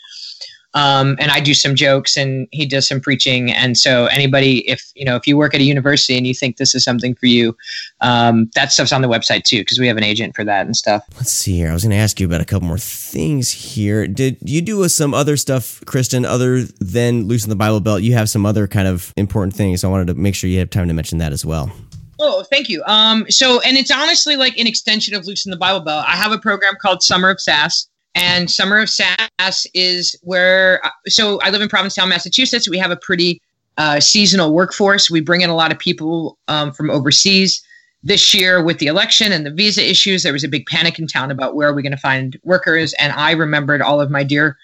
um, 0.76 1.16
and 1.20 1.32
I 1.32 1.40
do 1.40 1.54
some 1.54 1.74
jokes 1.74 2.18
and 2.18 2.48
he 2.52 2.66
does 2.66 2.88
some 2.88 3.00
preaching. 3.00 3.52
And 3.52 3.78
so 3.78 4.08
anybody, 4.08 4.70
if 4.70 4.92
you 4.94 5.06
know, 5.06 5.16
if 5.16 5.26
you 5.26 5.38
work 5.38 5.56
at 5.56 5.62
a 5.62 5.64
university 5.64 6.18
and 6.18 6.28
you 6.28 6.34
think 6.34 6.58
this 6.58 6.76
is 6.76 6.84
something 6.84 7.16
for 7.16 7.28
you, 7.28 7.56
um, 8.02 8.52
that 8.56 8.74
stuff's 8.74 8.92
on 8.92 9.02
the 9.02 9.08
website 9.08 9.46
too 9.46 9.62
because 9.62 9.80
we 9.80 9.88
have 9.88 9.96
an 9.96 10.04
agent 10.04 10.36
for 10.36 10.44
that 10.44 10.66
and 10.66 10.76
stuff. 10.76 11.04
Let's 11.16 11.32
see 11.32 11.56
here. 11.56 11.70
I 11.70 11.74
was 11.74 11.84
going 11.84 11.92
to 11.92 11.98
ask 11.98 12.20
you 12.20 12.28
about 12.28 12.42
a 12.42 12.46
couple 12.46 12.68
more 12.68 12.78
things 12.78 13.52
here. 13.52 14.06
Did 14.06 14.38
you 14.42 14.62
do 14.62 14.88
some 14.90 15.14
other 15.14 15.38
stuff, 15.38 15.82
Kristen, 15.86 16.26
other 16.26 16.64
than 16.64 17.28
Loosen 17.28 17.50
the 17.50 17.56
Bible 17.56 17.80
Belt? 17.80 18.02
You 18.02 18.14
have 18.14 18.30
some 18.30 18.46
other 18.46 18.68
kind 18.68 18.88
of 18.88 19.14
important 19.16 19.56
things. 19.56 19.86
I 19.86 19.88
wanted 19.88 20.08
to 20.08 20.14
make 20.16 20.36
sure 20.36 20.50
you 20.50 20.60
have 20.60 20.70
time 20.70 20.90
to 20.90 20.94
mention 20.94 21.20
that 21.20 21.32
as 21.32 21.46
well. 21.46 21.72
Oh, 22.20 22.44
thank 22.44 22.70
you. 22.70 22.84
Um, 22.86 23.26
so, 23.30 23.60
and 23.62 23.78
it's 23.78 23.92
honestly 23.92 24.36
like 24.36 24.58
an 24.58 24.68
extension 24.68 25.14
of 25.16 25.26
Loosen 25.26 25.52
the 25.52 25.58
Bible 25.58 25.82
Belt. 25.82 26.06
I 26.08 26.16
have 26.16 26.32
a 26.32 26.38
program 26.38 26.76
called 26.82 27.04
Summer 27.04 27.30
of 27.30 27.42
Sass, 27.42 27.88
and 28.14 28.50
Summer 28.50 28.80
of 28.80 28.90
Sass 28.90 29.68
is 29.74 30.16
where. 30.24 30.82
So, 31.08 31.40
I 31.42 31.50
live 31.50 31.62
in 31.62 31.70
Provincetown, 31.70 32.10
Massachusetts. 32.10 32.70
We 32.70 32.78
have 32.78 32.92
a 32.92 32.96
pretty 32.96 33.42
uh, 33.78 34.00
seasonal 34.00 34.54
workforce. 34.54 35.10
We 35.10 35.20
bring 35.20 35.42
in 35.42 35.50
a 35.50 35.56
lot 35.56 35.72
of 35.72 35.80
people 35.80 36.38
um, 36.48 36.72
from 36.72 36.90
overseas. 36.90 37.62
This 38.04 38.36
year, 38.36 38.64
with 38.64 38.78
the 38.78 38.86
election 38.86 39.32
and 39.32 39.48
the 39.48 39.52
visa 39.52 39.84
issues, 39.84 40.22
there 40.22 40.32
was 40.32 40.44
a 40.44 40.48
big 40.48 40.68
panic 40.68 41.00
in 41.00 41.08
town 41.08 41.32
about 41.32 41.56
where 41.56 41.70
are 41.70 41.74
we 41.74 41.82
going 41.82 41.92
to 41.92 41.98
find 41.98 42.40
workers. 42.44 42.94
And 43.00 43.12
I 43.14 43.32
remembered 43.32 43.82
all 43.82 44.00
of 44.00 44.12
my 44.12 44.24
dear 44.24 44.58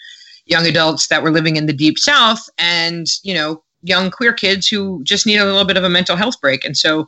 young 0.45 0.67
adults 0.67 1.07
that 1.07 1.23
were 1.23 1.31
living 1.31 1.55
in 1.55 1.65
the 1.65 1.73
deep 1.73 1.97
south, 1.97 2.47
and 2.59 3.07
you 3.23 3.33
know, 3.33 3.63
young 3.81 4.11
queer 4.11 4.31
kids 4.31 4.67
who 4.67 5.03
just 5.03 5.25
need 5.25 5.37
a 5.37 5.45
little 5.45 5.65
bit 5.65 5.75
of 5.75 5.83
a 5.83 5.89
mental 5.89 6.15
health 6.15 6.39
break. 6.39 6.63
And 6.63 6.77
so 6.77 7.07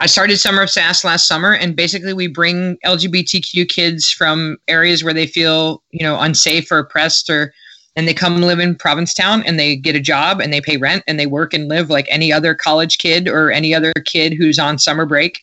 I 0.00 0.06
started 0.06 0.38
Summer 0.38 0.62
of 0.62 0.70
Sass 0.70 1.04
last 1.04 1.28
summer, 1.28 1.54
and 1.54 1.76
basically 1.76 2.14
we 2.14 2.26
bring 2.26 2.78
LGBTQ 2.86 3.68
kids 3.68 4.10
from 4.10 4.56
areas 4.66 5.04
where 5.04 5.12
they 5.12 5.26
feel, 5.26 5.82
you 5.90 6.02
know, 6.02 6.18
unsafe 6.18 6.72
or 6.72 6.78
oppressed, 6.78 7.28
or 7.28 7.52
and 7.96 8.08
they 8.08 8.14
come 8.14 8.40
live 8.40 8.60
in 8.60 8.76
Provincetown 8.76 9.42
and 9.42 9.58
they 9.58 9.76
get 9.76 9.94
a 9.94 10.00
job 10.00 10.40
and 10.40 10.54
they 10.54 10.60
pay 10.60 10.78
rent 10.78 11.02
and 11.06 11.20
they 11.20 11.26
work 11.26 11.52
and 11.52 11.68
live 11.68 11.90
like 11.90 12.06
any 12.08 12.32
other 12.32 12.54
college 12.54 12.96
kid 12.96 13.28
or 13.28 13.50
any 13.50 13.74
other 13.74 13.92
kid 14.06 14.32
who's 14.32 14.58
on 14.58 14.78
summer 14.78 15.04
break. 15.04 15.42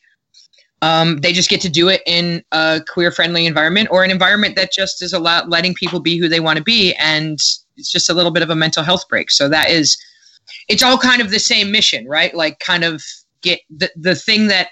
Um, 0.81 1.17
they 1.17 1.33
just 1.33 1.49
get 1.49 1.61
to 1.61 1.69
do 1.69 1.89
it 1.89 2.01
in 2.07 2.43
a 2.51 2.81
queer 2.87 3.11
friendly 3.11 3.45
environment 3.45 3.89
or 3.91 4.03
an 4.03 4.09
environment 4.09 4.55
that 4.55 4.71
just 4.71 5.03
is 5.03 5.13
a 5.13 5.19
lot 5.19 5.49
letting 5.49 5.75
people 5.75 5.99
be 5.99 6.17
who 6.17 6.27
they 6.27 6.39
want 6.39 6.57
to 6.57 6.63
be, 6.63 6.95
and 6.95 7.33
it's 7.75 7.91
just 7.91 8.09
a 8.09 8.13
little 8.13 8.31
bit 8.31 8.41
of 8.41 8.49
a 8.49 8.55
mental 8.55 8.83
health 8.83 9.07
break. 9.07 9.29
So 9.29 9.49
that 9.49 9.69
is, 9.69 9.97
it's 10.67 10.81
all 10.81 10.97
kind 10.97 11.21
of 11.21 11.29
the 11.29 11.39
same 11.39 11.71
mission, 11.71 12.07
right? 12.07 12.33
Like 12.33 12.59
kind 12.59 12.83
of 12.83 13.03
get 13.41 13.59
the, 13.69 13.89
the 13.95 14.15
thing 14.15 14.47
that 14.47 14.69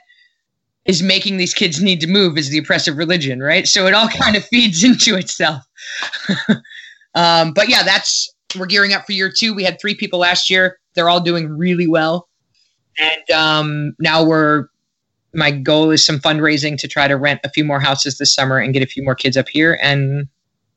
is 0.86 1.01
making 1.01 1.38
these 1.38 1.53
kids 1.53 1.82
need 1.82 1.99
to 2.01 2.07
move 2.07 2.38
is 2.38 2.49
the 2.49 2.59
oppressive 2.59 2.97
religion, 2.97 3.41
right? 3.41 3.68
So 3.68 3.88
it 3.88 3.93
all 3.93 4.07
kind 4.07 4.36
of 4.36 4.45
feeds 4.51 4.84
into 4.84 5.16
itself. 5.16 5.63
um, 7.16 7.53
but 7.53 7.70
yeah, 7.70 7.84
that's 7.84 8.34
we're 8.57 8.68
gearing 8.68 8.93
up 8.93 9.05
for 9.05 9.11
year 9.11 9.32
two. 9.36 9.53
We 9.53 9.63
had 9.63 9.80
three 9.80 9.95
people 9.95 10.20
last 10.20 10.49
year. 10.49 10.80
They're 10.93 11.09
all 11.09 11.20
doing 11.20 11.49
really 11.49 11.88
well. 11.88 12.30
And 12.97 13.32
um, 13.32 13.95
now 13.99 14.24
we're 14.24 14.68
my 15.34 15.51
goal 15.51 15.91
is 15.91 16.05
some 16.05 16.18
fundraising 16.18 16.78
to 16.78 16.88
try 16.88 17.09
to 17.09 17.18
rent 17.18 17.41
a 17.43 17.49
few 17.49 17.66
more 17.66 17.80
houses 17.80 18.18
this 18.18 18.34
summer 18.34 18.57
and 18.57 18.74
get 18.74 18.82
a 18.82 18.86
few 18.86 19.03
more 19.03 19.16
kids 19.16 19.36
up 19.36 19.49
here 19.49 19.78
and 19.82 20.28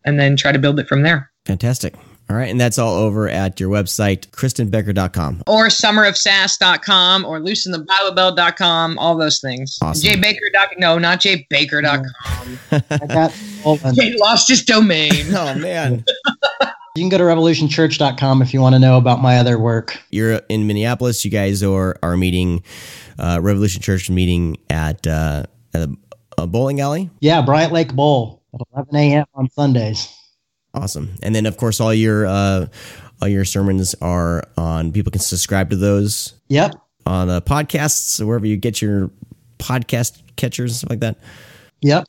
and 0.04 0.18
then 0.18 0.36
try 0.36 0.52
to 0.52 0.58
build 0.58 0.80
it 0.80 0.88
from 0.88 1.02
there. 1.02 1.30
Fantastic. 1.44 1.94
All 2.30 2.36
right, 2.36 2.50
and 2.50 2.60
that's 2.60 2.78
all 2.78 2.94
over 2.94 3.26
at 3.26 3.58
your 3.58 3.70
website, 3.70 4.28
kristenbecker.com. 4.28 5.44
Or 5.46 5.68
summerofsass.com 5.68 7.24
or 7.24 7.40
loosenthebiblebelt.com, 7.40 8.98
all 8.98 9.16
those 9.16 9.40
things. 9.40 9.78
Awesome. 9.80 10.10
jaybakker. 10.10 10.78
No, 10.78 10.98
not 10.98 11.20
jaybakker.com. 11.20 12.82
I 12.90 13.06
got 13.06 13.34
all 13.64 13.78
of 13.82 13.94
Jay 13.94 14.14
lost 14.18 14.48
his 14.48 14.62
domain. 14.62 15.12
oh, 15.34 15.54
man. 15.54 16.04
You 16.96 17.02
can 17.02 17.08
go 17.08 17.16
to 17.16 17.24
revolutionchurch.com 17.24 18.42
if 18.42 18.52
you 18.52 18.60
want 18.60 18.74
to 18.74 18.78
know 18.78 18.98
about 18.98 19.22
my 19.22 19.38
other 19.38 19.58
work. 19.58 19.98
You're 20.10 20.42
in 20.50 20.66
Minneapolis. 20.66 21.24
You 21.24 21.30
guys 21.30 21.62
are, 21.62 21.96
are 22.02 22.18
meeting, 22.18 22.62
uh, 23.18 23.38
Revolution 23.40 23.80
Church 23.80 24.10
meeting 24.10 24.58
at, 24.68 25.06
uh, 25.06 25.44
at 25.72 25.88
a 26.36 26.46
bowling 26.46 26.80
alley. 26.80 27.08
Yeah, 27.20 27.40
Bryant 27.40 27.72
Lake 27.72 27.94
Bowl 27.94 28.42
at 28.52 28.60
11 28.74 28.96
a.m. 28.96 29.24
on 29.34 29.48
Sundays. 29.50 30.12
Awesome. 30.78 31.14
And 31.22 31.34
then, 31.34 31.44
of 31.46 31.56
course, 31.56 31.80
all 31.80 31.92
your 31.92 32.26
uh, 32.26 32.66
all 33.20 33.28
your 33.28 33.44
sermons 33.44 33.96
are 34.00 34.44
on. 34.56 34.92
People 34.92 35.10
can 35.10 35.20
subscribe 35.20 35.70
to 35.70 35.76
those. 35.76 36.34
Yep. 36.48 36.74
On 37.04 37.28
uh, 37.28 37.40
podcasts, 37.40 38.24
wherever 38.24 38.46
you 38.46 38.56
get 38.56 38.80
your 38.80 39.10
podcast 39.58 40.22
catchers 40.36 40.70
and 40.70 40.76
stuff 40.76 40.90
like 40.90 41.00
that. 41.00 41.18
Yep. 41.80 42.06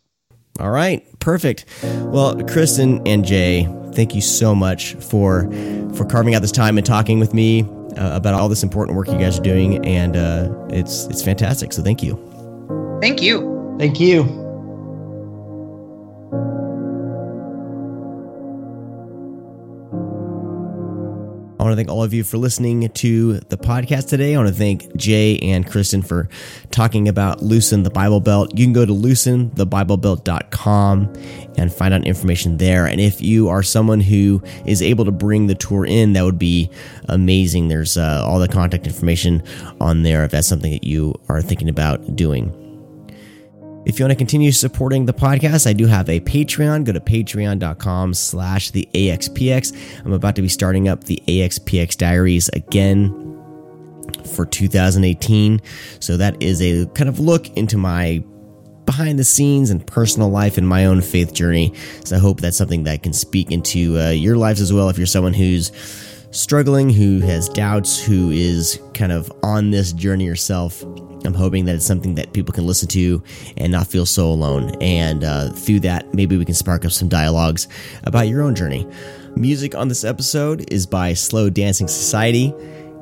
All 0.59 0.69
right. 0.69 1.03
Perfect. 1.19 1.65
Well, 1.83 2.39
Kristen 2.43 3.05
and 3.07 3.25
Jay, 3.25 3.67
thank 3.93 4.13
you 4.13 4.21
so 4.21 4.53
much 4.53 4.93
for 4.95 5.49
for 5.95 6.05
carving 6.05 6.35
out 6.35 6.41
this 6.41 6.51
time 6.51 6.77
and 6.77 6.85
talking 6.85 7.19
with 7.19 7.33
me 7.33 7.63
uh, 7.97 8.15
about 8.15 8.35
all 8.35 8.49
this 8.49 8.61
important 8.61 8.95
work 8.95 9.07
you 9.07 9.17
guys 9.17 9.39
are 9.39 9.43
doing, 9.43 9.83
and 9.85 10.15
uh, 10.15 10.53
it's 10.69 11.05
it's 11.05 11.23
fantastic. 11.23 11.73
So 11.73 11.81
thank 11.81 12.03
you. 12.03 12.19
Thank 13.01 13.21
you. 13.21 13.75
Thank 13.79 13.99
you. 13.99 14.38
Want 21.69 21.77
to 21.77 21.83
thank 21.83 21.95
all 21.95 22.03
of 22.03 22.13
you 22.13 22.23
for 22.23 22.37
listening 22.39 22.89
to 22.89 23.33
the 23.41 23.57
podcast 23.57 24.09
today. 24.09 24.33
I 24.33 24.37
want 24.37 24.49
to 24.49 24.55
thank 24.55 24.95
Jay 24.95 25.37
and 25.37 25.69
Kristen 25.69 26.01
for 26.01 26.27
talking 26.71 27.07
about 27.07 27.43
Loosen 27.43 27.83
the 27.83 27.91
Bible 27.91 28.19
Belt. 28.19 28.57
You 28.57 28.65
can 28.65 28.73
go 28.73 28.87
to 28.87 28.91
loosenthebiblebelt.com 28.91 31.13
and 31.57 31.71
find 31.71 31.93
out 31.93 32.07
information 32.07 32.57
there. 32.57 32.87
And 32.87 32.99
if 32.99 33.21
you 33.21 33.49
are 33.49 33.61
someone 33.61 33.99
who 33.99 34.41
is 34.65 34.81
able 34.81 35.05
to 35.05 35.11
bring 35.11 35.45
the 35.45 35.53
tour 35.53 35.85
in, 35.85 36.13
that 36.13 36.23
would 36.23 36.39
be 36.39 36.71
amazing. 37.07 37.67
There's 37.67 37.97
uh, 37.97 38.23
all 38.25 38.39
the 38.39 38.47
contact 38.47 38.87
information 38.87 39.43
on 39.79 40.01
there 40.01 40.25
if 40.25 40.31
that's 40.31 40.47
something 40.47 40.71
that 40.71 40.83
you 40.83 41.13
are 41.29 41.43
thinking 41.43 41.69
about 41.69 42.15
doing. 42.15 42.58
If 43.89 43.97
you 43.97 44.05
want 44.05 44.11
to 44.11 44.17
continue 44.17 44.51
supporting 44.51 45.07
the 45.07 45.13
podcast, 45.13 45.65
I 45.65 45.73
do 45.73 45.87
have 45.87 46.09
a 46.09 46.19
Patreon. 46.19 46.83
Go 46.83 46.91
to 46.91 46.99
patreon.com 46.99 48.13
slash 48.13 48.69
the 48.69 48.87
AXPX. 48.93 50.05
I'm 50.05 50.13
about 50.13 50.35
to 50.35 50.43
be 50.43 50.47
starting 50.47 50.87
up 50.87 51.05
the 51.05 51.19
AXPX 51.25 51.97
diaries 51.97 52.49
again 52.49 53.09
for 54.35 54.45
2018. 54.45 55.59
So 55.99 56.17
that 56.17 56.39
is 56.39 56.61
a 56.61 56.85
kind 56.93 57.09
of 57.09 57.19
look 57.19 57.49
into 57.57 57.77
my 57.77 58.23
behind 58.85 59.17
the 59.17 59.23
scenes 59.23 59.71
and 59.71 59.85
personal 59.87 60.29
life 60.29 60.59
and 60.59 60.67
my 60.67 60.85
own 60.85 61.01
faith 61.01 61.33
journey. 61.33 61.73
So 62.05 62.15
I 62.15 62.19
hope 62.19 62.41
that's 62.41 62.57
something 62.57 62.83
that 62.83 63.01
can 63.01 63.13
speak 63.13 63.51
into 63.51 63.99
uh, 63.99 64.09
your 64.11 64.37
lives 64.37 64.61
as 64.61 64.71
well. 64.71 64.89
If 64.89 64.99
you're 64.99 65.07
someone 65.07 65.33
who's 65.33 65.71
struggling, 66.29 66.91
who 66.91 67.21
has 67.21 67.49
doubts, 67.49 67.99
who 67.99 68.29
is 68.29 68.79
kind 68.93 69.11
of 69.11 69.31
on 69.41 69.71
this 69.71 69.93
journey 69.93 70.25
yourself, 70.25 70.83
I'm 71.25 71.33
hoping 71.33 71.65
that 71.65 71.75
it's 71.75 71.85
something 71.85 72.15
that 72.15 72.33
people 72.33 72.53
can 72.53 72.65
listen 72.65 72.87
to 72.89 73.21
and 73.57 73.71
not 73.71 73.87
feel 73.87 74.05
so 74.05 74.29
alone. 74.29 74.75
And 74.81 75.23
uh, 75.23 75.49
through 75.49 75.81
that, 75.81 76.13
maybe 76.13 76.37
we 76.37 76.45
can 76.45 76.55
spark 76.55 76.85
up 76.85 76.91
some 76.91 77.09
dialogues 77.09 77.67
about 78.03 78.27
your 78.27 78.41
own 78.41 78.55
journey. 78.55 78.87
Music 79.35 79.75
on 79.75 79.87
this 79.87 80.03
episode 80.03 80.71
is 80.71 80.85
by 80.85 81.13
Slow 81.13 81.49
Dancing 81.49 81.87
Society, 81.87 82.53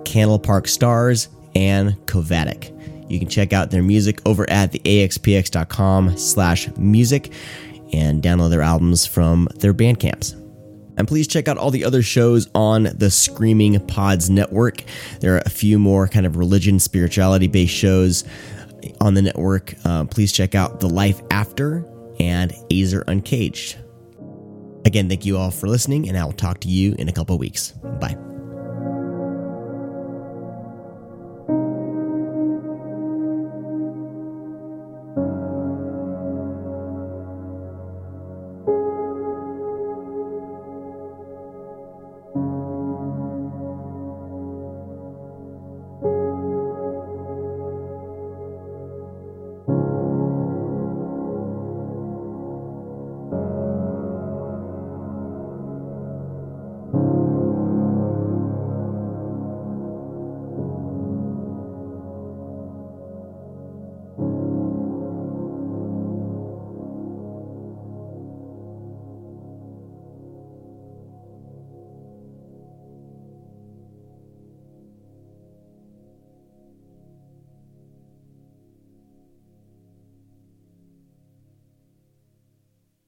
Candle 0.06 0.40
Park 0.40 0.68
Stars, 0.68 1.30
and 1.56 1.94
Kovatic. 2.06 2.74
You 3.10 3.20
can 3.20 3.30
check 3.30 3.54
out 3.54 3.72
their 3.72 3.84
music 3.84 4.20
over 4.26 4.50
at 4.50 4.72
the 4.72 4.80
axpx.com 4.80 6.18
slash 6.18 6.70
music 6.78 7.32
and 7.94 8.22
download 8.22 8.50
their 8.50 8.62
albums 8.62 9.06
from 9.06 9.48
their 9.56 9.74
band 9.74 10.00
camps. 10.00 10.36
And 10.98 11.08
please 11.08 11.28
check 11.28 11.48
out 11.48 11.58
all 11.58 11.72
the 11.72 11.86
other 11.86 12.02
shows 12.02 12.50
on 12.56 12.84
the 12.84 13.10
Screaming 13.10 13.80
Pods 13.88 14.30
Network. 14.30 14.84
There 15.20 15.36
are 15.36 15.44
a 15.46 15.50
few 15.50 15.80
more 15.80 16.08
kind 16.08 16.26
of 16.26 16.38
religion, 16.38 16.80
spirituality 16.80 17.48
based 17.48 17.74
shows 17.74 18.24
on 19.00 19.14
the 19.14 19.22
network. 19.22 19.76
Uh, 19.86 20.06
please 20.06 20.32
check 20.32 20.56
out 20.56 20.80
The 20.80 20.90
Life 20.90 21.22
After 21.32 21.86
and 22.20 22.54
Ezer 22.72 23.04
Uncaged. 23.08 23.78
Again, 24.86 25.10
thank 25.10 25.26
you 25.26 25.38
all 25.38 25.52
for 25.52 25.68
listening, 25.68 26.08
and 26.08 26.18
I 26.18 26.24
will 26.24 26.32
talk 26.34 26.62
to 26.62 26.70
you 26.70 26.96
in 26.98 27.10
a 27.10 27.12
couple 27.12 27.38
weeks. 27.38 27.72
Bye. 28.00 28.18